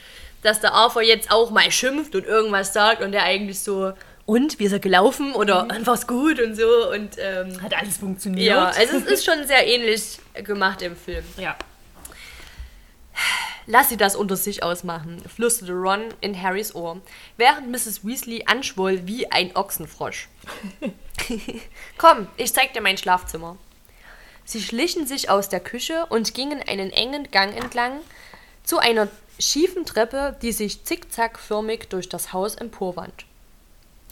dass 0.43 0.61
der 0.61 0.73
Arthur 0.75 1.03
jetzt 1.03 1.31
auch 1.31 1.51
mal 1.51 1.71
schimpft 1.71 2.15
und 2.17 2.27
irgendwas 2.27 2.73
sagt 2.73 3.01
und 3.03 3.13
der 3.13 3.23
eigentlich 3.23 3.61
so, 3.61 3.93
und, 4.27 4.59
wie 4.59 4.65
ist 4.65 4.73
er 4.73 4.79
gelaufen? 4.81 5.35
Oder 5.35 5.69
war's 5.85 6.07
gut 6.07 6.41
und 6.41 6.55
so. 6.57 6.91
Und 6.91 7.17
ähm, 7.19 7.61
Hat 7.63 7.75
alles 7.75 7.99
funktioniert. 7.99 8.49
ja, 8.49 8.67
also 8.67 8.97
es 8.97 9.05
ist 9.07 9.25
schon 9.25 9.47
sehr 9.47 9.67
ähnlich 9.67 10.19
gemacht 10.45 10.83
im 10.83 10.97
Film. 10.97 11.25
ja. 11.37 11.57
Lass 13.67 13.89
sie 13.89 13.97
das 13.97 14.17
unter 14.17 14.37
sich 14.37 14.63
ausmachen, 14.63 15.23
flüsterte 15.29 15.73
Ron 15.73 16.03
in 16.21 16.41
Harrys 16.41 16.75
Ohr, 16.75 17.01
während 17.37 17.71
Mrs. 17.71 18.05
Weasley 18.05 18.45
anschwoll 18.47 19.07
wie 19.07 19.31
ein 19.31 19.55
Ochsenfrosch. 19.55 20.29
Komm, 21.99 22.27
ich 22.37 22.53
zeig 22.53 22.73
dir 22.73 22.81
mein 22.81 22.99
Schlafzimmer. 22.99 23.57
Sie 24.45 24.61
schlichen 24.61 25.07
sich 25.07 25.31
aus 25.31 25.49
der 25.49 25.61
Küche 25.61 26.07
und 26.09 26.35
gingen 26.35 26.61
einen 26.67 26.91
engen 26.91 27.31
Gang 27.31 27.57
entlang 27.57 28.01
zu 28.65 28.79
einer 28.79 29.09
schiefen 29.39 29.87
Treppe, 29.87 30.37
die 30.43 30.53
sich 30.53 30.85
zickzackförmig 30.85 31.89
durch 31.89 32.09
das 32.09 32.33
Haus 32.33 32.57
emporwand. 32.57 33.25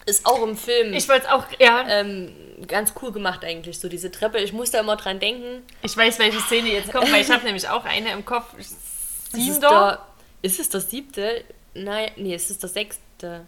Ist 0.07 0.25
auch 0.27 0.43
im 0.43 0.57
Film 0.57 0.95
Ich 0.95 1.09
wollte 1.09 1.27
es 1.27 1.33
auch, 1.33 1.45
ja, 1.59 1.87
ähm, 1.89 2.33
ganz 2.67 2.95
cool 3.03 3.13
gemacht 3.13 3.45
eigentlich, 3.45 3.79
so 3.79 3.89
diese 3.89 4.11
Treppe. 4.11 4.39
Ich 4.39 4.53
musste 4.53 4.79
immer 4.79 4.97
dran 4.97 5.21
denken. 5.21 5.63
ich 5.83 5.97
weiß, 5.97 6.19
welche 6.19 6.41
Szene 6.41 6.71
jetzt 6.71 6.91
kommt, 6.93 7.13
weil 7.13 7.23
ich 7.23 7.31
habe 7.31 7.45
nämlich 7.45 7.69
auch 7.69 7.85
eine 7.85 8.13
im 8.13 8.25
Kopf. 8.25 8.55
Ist 9.33 9.38
es, 9.49 9.55
Siebter 9.55 10.07
ist 10.43 10.61
es 10.61 10.69
das 10.69 10.90
siebte? 10.90 11.45
Nein, 11.75 12.11
nee, 12.16 12.35
es 12.35 12.51
ist 12.51 12.62
das 12.64 12.73
sechste. 12.75 13.47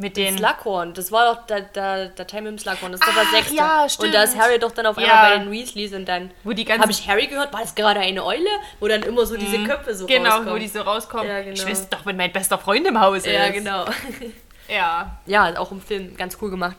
mit 0.00 0.16
Den 0.16 0.36
Slughorn, 0.38 0.94
das 0.94 1.10
war 1.10 1.34
doch 1.34 1.46
der, 1.46 1.62
der, 1.62 2.08
der 2.10 2.26
Teil 2.26 2.42
mit 2.42 2.52
dem 2.52 2.58
Slughorn, 2.58 2.92
das 2.92 3.00
ist 3.00 3.08
doch 3.08 3.14
der 3.14 3.24
Ach, 3.26 3.30
sechste. 3.32 3.54
ja, 3.56 3.82
Und 3.82 4.14
da 4.14 4.22
ist 4.22 4.30
stimmt. 4.30 4.44
Harry 4.44 4.58
doch 4.60 4.70
dann 4.70 4.86
auf 4.86 4.96
einmal 4.98 5.12
Ja. 5.12 5.28
bei 5.30 5.38
den 5.38 5.50
Weasleys 5.50 5.92
und 5.92 6.06
dann. 6.06 6.30
Wo 6.44 6.52
die 6.52 6.64
ganzen- 6.64 6.82
Habe 6.82 6.92
ich 6.92 7.08
Harry 7.08 7.26
gehört? 7.26 7.52
War 7.52 7.60
das 7.62 7.74
gerade 7.74 7.98
eine 8.00 8.24
Eule? 8.24 8.48
Wo 8.80 8.86
dann 8.86 9.02
immer 9.02 9.26
so 9.26 9.36
diese 9.36 9.64
Köpfe 9.64 9.94
so 9.94 10.06
Genau, 10.06 10.30
rauskommen. 10.30 10.54
wo 10.54 10.58
die 10.58 10.68
so 10.68 10.82
rauskommen. 10.82 11.26
Ja, 11.26 11.40
genau. 11.40 11.52
Ich 11.54 11.66
weiß 11.66 11.88
doch, 11.88 12.06
wenn 12.06 12.16
mein 12.16 12.32
bester 12.32 12.58
Freund 12.58 12.86
im 12.86 13.00
Haus 13.00 13.18
ist. 13.18 13.26
Ja, 13.26 13.48
genau. 13.50 13.84
Ja. 14.68 15.18
Ja, 15.24 15.58
auch 15.58 15.72
im 15.72 15.80
Film 15.80 16.14
ganz 16.16 16.36
cool 16.42 16.50
gemacht. 16.50 16.76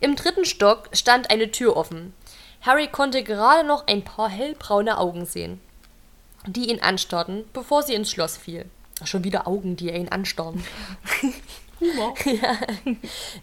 Im 0.00 0.14
dritten 0.16 0.44
Stock 0.44 0.90
stand 0.92 1.30
eine 1.30 1.50
Tür 1.50 1.76
offen. 1.76 2.12
Harry 2.60 2.88
konnte 2.88 3.22
gerade 3.22 3.66
noch 3.66 3.86
ein 3.86 4.04
paar 4.04 4.28
hellbraune 4.28 4.98
Augen 4.98 5.24
sehen, 5.24 5.60
die 6.46 6.70
ihn 6.70 6.80
anstarrten, 6.80 7.44
bevor 7.52 7.82
sie 7.82 7.94
ins 7.94 8.10
Schloss 8.10 8.36
fiel. 8.36 8.66
Schon 9.04 9.24
wieder 9.24 9.46
Augen, 9.46 9.76
die 9.76 9.90
ihn 9.90 10.08
anstarren. 10.08 10.62
Humor. 11.80 12.14
ja. 12.24 12.58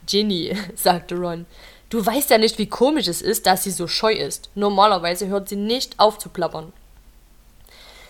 Ginny, 0.05 0.57
sagte 0.75 1.15
Ron, 1.15 1.45
du 1.89 2.05
weißt 2.05 2.29
ja 2.29 2.37
nicht, 2.37 2.57
wie 2.57 2.67
komisch 2.67 3.07
es 3.07 3.21
ist, 3.21 3.45
dass 3.45 3.63
sie 3.63 3.71
so 3.71 3.87
scheu 3.87 4.13
ist. 4.13 4.49
Normalerweise 4.55 5.27
hört 5.27 5.49
sie 5.49 5.55
nicht 5.55 5.99
auf 5.99 6.17
zu 6.17 6.29
plappern. 6.29 6.73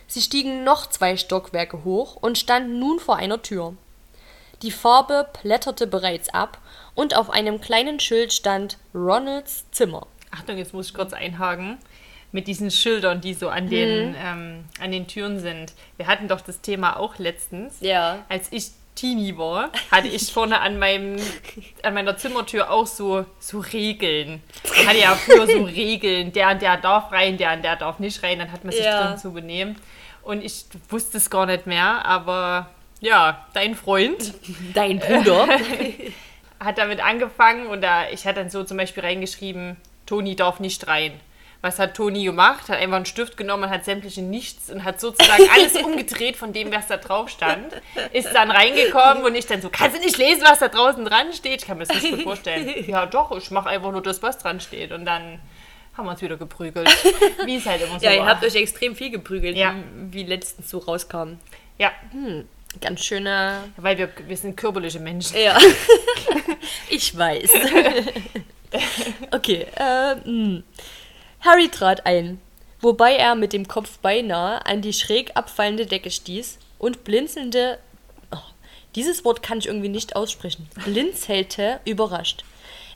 Sie 0.07 0.21
stiegen 0.21 0.63
noch 0.63 0.87
zwei 0.87 1.17
Stockwerke 1.17 1.83
hoch 1.83 2.15
und 2.15 2.37
standen 2.37 2.79
nun 2.79 2.99
vor 2.99 3.17
einer 3.17 3.41
Tür. 3.41 3.75
Die 4.61 4.71
Farbe 4.71 5.27
plätterte 5.33 5.87
bereits 5.87 6.29
ab 6.29 6.59
und 6.93 7.15
auf 7.15 7.29
einem 7.29 7.59
kleinen 7.59 7.99
Schild 7.99 8.31
stand 8.31 8.77
Ronalds 8.93 9.65
Zimmer. 9.71 10.07
Achtung, 10.31 10.57
jetzt 10.57 10.73
muss 10.73 10.87
ich 10.87 10.93
kurz 10.93 11.13
einhaken. 11.13 11.77
Mit 12.35 12.47
diesen 12.47 12.69
Schildern, 12.69 13.21
die 13.21 13.33
so 13.33 13.47
an 13.47 13.69
den, 13.69 14.09
Mhm. 14.09 14.15
ähm, 14.19 14.65
an 14.81 14.91
den 14.91 15.07
Türen 15.07 15.39
sind. 15.39 15.71
Wir 15.95 16.07
hatten 16.07 16.27
doch 16.27 16.41
das 16.41 16.59
Thema 16.59 16.99
auch 16.99 17.17
letztens. 17.17 17.77
Ja. 17.79 18.25
Als 18.27 18.49
ich 18.51 18.71
Teenie 18.93 19.37
war, 19.37 19.69
hatte 19.89 20.09
ich 20.09 20.33
vorne 20.33 20.59
an, 20.59 20.77
meinem, 20.77 21.15
an 21.83 21.93
meiner 21.93 22.17
Zimmertür 22.17 22.69
auch 22.71 22.87
so, 22.87 23.25
so 23.39 23.59
Regeln. 23.59 24.41
Man 24.77 24.87
hatte 24.87 24.99
ja 24.99 25.15
früher 25.15 25.47
so 25.47 25.63
Regeln, 25.81 26.33
der 26.33 26.49
und 26.51 26.61
der 26.61 26.75
darf 26.75 27.09
rein, 27.13 27.37
der 27.37 27.53
und 27.53 27.61
der 27.63 27.77
darf 27.77 27.99
nicht 27.99 28.21
rein, 28.21 28.39
dann 28.39 28.51
hat 28.51 28.65
man 28.65 28.73
sich 28.73 28.83
Ja. 28.83 29.07
drin 29.07 29.17
zu 29.17 29.31
benehmen. 29.31 29.77
Und 30.21 30.43
ich 30.43 30.65
wusste 30.89 31.17
es 31.19 31.29
gar 31.29 31.45
nicht 31.45 31.67
mehr, 31.67 32.03
aber 32.05 32.69
ja, 32.99 33.45
dein 33.53 33.75
Freund 33.75 34.33
Dein 34.73 34.99
Bruder. 34.99 35.47
hat 36.59 36.77
damit 36.77 36.99
angefangen 37.01 37.67
und 37.67 37.81
da, 37.81 38.09
ich 38.09 38.25
hatte 38.25 38.39
dann 38.39 38.49
so 38.49 38.63
zum 38.65 38.75
Beispiel 38.77 39.03
reingeschrieben, 39.03 39.77
Toni 40.05 40.35
darf 40.35 40.59
nicht 40.59 40.87
rein. 40.87 41.13
Was 41.65 41.79
hat 41.79 41.95
Toni 41.95 42.23
gemacht? 42.23 42.69
Hat 42.69 42.77
einfach 42.77 42.97
einen 42.97 43.07
Stift 43.07 43.37
genommen, 43.37 43.71
hat 43.71 43.85
sämtliche 43.85 44.21
Nichts 44.21 44.69
und 44.69 44.83
hat 44.83 45.01
sozusagen 45.01 45.49
alles 45.51 45.75
umgedreht 45.83 46.37
von 46.37 46.53
dem, 46.53 46.71
was 46.71 46.85
da 46.85 46.97
drauf 46.97 47.27
stand. 47.27 47.73
Ist 48.13 48.31
dann 48.35 48.51
reingekommen 48.51 49.23
und 49.23 49.33
ich 49.33 49.47
dann 49.47 49.63
so, 49.63 49.69
kannst 49.71 49.97
du 49.97 49.99
nicht 50.01 50.15
lesen, 50.15 50.43
was 50.43 50.59
da 50.59 50.67
draußen 50.67 51.03
dran 51.03 51.33
steht? 51.33 51.61
Ich 51.61 51.67
kann 51.67 51.79
mir 51.79 51.87
das 51.87 51.99
nicht 52.03 52.11
gut 52.11 52.21
vorstellen. 52.21 52.71
Ja 52.87 53.07
doch, 53.07 53.35
ich 53.35 53.49
mache 53.49 53.67
einfach 53.69 53.91
nur 53.91 54.03
das, 54.03 54.21
was 54.21 54.37
dran 54.37 54.59
steht. 54.59 54.91
Und 54.91 55.05
dann 55.05 55.39
haben 55.97 56.05
wir 56.05 56.11
uns 56.11 56.21
wieder 56.21 56.37
geprügelt. 56.37 56.87
Wie 57.45 57.55
es 57.55 57.65
halt 57.65 57.81
immer 57.81 57.99
so 57.99 58.05
ja, 58.05 58.13
ihr 58.13 58.19
war. 58.19 58.27
habt 58.27 58.43
euch 58.45 58.53
extrem 58.53 58.95
viel 58.95 59.09
geprügelt, 59.09 59.57
Ja. 59.57 59.73
wie, 60.11 60.21
letztens 60.21 60.69
so 60.69 60.77
rauskam. 60.77 61.39
ja, 61.79 61.91
Ganz 62.79 63.03
schöner. 63.03 63.63
Weil 63.77 63.97
wir, 63.97 64.09
wir 64.27 64.37
sind 64.37 64.55
körperliche 64.55 64.99
Menschen. 64.99 65.35
Ja. 65.39 65.57
ich 66.89 67.17
weiß. 67.17 67.49
okay. 69.31 69.65
Äh, 69.75 70.15
mh. 70.29 70.61
Harry 71.45 71.69
trat 71.69 72.07
ein, 72.07 72.41
wobei 72.81 73.17
er 73.17 73.35
mit 73.35 73.53
dem 73.53 73.67
Kopf 73.67 73.99
beinahe 73.99 74.65
an 74.65 74.81
die 74.81 74.93
schräg 74.93 75.31
abfallende 75.35 75.85
Decke 75.85 76.09
stieß 76.09 76.57
und 76.79 77.03
blinzelnde. 77.03 77.77
Oh, 78.31 78.37
dieses 78.95 79.23
Wort 79.23 79.43
kann 79.43 79.59
ich 79.59 79.67
irgendwie 79.67 79.89
nicht 79.89 80.15
aussprechen. 80.15 80.67
Blinzelte 80.85 81.81
überrascht. 81.85 82.43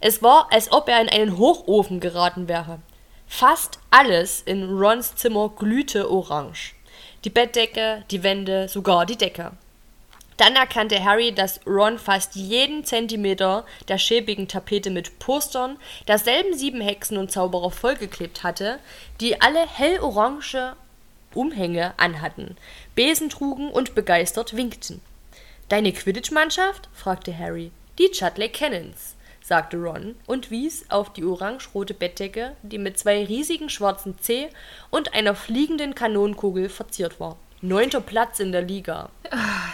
Es 0.01 0.23
war, 0.23 0.47
als 0.51 0.71
ob 0.71 0.89
er 0.89 0.99
in 0.99 1.09
einen 1.09 1.37
Hochofen 1.37 1.99
geraten 1.99 2.47
wäre. 2.47 2.79
Fast 3.27 3.77
alles 3.91 4.41
in 4.41 4.67
Rons 4.67 5.15
Zimmer 5.15 5.49
glühte 5.49 6.09
orange. 6.09 6.73
Die 7.25 7.29
Bettdecke, 7.29 8.03
die 8.09 8.23
Wände, 8.23 8.67
sogar 8.67 9.05
die 9.05 9.17
Decke. 9.17 9.51
Dann 10.39 10.55
erkannte 10.55 11.03
Harry, 11.03 11.33
dass 11.33 11.59
Ron 11.67 11.99
fast 11.99 12.33
jeden 12.35 12.85
Zentimeter 12.85 13.65
der 13.89 13.97
schäbigen 13.97 14.47
Tapete 14.47 14.89
mit 14.89 15.19
Postern 15.19 15.75
derselben 16.07 16.57
sieben 16.57 16.79
Hexen 16.79 17.17
und 17.17 17.29
Zauberer 17.29 17.71
vollgeklebt 17.71 18.41
hatte, 18.41 18.79
die 19.19 19.41
alle 19.41 19.67
hellorange 19.67 20.77
Umhänge 21.33 21.93
anhatten, 21.97 22.55
Besen 22.95 23.29
trugen 23.29 23.69
und 23.69 23.95
begeistert 23.95 24.55
winkten. 24.55 25.01
Deine 25.67 25.91
Quidditch-Mannschaft? 25.91 26.87
fragte 26.93 27.37
Harry. 27.37 27.71
Die 27.97 28.09
Chudley 28.09 28.47
Cannons, 28.47 29.15
sagte 29.41 29.75
Ron 29.75 30.15
und 30.25 30.51
wies 30.51 30.89
auf 30.89 31.11
die 31.11 31.25
orange-rote 31.25 31.93
Bettdecke, 31.93 32.55
die 32.61 32.77
mit 32.77 32.97
zwei 32.97 33.25
riesigen 33.25 33.69
schwarzen 33.69 34.17
C 34.19 34.47
und 34.89 35.13
einer 35.13 35.35
fliegenden 35.35 35.95
Kanonenkugel 35.95 36.69
verziert 36.69 37.19
war. 37.19 37.35
Neunter 37.61 37.99
Platz 38.01 38.39
in 38.39 38.51
der 38.51 38.61
Liga. 38.61 39.09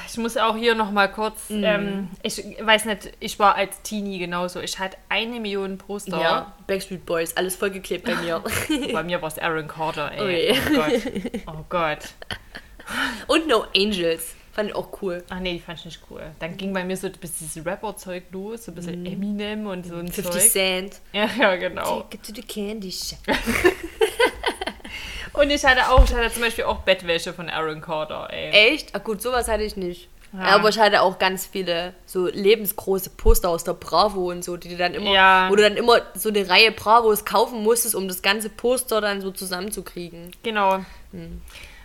Ich 0.07 0.17
muss 0.17 0.38
auch 0.38 0.55
hier 0.57 0.75
noch 0.75 0.91
mal 0.91 1.07
kurz, 1.11 1.49
Mhm. 1.49 1.63
ähm, 1.63 2.09
ich 2.23 2.38
weiß 2.59 2.86
nicht, 2.86 3.11
ich 3.19 3.38
war 3.39 3.55
als 3.55 3.81
Teenie 3.83 4.17
genauso. 4.19 4.59
Ich 4.59 4.79
hatte 4.79 4.97
eine 5.09 5.39
Million 5.39 5.77
Poster. 5.77 6.19
Ja, 6.19 6.53
Backstreet 6.67 7.05
Boys, 7.05 7.38
alles 7.38 7.55
vollgeklebt 7.55 8.05
bei 8.05 8.15
mir. 8.15 8.43
Bei 8.93 9.03
mir 9.03 9.21
war 9.21 9.27
es 9.29 9.38
Aaron 9.38 9.67
Carter, 9.67 10.11
ey. 10.11 10.51
Ui. 10.51 10.59
Oh 10.67 10.73
Gott. 10.75 11.01
Oh 11.47 11.65
Gott. 11.69 11.99
und 13.27 13.47
No 13.47 13.65
Angels. 13.75 14.33
Fand 14.53 14.69
ich 14.69 14.75
auch 14.75 15.01
cool. 15.01 15.21
Ach 15.29 15.39
nee, 15.41 15.53
die 15.53 15.59
fand 15.59 15.79
ich 15.79 15.86
nicht 15.86 15.99
cool. 16.09 16.21
Dann 16.39 16.55
ging 16.55 16.71
bei 16.73 16.86
mir 16.86 16.95
so 16.95 17.07
ein 17.07 17.13
bisschen 17.13 17.47
dieses 17.47 17.65
Rapper-Zeug 17.65 18.23
los, 18.31 18.65
so 18.65 18.71
ein 18.71 18.75
bisschen 18.75 19.05
Eminem 19.05 19.67
und 19.67 19.86
so 19.86 19.95
ein 19.97 20.07
50 20.07 20.25
Zeug. 20.31 20.41
Cent. 20.49 21.01
Ja, 21.11 21.29
ja, 21.38 21.55
genau. 21.57 22.01
Take 22.03 22.15
it 22.15 22.23
to 22.23 22.33
the 22.33 22.41
candy 22.41 22.89
shop. 22.91 23.19
Und 25.38 25.49
ich 25.49 25.63
hatte 25.65 25.89
auch, 25.89 26.03
ich 26.05 26.13
hatte 26.13 26.31
zum 26.31 26.41
Beispiel 26.43 26.63
auch 26.65 26.77
Bettwäsche 26.79 27.33
von 27.33 27.49
Aaron 27.49 27.81
Carter, 27.81 28.27
ey. 28.31 28.73
Echt? 28.73 28.89
Ach 28.93 29.03
gut, 29.03 29.21
sowas 29.21 29.47
hatte 29.47 29.63
ich 29.63 29.75
nicht. 29.75 30.09
Ja. 30.33 30.55
Aber 30.55 30.67
ich 30.69 30.77
hatte 30.79 31.01
auch 31.01 31.17
ganz 31.17 31.45
viele 31.45 31.93
so 32.05 32.27
lebensgroße 32.27 33.11
Poster 33.11 33.49
aus 33.49 33.63
der 33.63 33.73
Bravo 33.73 34.31
und 34.31 34.43
so, 34.43 34.57
die 34.57 34.67
du 34.69 34.75
dann 34.77 34.93
immer, 34.93 35.11
Ja. 35.11 35.47
wo 35.49 35.55
du 35.55 35.63
dann 35.63 35.77
immer 35.77 36.01
so 36.13 36.27
eine 36.29 36.49
Reihe 36.49 36.71
Bravos 36.71 37.23
kaufen 37.23 37.63
musstest, 37.63 37.95
um 37.95 38.07
das 38.09 38.21
ganze 38.21 38.49
Poster 38.49 38.99
dann 38.99 39.21
so 39.21 39.31
zusammenzukriegen. 39.31 40.31
Genau. 40.43 40.79
Hm. 41.11 41.41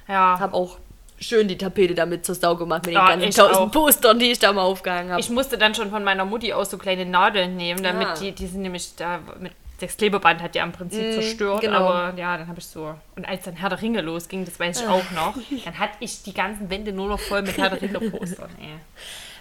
Ja. 0.09 0.36
Hab 0.40 0.53
auch 0.55 0.78
schön 1.20 1.46
die 1.46 1.59
Tapete 1.59 1.94
damit 1.94 2.24
zur 2.26 2.34
Sau 2.34 2.57
gemacht 2.57 2.86
mit 2.86 2.94
Ja, 2.94 3.11
den 3.14 3.20
ganzen 3.20 3.38
tausend 3.40 3.57
auch. 3.57 3.70
Postern, 3.70 4.18
die 4.18 4.32
ich 4.32 4.38
da 4.40 4.53
mal 4.53 4.62
aufgehangen 4.62 5.11
habe. 5.11 5.20
Ich 5.20 5.30
musste 5.30 5.57
dann 5.57 5.74
schon 5.74 5.90
von 5.90 6.03
meiner 6.03 6.24
Mutti 6.24 6.53
aus 6.53 6.70
so 6.70 6.78
kleine 6.78 7.05
Nadeln 7.07 7.57
nehmen, 7.57 7.82
damit 7.84 8.09
Ah. 8.09 8.14
die, 8.14 8.32
die 8.32 8.46
sind 8.48 8.62
nämlich 8.62 8.96
da 8.96 9.20
mit 9.38 9.53
das 9.81 9.97
Klebeband 9.97 10.43
hat 10.43 10.55
ja 10.55 10.62
im 10.64 10.72
Prinzip 10.72 11.12
zerstört, 11.12 11.61
genau. 11.62 11.78
aber 11.89 12.18
ja, 12.18 12.37
dann 12.37 12.49
habe 12.49 12.59
ich 12.59 12.66
so. 12.66 12.95
Und 13.16 13.26
als 13.28 13.45
dann 13.45 13.55
Herr 13.57 13.68
der 13.70 13.81
Ringe 13.83 14.01
losging, 14.03 14.45
das 14.45 14.59
weiß 14.61 14.83
ich 14.83 14.87
Ah. 14.87 14.93
auch 14.93 15.11
noch, 15.12 15.35
dann 15.64 15.78
hatte 15.78 15.95
ich 16.01 16.22
die 16.22 16.35
ganzen 16.35 16.70
Wände 16.70 16.93
nur 16.93 17.09
noch 17.09 17.20
voll 17.20 17.43
mit 17.43 17.57
Herr 17.57 17.70
der 17.70 17.83
Ringe-Postern. 17.83 18.51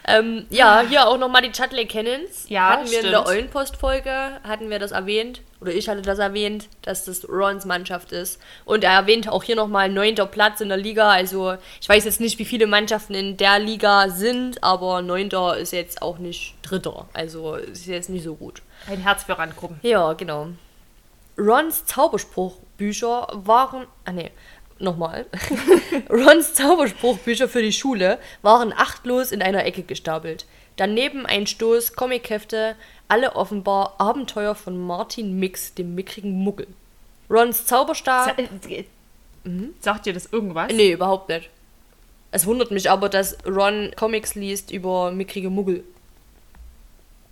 Ähm, 0.08 0.48
ja, 0.50 0.82
hier 0.88 1.08
auch 1.08 1.18
nochmal 1.20 1.44
die 1.44 1.52
Chudley 1.52 1.86
Cannons. 1.86 2.46
Ja, 2.48 2.70
hatten 2.70 2.90
wir 2.90 3.02
in 3.02 3.12
der 3.12 3.20
stimmt. 3.20 3.28
Eulenpost-Folge, 3.28 4.12
hatten 4.44 4.70
wir 4.72 4.80
das 4.80 4.92
erwähnt, 4.92 5.42
oder 5.62 5.72
ich 5.72 5.88
hatte 5.88 6.02
das 6.02 6.18
erwähnt, 6.18 6.68
dass 6.82 7.06
das 7.06 7.28
Rons 7.30 7.66
Mannschaft 7.66 8.12
ist. 8.12 8.42
Und 8.66 8.84
er 8.84 8.92
erwähnte 8.94 9.32
auch 9.32 9.44
hier 9.44 9.56
nochmal 9.56 9.90
neunter 9.90 10.26
Platz 10.26 10.62
in 10.62 10.70
der 10.70 10.78
Liga. 10.78 11.10
Also 11.12 11.58
ich 11.80 11.88
weiß 11.88 12.06
jetzt 12.06 12.22
nicht, 12.22 12.40
wie 12.40 12.46
viele 12.46 12.66
Mannschaften 12.66 13.14
in 13.14 13.38
der 13.38 13.60
Liga 13.60 14.10
sind, 14.10 14.64
aber 14.64 15.02
neunter 15.04 15.58
ist 15.58 15.74
jetzt 15.74 16.02
auch 16.02 16.18
nicht 16.18 16.56
dritter. 16.64 17.08
Also 17.14 17.56
ist 17.56 17.86
jetzt 17.86 18.10
nicht 18.10 18.24
so 18.24 18.34
gut. 18.36 18.64
Ein 18.90 19.02
Herz 19.02 19.24
für 19.24 19.38
Randgruppen. 19.38 19.80
Ja, 19.84 20.14
genau. 20.14 20.50
Rons 21.38 21.86
Zauberspruchbücher 21.86 23.28
waren. 23.34 23.86
Ah, 24.04 24.12
nee, 24.12 24.32
nochmal. 24.80 25.28
Rons 26.10 26.56
Zauberspruchbücher 26.56 27.48
für 27.48 27.62
die 27.62 27.72
Schule 27.72 28.18
waren 28.42 28.74
achtlos 28.74 29.32
in 29.32 29.42
einer 29.42 29.66
Ecke 29.66 29.84
gestapelt. 29.84 30.46
Daneben 30.76 31.26
ein 31.26 31.46
Stoß 31.46 31.94
Comichefte, 31.94 32.76
alle 33.08 33.36
offenbar 33.36 33.96
Abenteuer 34.00 34.56
von 34.56 34.78
Martin 34.78 35.40
Mix, 35.40 35.74
dem 35.76 35.94
mickrigen 35.94 36.32
Muggel. 36.32 36.68
Rons 37.30 37.66
Zauberstab. 37.66 38.40
Äh, 38.40 38.84
Sagt 39.80 40.06
dir 40.06 40.14
das 40.14 40.32
irgendwas? 40.32 40.72
Nee, 40.74 40.94
überhaupt 40.94 41.30
nicht. 41.30 41.50
Es 42.32 42.46
wundert 42.46 42.72
mich 42.72 42.90
aber, 42.90 43.10
dass 43.10 43.38
Ron 43.46 43.92
Comics 43.96 44.36
liest 44.36 44.72
über 44.72 45.12
mickrige 45.12 45.50
Muggel. 45.50 45.84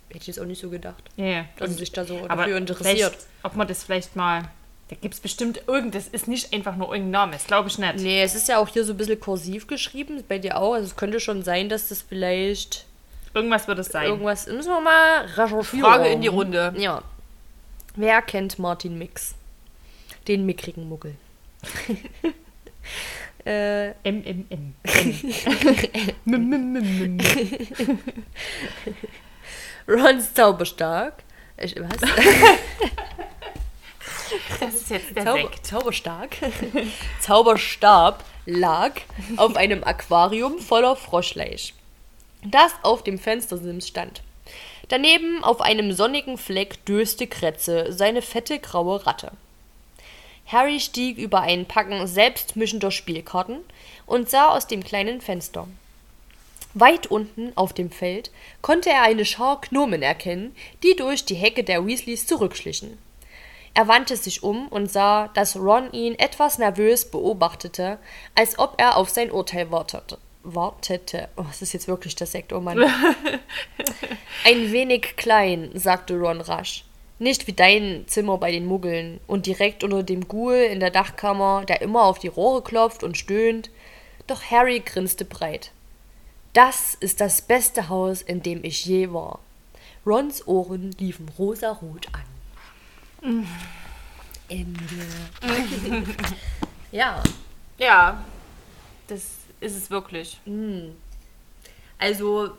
Hätte 0.08 0.20
ich 0.20 0.26
jetzt 0.28 0.40
auch 0.40 0.46
nicht 0.46 0.60
so 0.60 0.70
gedacht. 0.70 1.02
Ja, 1.16 1.24
ja. 1.24 1.44
Dass 1.56 1.70
er 1.70 1.76
sich 1.76 1.92
da 1.92 2.04
so 2.04 2.18
Aber 2.28 2.42
dafür 2.42 2.56
interessiert. 2.56 3.16
Ob 3.42 3.56
man 3.56 3.68
das 3.68 3.84
vielleicht 3.84 4.16
mal. 4.16 4.50
Da 4.88 4.96
gibt 4.96 5.12
es 5.12 5.20
bestimmt 5.20 5.60
irgend, 5.66 5.94
das 5.94 6.08
ist 6.08 6.28
nicht 6.28 6.54
einfach 6.54 6.74
nur 6.74 6.88
irgendein 6.88 7.10
Name, 7.10 7.32
das 7.32 7.46
glaube 7.46 7.68
ich 7.68 7.76
nicht. 7.76 7.96
Nee, 7.96 8.22
es 8.22 8.34
ist 8.34 8.48
ja 8.48 8.56
auch 8.56 8.68
hier 8.68 8.86
so 8.86 8.94
ein 8.94 8.96
bisschen 8.96 9.20
kursiv 9.20 9.66
geschrieben, 9.66 10.24
bei 10.26 10.38
dir 10.38 10.56
auch. 10.56 10.72
Also 10.72 10.86
es 10.86 10.96
könnte 10.96 11.20
schon 11.20 11.42
sein, 11.42 11.68
dass 11.68 11.90
das 11.90 12.00
vielleicht 12.00 12.86
Irgendwas 13.34 13.68
wird 13.68 13.78
es 13.80 13.88
sein. 13.88 14.06
irgendwas. 14.06 14.46
Müssen 14.46 14.70
wir 14.70 14.80
mal 14.80 15.26
recherchieren. 15.36 15.84
Frage 15.84 16.08
in 16.08 16.22
die 16.22 16.28
Runde. 16.28 16.72
Ja. 16.78 17.02
Wer 17.96 18.22
kennt 18.22 18.58
Martin 18.58 18.96
Mix? 18.96 19.34
Den 20.26 20.46
mickrigen 20.46 20.88
Muggel. 20.88 21.16
äh, 23.44 23.88
M, 24.04 24.24
M, 24.24 24.46
M. 24.48 24.74
M, 24.84 25.14
M, 26.24 26.52
M, 26.52 26.76
M, 26.76 26.76
M. 26.76 27.18
Rons 29.88 30.34
Zauberstark. 30.34 31.14
Ich, 31.56 31.74
was? 31.76 31.96
Das 34.60 34.74
ist 34.74 34.90
jetzt 34.90 35.16
der 35.16 35.24
Zauber, 35.24 35.40
Sekt. 35.40 35.66
Zauberstark. 35.66 36.36
Zauberstab 37.20 38.24
lag 38.44 38.92
auf 39.38 39.56
einem 39.56 39.82
Aquarium 39.84 40.58
voller 40.58 40.96
Froschleisch, 40.96 41.72
das 42.44 42.72
auf 42.82 43.02
dem 43.02 43.18
Fenstersims 43.18 43.88
stand. 43.88 44.22
Daneben 44.88 45.42
auf 45.44 45.62
einem 45.62 45.92
sonnigen 45.92 46.36
Fleck 46.36 46.84
döste 46.84 47.26
Kretze, 47.26 47.92
seine 47.92 48.20
fette 48.20 48.58
graue 48.58 49.06
Ratte. 49.06 49.32
Harry 50.46 50.80
stieg 50.80 51.18
über 51.18 51.40
ein 51.40 51.66
Packen 51.66 52.06
selbstmischender 52.06 52.90
Spielkarten 52.90 53.60
und 54.06 54.30
sah 54.30 54.48
aus 54.48 54.66
dem 54.66 54.82
kleinen 54.82 55.20
Fenster. 55.20 55.68
Weit 56.74 57.06
unten 57.06 57.52
auf 57.56 57.72
dem 57.72 57.90
Feld 57.90 58.30
konnte 58.60 58.90
er 58.90 59.02
eine 59.02 59.24
Schar 59.24 59.60
Gnomen 59.60 60.02
erkennen, 60.02 60.54
die 60.82 60.96
durch 60.96 61.24
die 61.24 61.34
Hecke 61.34 61.64
der 61.64 61.86
Weasleys 61.86 62.26
zurückschlichen. 62.26 62.98
Er 63.74 63.88
wandte 63.88 64.16
sich 64.16 64.42
um 64.42 64.68
und 64.68 64.90
sah, 64.90 65.28
dass 65.28 65.56
Ron 65.56 65.92
ihn 65.92 66.18
etwas 66.18 66.58
nervös 66.58 67.10
beobachtete, 67.10 67.98
als 68.34 68.58
ob 68.58 68.74
er 68.76 68.96
auf 68.96 69.08
sein 69.08 69.30
Urteil 69.30 69.70
wartete. 69.70 70.18
Wartete. 70.42 71.28
Oh, 71.36 71.44
es 71.50 71.62
ist 71.62 71.74
jetzt 71.74 71.88
wirklich 71.88 72.16
der 72.16 72.26
Sekt, 72.26 72.52
oh 72.52 72.60
Mann. 72.60 72.78
Ein 74.44 74.72
wenig 74.72 75.16
klein, 75.16 75.70
sagte 75.74 76.18
Ron 76.18 76.40
rasch. 76.40 76.84
Nicht 77.18 77.46
wie 77.46 77.52
dein 77.52 78.04
Zimmer 78.06 78.38
bei 78.38 78.50
den 78.50 78.66
Muggeln 78.66 79.20
und 79.26 79.46
direkt 79.46 79.84
unter 79.84 80.02
dem 80.02 80.28
Ghoul 80.28 80.54
in 80.54 80.80
der 80.80 80.90
Dachkammer, 80.90 81.64
der 81.64 81.80
immer 81.80 82.04
auf 82.04 82.18
die 82.18 82.28
Rohre 82.28 82.62
klopft 82.62 83.02
und 83.02 83.16
stöhnt. 83.16 83.70
Doch 84.26 84.42
Harry 84.50 84.80
grinste 84.80 85.24
breit. 85.24 85.72
Das 86.52 86.94
ist 86.94 87.20
das 87.20 87.42
beste 87.42 87.88
Haus, 87.88 88.22
in 88.22 88.42
dem 88.42 88.64
ich 88.64 88.84
je 88.84 89.12
war. 89.12 89.38
Rons 90.06 90.46
Ohren 90.46 90.92
liefen 90.98 91.28
rosarot 91.38 92.08
an. 92.12 93.46
Ende. 94.48 94.84
ja, 96.92 97.22
Ja, 97.78 98.24
das 99.08 99.22
ist 99.60 99.76
es 99.76 99.90
wirklich. 99.90 100.38
also 101.98 102.50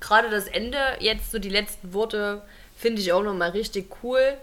gerade 0.00 0.30
das 0.30 0.46
Ende, 0.46 0.78
jetzt 1.00 1.30
so 1.30 1.38
die 1.38 1.48
letzten 1.48 1.92
Worte, 1.92 2.42
finde 2.76 3.00
ich 3.00 3.12
auch 3.12 3.22
nochmal 3.22 3.50
richtig 3.50 3.90
cool. 4.02 4.36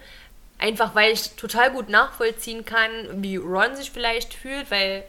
Einfach 0.57 0.95
weil 0.95 1.11
ich 1.13 1.31
total 1.31 1.71
gut 1.71 1.89
nachvollziehen 1.89 2.65
kann, 2.65 3.21
wie 3.21 3.35
Ron 3.35 3.75
sich 3.75 3.91
vielleicht 3.91 4.33
fühlt, 4.33 4.69
weil 4.71 5.03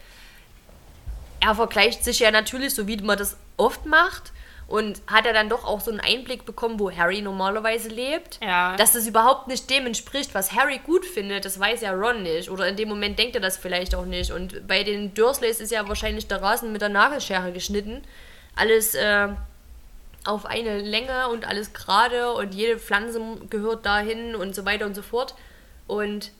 er 1.42 1.54
vergleicht 1.54 2.04
sich 2.04 2.20
ja 2.20 2.30
natürlich, 2.30 2.74
so 2.74 2.86
wie 2.86 2.96
man 2.98 3.18
das 3.18 3.36
oft 3.56 3.84
macht. 3.86 4.32
Und 4.68 5.02
hat 5.06 5.26
er 5.26 5.34
dann 5.34 5.50
doch 5.50 5.64
auch 5.64 5.80
so 5.80 5.90
einen 5.90 6.00
Einblick 6.00 6.46
bekommen, 6.46 6.80
wo 6.80 6.90
Harry 6.90 7.20
normalerweise 7.20 7.90
lebt. 7.90 8.38
Ja. 8.42 8.74
Dass 8.76 8.92
das 8.92 9.06
überhaupt 9.06 9.46
nicht 9.48 9.68
dem 9.68 9.84
entspricht, 9.84 10.34
was 10.34 10.52
Harry 10.52 10.78
gut 10.78 11.04
findet, 11.04 11.44
das 11.44 11.60
weiß 11.60 11.82
ja 11.82 11.92
Ron 11.92 12.22
nicht. 12.22 12.48
Oder 12.48 12.68
in 12.68 12.76
dem 12.76 12.88
Moment 12.88 13.18
denkt 13.18 13.34
er 13.34 13.42
das 13.42 13.58
vielleicht 13.58 13.94
auch 13.94 14.06
nicht. 14.06 14.30
Und 14.30 14.66
bei 14.66 14.82
den 14.82 15.12
Dursleys 15.12 15.60
ist 15.60 15.72
ja 15.72 15.86
wahrscheinlich 15.88 16.26
der 16.26 16.40
Rasen 16.40 16.72
mit 16.72 16.80
der 16.80 16.88
Nagelschere 16.88 17.52
geschnitten. 17.52 18.02
alles 18.56 18.94
äh, 18.94 19.28
auf 20.24 20.46
eine 20.46 20.80
Länge 20.80 21.28
und 21.28 21.46
alles 21.46 21.72
gerade 21.72 22.32
und 22.32 22.54
jede 22.54 22.78
Pflanze 22.78 23.20
gehört 23.50 23.84
dahin 23.84 24.36
und 24.36 24.54
so 24.54 24.64
weiter 24.64 24.86
und 24.86 24.94
so 24.94 25.02
fort. 25.02 25.34
Und 25.86 26.30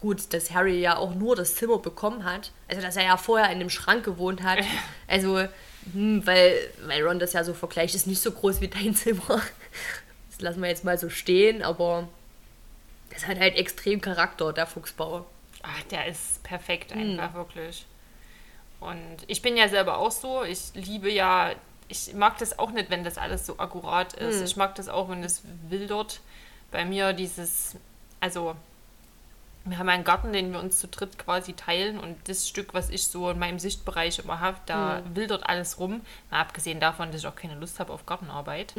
gut, 0.00 0.32
dass 0.32 0.52
Harry 0.52 0.80
ja 0.80 0.96
auch 0.96 1.14
nur 1.14 1.36
das 1.36 1.54
Zimmer 1.54 1.78
bekommen 1.78 2.24
hat, 2.24 2.52
also 2.68 2.80
dass 2.80 2.96
er 2.96 3.04
ja 3.04 3.16
vorher 3.16 3.50
in 3.50 3.58
dem 3.58 3.70
Schrank 3.70 4.04
gewohnt 4.04 4.42
hat. 4.42 4.58
Also, 5.06 5.46
hm, 5.92 6.26
weil, 6.26 6.56
weil 6.86 7.02
Ron 7.02 7.18
das 7.18 7.32
ja 7.32 7.44
so 7.44 7.54
vergleicht, 7.54 7.94
ist 7.94 8.06
nicht 8.06 8.22
so 8.22 8.32
groß 8.32 8.60
wie 8.60 8.68
dein 8.68 8.94
Zimmer. 8.96 9.42
Das 10.30 10.40
lassen 10.40 10.62
wir 10.62 10.68
jetzt 10.68 10.84
mal 10.84 10.98
so 10.98 11.10
stehen, 11.10 11.62
aber 11.62 12.08
das 13.12 13.26
hat 13.26 13.38
halt 13.38 13.56
extrem 13.56 14.00
Charakter, 14.00 14.52
der 14.52 14.66
Fuchsbau. 14.66 15.26
Ach, 15.62 15.82
der 15.90 16.06
ist 16.06 16.42
perfekt 16.42 16.92
einfach, 16.92 17.34
wirklich. 17.34 17.84
Und 18.78 19.18
ich 19.26 19.42
bin 19.42 19.56
ja 19.56 19.68
selber 19.68 19.98
auch 19.98 20.10
so. 20.10 20.42
Ich 20.42 20.72
liebe 20.74 21.10
ja, 21.10 21.52
ich 21.88 22.14
mag 22.14 22.38
das 22.38 22.58
auch 22.58 22.70
nicht, 22.70 22.88
wenn 22.88 23.04
das 23.04 23.18
alles 23.18 23.44
so 23.44 23.58
akkurat 23.58 24.14
ist. 24.14 24.40
Ich 24.40 24.56
mag 24.56 24.74
das 24.76 24.88
auch, 24.88 25.10
wenn 25.10 25.22
es 25.22 25.42
wildert. 25.68 26.20
Bei 26.70 26.84
mir 26.86 27.12
dieses, 27.12 27.76
also 28.20 28.56
wir 29.64 29.78
haben 29.78 29.88
einen 29.88 30.04
Garten, 30.04 30.32
den 30.32 30.52
wir 30.52 30.60
uns 30.60 30.78
zu 30.78 30.88
dritt 30.88 31.18
quasi 31.18 31.52
teilen 31.52 31.98
und 31.98 32.16
das 32.28 32.48
Stück, 32.48 32.72
was 32.72 32.88
ich 32.90 33.06
so 33.06 33.28
in 33.30 33.38
meinem 33.38 33.58
Sichtbereich 33.58 34.18
immer 34.18 34.40
habe, 34.40 34.56
da 34.66 35.02
wildert 35.14 35.46
alles 35.48 35.78
rum. 35.78 36.00
Mal 36.30 36.40
abgesehen 36.40 36.80
davon, 36.80 37.10
dass 37.12 37.20
ich 37.20 37.26
auch 37.26 37.36
keine 37.36 37.54
Lust 37.56 37.78
habe 37.78 37.92
auf 37.92 38.06
Gartenarbeit, 38.06 38.72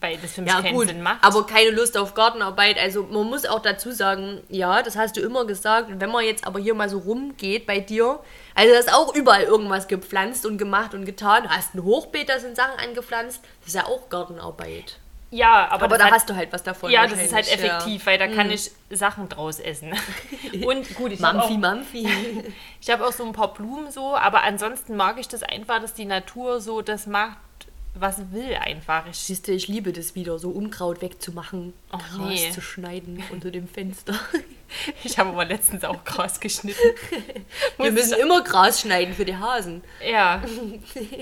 weil 0.00 0.18
das 0.18 0.32
für 0.32 0.42
mich 0.42 0.52
Ja, 0.52 0.60
keinen 0.60 0.74
gut, 0.74 0.88
Sinn 0.88 1.00
macht. 1.02 1.24
aber 1.24 1.46
keine 1.46 1.70
Lust 1.70 1.96
auf 1.96 2.14
Gartenarbeit. 2.14 2.76
Also, 2.78 3.04
man 3.04 3.26
muss 3.28 3.46
auch 3.46 3.60
dazu 3.60 3.90
sagen, 3.92 4.40
ja, 4.48 4.82
das 4.82 4.96
hast 4.96 5.16
du 5.16 5.20
immer 5.20 5.46
gesagt. 5.46 5.88
Und 5.90 6.00
wenn 6.00 6.10
man 6.10 6.24
jetzt 6.24 6.46
aber 6.46 6.58
hier 6.60 6.74
mal 6.74 6.88
so 6.88 6.98
rumgeht 6.98 7.64
bei 7.66 7.78
dir, 7.80 8.20
also, 8.54 8.72
da 8.74 8.78
ist 8.80 8.92
auch 8.92 9.14
überall 9.14 9.44
irgendwas 9.44 9.88
gepflanzt 9.88 10.44
und 10.44 10.58
gemacht 10.58 10.92
und 10.92 11.04
getan. 11.06 11.44
Du 11.44 11.48
hast 11.50 11.74
ein 11.74 11.82
Hochbeet, 11.84 12.28
da 12.28 12.38
sind 12.38 12.56
Sachen 12.56 12.78
angepflanzt. 12.78 13.40
Das 13.60 13.68
ist 13.68 13.74
ja 13.74 13.86
auch 13.86 14.08
Gartenarbeit. 14.10 14.98
Ja, 15.30 15.68
aber, 15.70 15.84
Aber 15.84 15.98
da 15.98 16.04
hat- 16.06 16.12
hast 16.12 16.30
du 16.30 16.36
halt 16.36 16.52
was 16.52 16.62
davon. 16.62 16.90
Ja, 16.90 17.06
das 17.06 17.20
ist 17.22 17.34
halt 17.34 17.52
effektiv, 17.52 18.06
weil 18.06 18.18
da 18.18 18.26
kann 18.28 18.50
ich 18.50 18.70
Sachen 18.90 19.28
draus 19.28 19.58
essen. 19.60 19.92
Und 20.66 20.94
gut, 20.94 21.12
ich 21.12 21.20
Ja. 21.20 21.28
habe 21.28 21.42
auch, 21.42 21.50
Mampfi. 21.50 22.08
ich 22.80 22.90
hab 22.90 23.00
auch 23.00 23.12
so 23.12 23.24
ein 23.26 23.32
paar 23.32 23.52
Blumen 23.54 23.90
so, 23.90 24.16
aber 24.16 24.42
ansonsten 24.42 24.96
mag 24.96 25.18
ich 25.18 25.28
das 25.28 25.42
einfach, 25.42 25.80
dass 25.80 25.94
die 25.94 26.04
Natur 26.06 26.60
so 26.60 26.80
das 26.82 27.06
macht, 27.06 27.36
was 28.00 28.18
will 28.32 28.54
einfach. 28.56 29.06
Ich, 29.10 29.18
Siehst 29.18 29.48
du, 29.48 29.52
ich 29.52 29.68
liebe 29.68 29.92
das 29.92 30.14
wieder, 30.14 30.38
so 30.38 30.50
Unkraut 30.50 31.02
wegzumachen, 31.02 31.72
Och, 31.92 31.98
Gras 31.98 32.28
nee. 32.28 32.50
zu 32.50 32.60
schneiden 32.60 33.22
unter 33.32 33.50
dem 33.50 33.68
Fenster. 33.68 34.14
ich 35.04 35.18
habe 35.18 35.30
aber 35.30 35.44
letztens 35.44 35.84
auch 35.84 36.04
Gras 36.04 36.40
geschnitten. 36.40 36.78
Wir 37.78 37.92
müssen 37.92 38.18
immer 38.18 38.42
Gras 38.44 38.80
schneiden 38.80 39.14
für 39.14 39.24
die 39.24 39.36
Hasen. 39.36 39.82
Ja. 40.06 40.42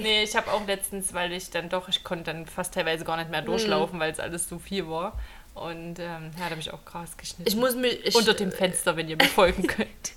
Nee, 0.01 0.23
ich 0.23 0.35
habe 0.37 0.51
auch 0.53 0.67
letztens, 0.67 1.15
weil 1.15 1.33
ich 1.33 1.51
dann 1.51 1.69
doch, 1.69 1.89
ich 1.89 2.03
konnte 2.05 2.33
dann 2.33 2.47
fast 2.47 2.75
teilweise 2.75 3.05
gar 3.05 3.17
nicht 3.17 3.31
mehr 3.31 3.43
Mhm. 3.43 3.47
durchlaufen, 3.47 3.99
weil 4.01 4.13
es 4.13 4.21
alles 4.21 4.49
so 4.49 4.59
viel 4.59 4.89
war. 4.89 5.19
Und 5.55 5.99
ähm, 5.99 6.31
ja, 6.39 6.45
da 6.45 6.51
habe 6.51 6.61
ich 6.61 6.71
auch 6.73 6.85
Gras 6.85 7.17
geschnitten. 7.17 7.49
Ich 7.49 7.57
muss 7.57 7.75
mich. 7.75 8.05
Ich, 8.05 8.15
Unter 8.15 8.35
dem 8.35 8.53
Fenster, 8.53 8.97
wenn 8.97 9.09
ihr 9.09 9.17
mir 9.17 9.25
folgen 9.25 9.67
könnt. 9.67 10.13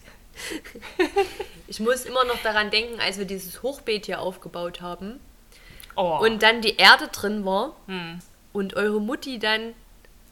ich 1.68 1.80
muss 1.80 2.06
immer 2.06 2.24
noch 2.26 2.42
daran 2.44 2.72
denken, 2.72 3.00
als 3.00 3.18
wir 3.18 3.26
dieses 3.26 3.62
Hochbeet 3.64 4.06
hier 4.06 4.22
aufgebaut 4.22 4.82
haben. 4.82 5.20
Oh. 6.02 6.20
und 6.22 6.42
dann 6.44 6.62
die 6.62 6.78
Erde 6.78 7.10
drin 7.10 7.44
war 7.44 7.74
und 8.54 8.76
eure 8.76 9.02
Mutti 9.02 9.38
dann 9.38 9.74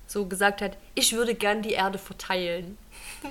so 0.08 0.26
gesagt 0.26 0.62
hat, 0.62 0.78
ich 0.96 1.12
würde 1.12 1.36
gern 1.36 1.62
die 1.62 1.74
Erde 1.74 1.98
verteilen. 1.98 2.78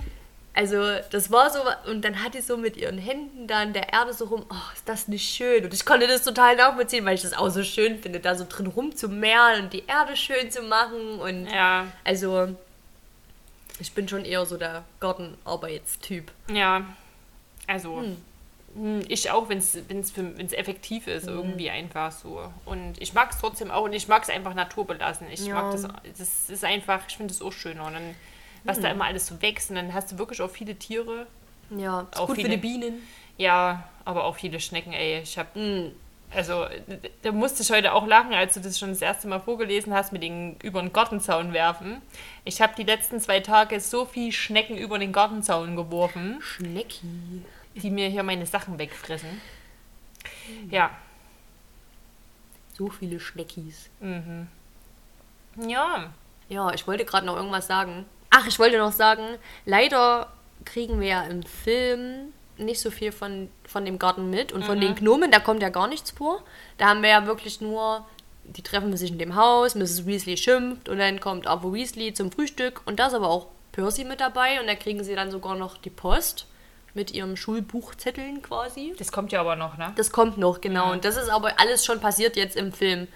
Also 0.59 0.78
das 1.11 1.30
war 1.30 1.51
so, 1.51 1.59
und 1.91 2.03
dann 2.03 2.24
hat 2.24 2.32
die 2.32 2.41
so 2.41 2.57
mit 2.57 2.78
ihren 2.78 2.97
Händen 2.97 3.47
da 3.47 3.62
in 3.62 3.74
der 3.74 3.93
Erde 3.93 4.14
so 4.14 4.24
rum, 4.24 4.47
oh, 4.49 4.72
ist 4.74 4.89
das 4.89 5.07
nicht 5.07 5.28
schön? 5.28 5.62
Und 5.62 5.74
ich 5.74 5.84
konnte 5.84 6.07
das 6.07 6.22
total 6.22 6.57
nachvollziehen, 6.57 7.05
weil 7.05 7.14
ich 7.14 7.20
das 7.20 7.34
auch 7.34 7.51
so 7.51 7.62
schön 7.62 7.99
finde, 7.99 8.20
da 8.20 8.34
so 8.34 8.47
drin 8.49 8.66
rumzumehren 8.66 9.64
und 9.64 9.74
die 9.74 9.84
Erde 9.87 10.16
schön 10.16 10.51
zu 10.51 10.62
machen. 10.62 11.20
Und 11.20 11.47
ja, 11.49 11.89
also 12.05 12.57
ich 13.78 13.93
bin 13.93 14.09
schon 14.09 14.24
eher 14.24 14.47
so 14.47 14.57
der 14.57 14.84
Gartenarbeitstyp. 14.99 16.32
Ja, 16.51 16.87
also 17.66 17.99
hm, 18.01 18.16
ich 19.09 19.31
auch, 19.31 19.49
wenn 19.49 19.59
es 19.59 19.74
effektiv 20.53 21.07
ist, 21.07 21.27
Mhm. 21.27 21.37
irgendwie 21.37 21.70
einfach 21.70 22.12
so. 22.12 22.53
Und 22.64 23.01
ich 23.01 23.14
mag 23.14 23.31
es 23.33 23.39
trotzdem 23.39 23.70
auch 23.70 23.85
und 23.85 23.93
ich 23.93 24.09
mag 24.09 24.22
es 24.22 24.29
einfach 24.31 24.55
naturbelassen. 24.55 25.27
Ich 25.33 25.47
Ja. 25.47 25.55
mag 25.55 25.72
das, 25.72 25.89
das 26.18 26.51
ist 26.51 26.64
einfach, 26.64 27.01
ich 27.09 27.16
finde 27.16 27.33
es 27.33 27.41
auch 27.41 27.53
schöner. 27.53 27.87
Und 27.87 27.95
dann, 27.95 28.14
was 28.64 28.79
Mhm. 28.79 28.83
da 28.83 28.91
immer 28.91 29.05
alles 29.07 29.27
so 29.27 29.41
wächst 29.41 29.70
und 29.70 29.77
dann 29.77 29.95
hast 29.95 30.12
du 30.12 30.18
wirklich 30.18 30.41
auch 30.43 30.51
viele 30.51 30.74
Tiere. 30.77 31.27
Ja, 31.70 32.07
Auch 32.16 32.27
gut 32.27 32.37
für 32.37 32.43
viele- 32.43 32.51
die 32.51 32.57
Bienen. 32.59 33.03
Ja, 33.39 33.85
aber 34.05 34.24
auch 34.24 34.37
viele 34.37 34.61
Schnecken, 34.61 34.93
ey. 34.93 35.20
Ich 35.22 35.39
habe 35.39 35.59
Mhm. 35.59 35.93
also 36.35 36.66
da 37.22 37.33
musste 37.33 37.62
ich 37.62 37.70
heute 37.70 37.93
auch 37.93 38.07
lachen, 38.07 38.35
als 38.35 38.55
du 38.55 38.61
das 38.61 38.79
schon 38.79 38.91
das 38.91 39.01
erste 39.03 39.27
Mal 39.29 39.41
vorgelesen 39.41 39.95
hast 39.95 40.12
mit 40.12 40.22
den 40.22 40.57
über 40.62 40.81
den 40.81 40.93
Gartenzaun 40.93 41.53
werfen. 41.53 42.03
Ich 42.45 42.61
habe 42.61 42.74
die 42.77 42.83
letzten 42.85 43.20
zwei 43.20 43.41
Tage 43.41 43.79
so 43.81 44.05
viel 44.05 44.33
Schnecken 44.33 44.77
über 44.77 44.99
den 44.99 45.12
Gartenzaun 45.12 45.77
geworfen. 45.77 46.39
Schnecki. 46.41 47.07
Die 47.77 47.91
mir 47.91 48.09
hier 48.09 48.22
meine 48.22 48.47
Sachen 48.47 48.79
wegfressen. 48.79 49.41
Ja, 50.70 50.91
So 52.74 52.89
viele 52.91 53.18
Schneckis. 53.20 53.89
ja, 55.66 56.12
Ja, 56.49 56.72
ich 56.74 56.87
wollte 56.87 57.05
gerade 57.05 57.27
noch 57.27 57.37
irgendwas 57.37 57.66
sagen. 57.66 58.05
Ach, 58.31 58.47
ich 58.47 58.59
wollte 58.59 58.79
noch 58.79 58.93
sagen, 58.93 59.22
leider 59.64 60.31
kriegen 60.64 61.01
wir 61.01 61.09
ja 61.09 61.22
im 61.24 61.43
Film 61.43 62.33
nicht 62.59 62.81
so 62.81 62.91
viel 62.91 63.12
von, 63.12 63.51
von 63.66 63.85
dem 63.85 63.99
Garten 63.99 64.31
mit 64.31 64.53
und 64.53 64.64
von 64.64 64.81
den 64.81 64.95
Gnomen, 64.95 65.31
da 65.31 65.41
kommt 65.41 65.62
ja 65.62 65.68
gar 65.68 65.89
nichts 65.89 66.11
vor. 66.11 66.43
Da 66.79 66.87
haben 66.89 67.03
wir 67.03 67.11
ja 67.11 67.27
wirklich 67.27 67.61
nur, 67.61 68.07
die 68.45 68.62
treffen 68.62 68.97
sich 68.97 69.11
in 69.11 69.18
dem 69.18 69.37
Haus, 69.37 69.74
Mrs. 69.74 70.07
Weasley 70.07 70.37
schimpft 70.37 70.89
und 70.89 70.99
dann 70.99 71.20
kommt 71.20 71.47
Arthur 71.47 71.72
Weasley 71.74 72.14
zum 72.14 72.33
Frühstück 72.33 72.81
und 72.87 72.99
da 72.99 73.09
ist 73.09 73.14
aber 73.14 73.29
auch 73.29 73.49
Percy 73.72 74.05
mit 74.05 74.20
dabei 74.20 74.61
und 74.61 74.66
da 74.68 74.74
kriegen 74.74 75.05
sie 75.05 75.14
dann 75.14 75.31
sogar 75.31 75.55
noch 75.57 75.77
die 75.77 75.91
Post 75.91 76.47
mit 76.97 77.12
ihrem 77.12 77.36
Schulbuchzetteln 77.36 78.42
quasi. 78.42 78.94
das 78.99 79.12
kommt 79.12 79.30
ja 79.30 79.40
aber 79.40 79.55
noch, 79.55 79.76
ne? 79.76 79.92
Das 79.97 80.11
kommt 80.11 80.38
noch, 80.38 80.61
genau. 80.61 80.90
Und 80.90 81.05
das 81.05 81.16
ist 81.16 81.28
aber 81.28 81.61
alles 81.61 81.84
schon 81.84 82.01
passiert 82.01 82.34
jetzt 82.36 82.57
im 82.57 82.72
Film. 82.72 83.07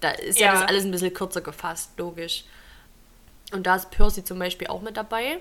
Da 0.00 0.10
ist 0.10 0.38
ja, 0.38 0.46
Ja. 0.46 0.60
das 0.60 0.68
alles 0.68 0.84
ein 0.84 0.90
bisschen 0.90 1.12
kürzer 1.12 1.40
gefasst, 1.42 1.90
logisch. 1.98 2.44
Und 3.52 3.66
da 3.66 3.76
ist 3.76 3.90
Percy 3.90 4.24
zum 4.24 4.38
Beispiel 4.38 4.68
auch 4.68 4.80
mit 4.80 4.96
dabei. 4.96 5.38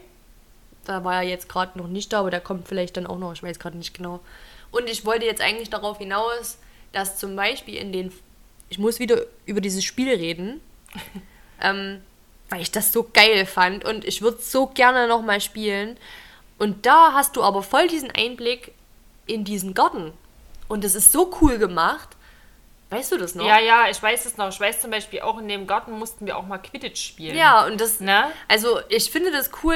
Da 0.85 1.03
war 1.05 1.15
er 1.15 1.29
jetzt 1.29 1.47
gerade 1.47 1.77
noch 1.77 1.87
nicht 1.87 2.11
da, 2.11 2.19
aber 2.19 2.31
der 2.31 2.41
kommt 2.41 2.67
vielleicht 2.67 2.97
dann 2.97 3.07
auch 3.07 3.17
noch, 3.17 3.31
ich 3.33 3.41
weiß 3.43 3.59
gerade 3.59 3.77
nicht 3.77 3.93
genau. 3.93 4.19
Und 4.71 4.89
ich 4.89 5.05
wollte 5.05 5.25
jetzt 5.25 5.41
eigentlich 5.41 5.69
darauf 5.69 5.97
hinaus, 5.99 6.57
dass 6.91 7.17
zum 7.17 7.35
Beispiel 7.35 7.75
in 7.75 7.93
den. 7.93 8.11
Ich 8.69 8.79
muss 8.79 8.99
wieder 8.99 9.21
über 9.45 9.61
dieses 9.61 9.83
Spiel 9.83 10.09
reden, 10.09 10.59
ähm, 11.61 12.01
weil 12.49 12.61
ich 12.61 12.71
das 12.71 12.91
so 12.91 13.07
geil 13.13 13.45
fand 13.45 13.85
und 13.85 14.03
ich 14.05 14.21
würde 14.21 14.37
es 14.37 14.51
so 14.51 14.67
gerne 14.67 15.07
nochmal 15.07 15.41
spielen. 15.41 15.97
Und 16.57 16.85
da 16.85 17.13
hast 17.13 17.35
du 17.35 17.43
aber 17.43 17.63
voll 17.63 17.87
diesen 17.87 18.11
Einblick 18.11 18.73
in 19.25 19.43
diesen 19.43 19.73
Garten. 19.73 20.13
Und 20.67 20.83
das 20.83 20.95
ist 20.95 21.11
so 21.11 21.31
cool 21.41 21.57
gemacht. 21.57 22.09
Weißt 22.89 23.11
du 23.11 23.17
das 23.17 23.33
noch? 23.35 23.45
Ja, 23.45 23.59
ja, 23.59 23.89
ich 23.89 24.01
weiß 24.01 24.25
es 24.25 24.37
noch. 24.37 24.49
Ich 24.49 24.59
weiß 24.59 24.81
zum 24.81 24.91
Beispiel 24.91 25.21
auch, 25.21 25.39
in 25.39 25.47
dem 25.47 25.65
Garten 25.65 25.91
mussten 25.97 26.25
wir 26.25 26.37
auch 26.37 26.45
mal 26.45 26.59
Quidditch 26.59 27.03
spielen. 27.03 27.35
Ja, 27.35 27.65
und 27.65 27.81
das. 27.81 27.99
Ne? 27.99 28.25
Also, 28.47 28.79
ich 28.89 29.09
finde 29.09 29.31
das 29.31 29.49
cool, 29.63 29.75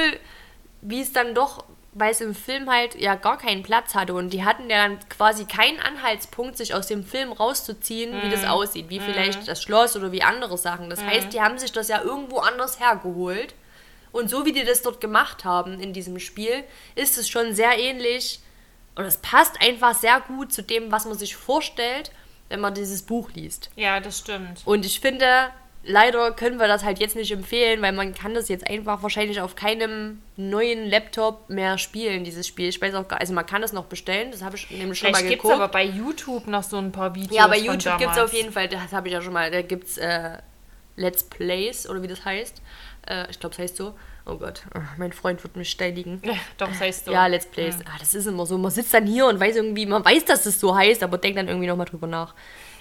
wie 0.82 1.00
es 1.00 1.12
dann 1.12 1.34
doch, 1.34 1.64
weil 1.94 2.12
es 2.12 2.20
im 2.20 2.32
Film 2.34 2.70
halt 2.70 2.94
ja 2.94 3.16
gar 3.16 3.36
keinen 3.36 3.64
Platz 3.64 3.96
hatte. 3.96 4.14
Und 4.14 4.30
die 4.30 4.44
hatten 4.44 4.70
ja 4.70 4.86
dann 4.86 5.00
quasi 5.08 5.46
keinen 5.46 5.80
Anhaltspunkt, 5.80 6.56
sich 6.56 6.74
aus 6.74 6.86
dem 6.86 7.04
Film 7.04 7.32
rauszuziehen, 7.32 8.12
wie 8.22 8.26
Mhm. 8.26 8.30
das 8.30 8.44
aussieht. 8.46 8.88
Wie 8.88 9.00
vielleicht 9.00 9.48
das 9.48 9.60
Schloss 9.62 9.96
oder 9.96 10.12
wie 10.12 10.22
andere 10.22 10.56
Sachen. 10.56 10.88
Das 10.88 11.02
heißt, 11.02 11.32
die 11.32 11.40
haben 11.40 11.58
sich 11.58 11.72
das 11.72 11.88
ja 11.88 12.00
irgendwo 12.00 12.38
anders 12.38 12.78
hergeholt. 12.78 13.52
Und 14.12 14.30
so 14.30 14.44
wie 14.44 14.52
die 14.52 14.64
das 14.64 14.82
dort 14.82 15.00
gemacht 15.00 15.44
haben 15.44 15.80
in 15.80 15.92
diesem 15.92 16.18
Spiel, 16.18 16.64
ist 16.94 17.18
es 17.18 17.28
schon 17.28 17.54
sehr 17.54 17.78
ähnlich. 17.78 18.40
Und 18.94 19.04
es 19.04 19.18
passt 19.18 19.60
einfach 19.60 19.94
sehr 19.94 20.20
gut 20.20 20.52
zu 20.52 20.62
dem, 20.62 20.90
was 20.90 21.04
man 21.04 21.16
sich 21.16 21.36
vorstellt, 21.36 22.10
wenn 22.48 22.60
man 22.60 22.74
dieses 22.74 23.02
Buch 23.02 23.30
liest. 23.34 23.70
Ja, 23.76 24.00
das 24.00 24.18
stimmt. 24.18 24.62
Und 24.64 24.84
ich 24.84 25.00
finde, 25.00 25.50
leider 25.84 26.32
können 26.32 26.58
wir 26.58 26.66
das 26.66 26.84
halt 26.84 26.98
jetzt 26.98 27.16
nicht 27.16 27.30
empfehlen, 27.30 27.82
weil 27.82 27.92
man 27.92 28.14
kann 28.14 28.34
das 28.34 28.48
jetzt 28.48 28.66
einfach 28.68 29.02
wahrscheinlich 29.02 29.40
auf 29.40 29.54
keinem 29.56 30.20
neuen 30.36 30.88
Laptop 30.88 31.48
mehr 31.48 31.78
spielen, 31.78 32.24
dieses 32.24 32.46
Spiel. 32.46 32.68
Ich 32.68 32.80
weiß 32.80 32.94
auch 32.94 33.06
gar 33.08 33.20
also 33.20 33.32
man 33.32 33.46
kann 33.46 33.62
das 33.62 33.72
noch 33.72 33.84
bestellen, 33.84 34.30
das 34.30 34.42
habe 34.42 34.56
ich 34.56 34.70
nämlich 34.70 34.98
schon 34.98 35.10
mal 35.10 35.18
Vielleicht 35.18 35.30
gibt 35.30 35.44
es 35.44 35.48
geguckt. 35.50 35.62
aber 35.62 35.72
bei 35.72 35.84
YouTube 35.84 36.46
noch 36.46 36.62
so 36.62 36.78
ein 36.78 36.92
paar 36.92 37.14
Videos. 37.14 37.36
ja, 37.36 37.46
bei 37.46 37.58
YouTube 37.58 37.98
gibt 37.98 38.12
es 38.12 38.18
auf 38.18 38.32
jeden 38.32 38.52
Fall, 38.52 38.68
das 38.68 38.92
habe 38.92 39.08
ich 39.08 39.14
ja 39.14 39.22
schon 39.22 39.32
mal, 39.32 39.50
da 39.50 39.62
gibt 39.62 39.88
es 39.88 39.98
äh, 39.98 40.38
Let's 40.96 41.22
Plays 41.22 41.88
oder 41.88 42.02
wie 42.02 42.08
das 42.08 42.24
heißt. 42.24 42.60
Äh, 43.08 43.30
ich 43.30 43.40
glaube, 43.40 43.54
es 43.54 43.58
heißt 43.58 43.76
so. 43.76 43.94
Oh 44.26 44.36
Gott, 44.36 44.62
oh, 44.74 44.80
mein 44.98 45.12
Freund 45.12 45.42
wird 45.42 45.56
mich 45.56 45.70
steinigen. 45.70 46.20
Ja, 46.22 46.34
doch, 46.58 46.68
das 46.68 46.80
heißt 46.80 47.06
so. 47.06 47.12
Ja, 47.12 47.26
Let's 47.26 47.46
Plays. 47.46 47.76
Ah, 47.86 47.96
das 47.98 48.14
ist 48.14 48.26
immer 48.26 48.44
so. 48.44 48.58
Man 48.58 48.70
sitzt 48.70 48.92
dann 48.92 49.06
hier 49.06 49.26
und 49.26 49.40
weiß 49.40 49.56
irgendwie, 49.56 49.86
man 49.86 50.04
weiß, 50.04 50.26
dass 50.26 50.44
es 50.44 50.60
so 50.60 50.76
heißt, 50.76 51.02
aber 51.02 51.16
denkt 51.16 51.38
dann 51.38 51.48
irgendwie 51.48 51.66
nochmal 51.66 51.86
drüber 51.86 52.06
nach. 52.06 52.34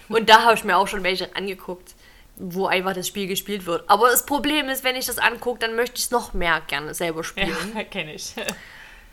Und 0.10 0.30
da 0.30 0.44
habe 0.44 0.56
ich 0.56 0.64
mir 0.64 0.76
auch 0.78 0.88
schon 0.88 1.04
welche 1.04 1.34
angeguckt, 1.36 1.96
wo 2.36 2.68
einfach 2.68 2.94
das 2.94 3.08
Spiel 3.08 3.28
gespielt 3.28 3.66
wird. 3.66 3.90
Aber 3.90 4.10
das 4.10 4.26
Problem 4.26 4.68
ist, 4.68 4.84
wenn 4.84 4.96
ich 4.96 5.06
das 5.06 5.18
angucke, 5.20 5.60
dann 5.60 5.76
möchte 5.76 5.98
ich 5.98 6.06
es 6.06 6.12
noch 6.12 6.34
mehr 6.34 6.62
gerne 6.68 6.94
selber 6.94 7.24
spielen. 7.24 7.56
Ja, 7.76 7.84
kenne 7.84 8.14
ich. 8.14 8.36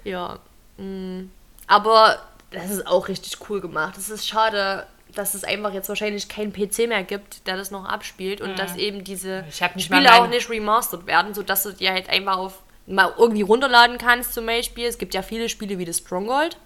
Ja. 0.02 0.40
mm. 0.76 1.30
Aber 1.66 2.18
das 2.54 2.70
ist 2.70 2.86
auch 2.86 3.08
richtig 3.08 3.36
cool 3.48 3.60
gemacht. 3.60 3.96
Es 3.96 4.10
ist 4.10 4.26
schade, 4.26 4.86
dass 5.14 5.34
es 5.34 5.44
einfach 5.44 5.72
jetzt 5.72 5.88
wahrscheinlich 5.88 6.28
keinen 6.28 6.52
PC 6.52 6.88
mehr 6.88 7.04
gibt, 7.04 7.46
der 7.46 7.56
das 7.56 7.70
noch 7.70 7.84
abspielt 7.84 8.40
und 8.40 8.58
dass 8.58 8.76
eben 8.76 9.04
diese 9.04 9.44
Spiele 9.76 10.12
auch 10.14 10.28
nicht 10.28 10.48
remastered 10.50 11.06
werden, 11.06 11.34
sodass 11.34 11.62
du 11.62 11.72
die 11.72 11.88
halt 11.88 12.08
einfach 12.10 12.38
auf 12.38 12.60
mal 12.86 13.14
irgendwie 13.16 13.42
runterladen 13.42 13.98
kannst 13.98 14.34
zum 14.34 14.46
Beispiel. 14.46 14.86
Es 14.86 14.98
gibt 14.98 15.14
ja 15.14 15.22
viele 15.22 15.48
Spiele 15.48 15.78
wie 15.78 15.84
das 15.84 15.98
Stronghold 15.98 16.58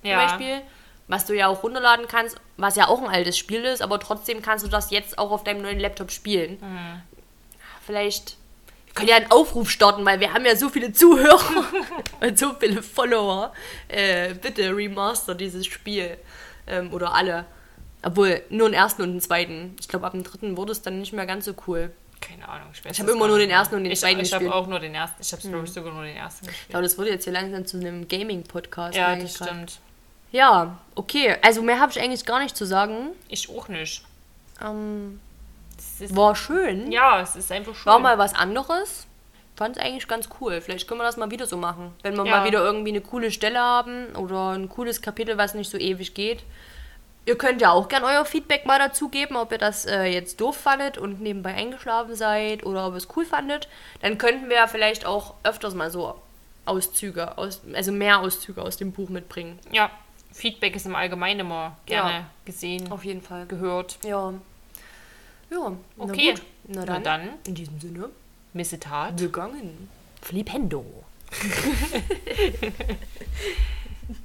zum 0.00 0.10
Ja. 0.10 0.24
Beispiel, 0.24 0.62
was 1.08 1.26
du 1.26 1.34
ja 1.34 1.48
auch 1.48 1.62
runterladen 1.62 2.06
kannst, 2.08 2.36
was 2.56 2.76
ja 2.76 2.88
auch 2.88 3.02
ein 3.02 3.08
altes 3.08 3.36
Spiel 3.36 3.64
ist, 3.64 3.82
aber 3.82 4.00
trotzdem 4.00 4.40
kannst 4.42 4.64
du 4.64 4.68
das 4.70 4.90
jetzt 4.90 5.18
auch 5.18 5.30
auf 5.30 5.44
deinem 5.44 5.62
neuen 5.62 5.78
Laptop 5.80 6.10
spielen. 6.10 6.58
Mhm. 6.60 7.02
Vielleicht 7.84 8.36
können 8.96 9.08
ja 9.10 9.16
einen 9.16 9.30
Aufruf 9.30 9.70
starten, 9.70 10.04
weil 10.04 10.18
wir 10.18 10.32
haben 10.34 10.44
ja 10.44 10.56
so 10.56 10.68
viele 10.68 10.92
Zuhörer 10.92 11.64
und 12.20 12.36
so 12.38 12.54
viele 12.58 12.82
Follower. 12.82 13.52
Äh, 13.86 14.34
bitte 14.34 14.74
remaster 14.76 15.34
dieses 15.36 15.66
Spiel. 15.66 16.16
Ähm, 16.66 16.92
oder 16.92 17.14
alle. 17.14 17.44
Obwohl, 18.02 18.42
nur 18.50 18.68
den 18.68 18.74
ersten 18.74 19.02
und 19.02 19.12
den 19.12 19.20
zweiten. 19.20 19.76
Ich 19.80 19.86
glaube, 19.88 20.06
ab 20.06 20.12
dem 20.12 20.24
dritten 20.24 20.56
wurde 20.56 20.72
es 20.72 20.82
dann 20.82 20.98
nicht 20.98 21.12
mehr 21.12 21.26
ganz 21.26 21.44
so 21.44 21.54
cool. 21.68 21.92
Keine 22.20 22.48
Ahnung. 22.48 22.68
Ich, 22.72 22.78
Ich 22.78 22.84
das 22.84 22.98
hab 23.00 23.08
immer 23.08 23.28
nur 23.28 23.38
den 23.38 23.50
ersten 23.50 23.74
und 23.76 23.84
den 23.84 23.92
ich, 23.92 24.00
zweiten 24.00 24.20
Ich 24.20 24.32
habe 24.32 24.44
gespielt. 24.44 24.52
auch 24.62 24.66
nur 24.66 24.80
den 24.80 24.94
ersten. 24.94 25.20
Ich 25.22 25.30
habe, 25.32 25.42
glaube 25.46 25.64
ich, 25.64 25.72
sogar 25.72 25.92
nur 25.92 26.02
den 26.04 26.16
ersten 26.16 26.46
Ich 26.46 26.50
gespielt. 26.50 26.70
glaube, 26.70 26.82
das 26.84 26.98
wurde 26.98 27.10
jetzt 27.10 27.24
hier 27.24 27.32
langsam 27.32 27.66
zu 27.66 27.76
einem 27.78 28.08
Gaming-Podcast. 28.08 28.96
Ja, 28.96 29.14
das 29.14 29.24
ich 29.32 29.38
grad. 29.38 29.48
stimmt. 29.48 29.78
Ja, 30.32 30.78
okay. 30.94 31.36
Also 31.42 31.62
mehr 31.62 31.78
habe 31.78 31.92
ich 31.92 32.00
eigentlich 32.00 32.24
gar 32.24 32.40
nicht 32.42 32.56
zu 32.56 32.64
sagen. 32.64 33.10
Ich 33.28 33.48
auch 33.50 33.68
nicht. 33.68 34.02
Ähm, 34.64 35.20
Es 35.25 35.25
ist, 36.00 36.16
war 36.16 36.34
schön. 36.36 36.90
ja, 36.92 37.20
es 37.20 37.36
ist 37.36 37.50
einfach 37.52 37.74
schön. 37.74 37.86
War 37.86 37.98
mal 37.98 38.18
was 38.18 38.34
anderes. 38.34 39.06
Fand 39.56 39.76
es 39.76 39.82
eigentlich 39.82 40.06
ganz 40.06 40.28
cool. 40.40 40.60
Vielleicht 40.60 40.86
können 40.86 41.00
wir 41.00 41.04
das 41.04 41.16
mal 41.16 41.30
wieder 41.30 41.46
so 41.46 41.56
machen. 41.56 41.92
Wenn 42.02 42.14
wir 42.16 42.24
Ja. 42.26 42.30
mal 42.38 42.44
wieder 42.46 42.62
irgendwie 42.62 42.90
eine 42.90 43.00
coole 43.00 43.30
Stelle 43.30 43.58
haben 43.58 44.14
oder 44.16 44.50
ein 44.50 44.68
cooles 44.68 45.00
Kapitel, 45.00 45.38
was 45.38 45.54
nicht 45.54 45.70
so 45.70 45.78
ewig 45.78 46.12
geht. 46.14 46.44
Ihr 47.24 47.36
könnt 47.38 47.60
ja 47.60 47.72
auch 47.72 47.88
gern 47.88 48.04
euer 48.04 48.24
Feedback 48.24 48.66
mal 48.66 48.78
dazu 48.78 49.08
geben, 49.08 49.34
ob 49.36 49.50
ihr 49.50 49.58
das 49.58 49.84
äh, 49.86 50.04
jetzt 50.04 50.40
doof 50.40 50.56
fandet 50.56 50.96
und 50.98 51.20
nebenbei 51.20 51.54
eingeschlafen 51.54 52.14
seid 52.14 52.64
oder 52.64 52.86
ob 52.86 52.92
ihr 52.92 52.98
es 52.98 53.08
cool 53.16 53.24
fandet. 53.24 53.66
Dann 54.02 54.18
könnten 54.18 54.48
wir 54.48 54.56
ja 54.56 54.66
vielleicht 54.68 55.06
auch 55.06 55.34
öfters 55.42 55.74
mal 55.74 55.90
so 55.90 56.14
Auszüge, 56.66 57.36
aus, 57.38 57.62
also 57.74 57.92
mehr 57.92 58.20
Auszüge 58.20 58.60
aus 58.62 58.76
dem 58.76 58.92
Buch 58.92 59.08
mitbringen. 59.08 59.58
Ja, 59.72 59.90
Feedback 60.32 60.76
ist 60.76 60.84
im 60.86 60.94
Allgemeinen 60.94 61.40
immer 61.40 61.76
gerne 61.86 62.10
Ja. 62.10 62.24
gesehen, 62.44 62.92
Auf 62.92 63.04
jeden 63.04 63.22
Fall. 63.22 63.46
gehört. 63.46 63.98
Ja. 64.04 64.34
Ja, 65.50 65.70
na 65.96 66.04
Okay. 66.04 66.32
gut. 66.32 66.42
Na 66.68 66.80
Na 66.80 66.84
dann. 66.98 67.02
dann, 67.04 67.28
In 67.46 67.54
diesem 67.54 67.78
Sinne. 67.80 68.08
Missetat. 68.52 69.16
Gegangen. 69.16 69.88
Flipendo. 70.22 70.84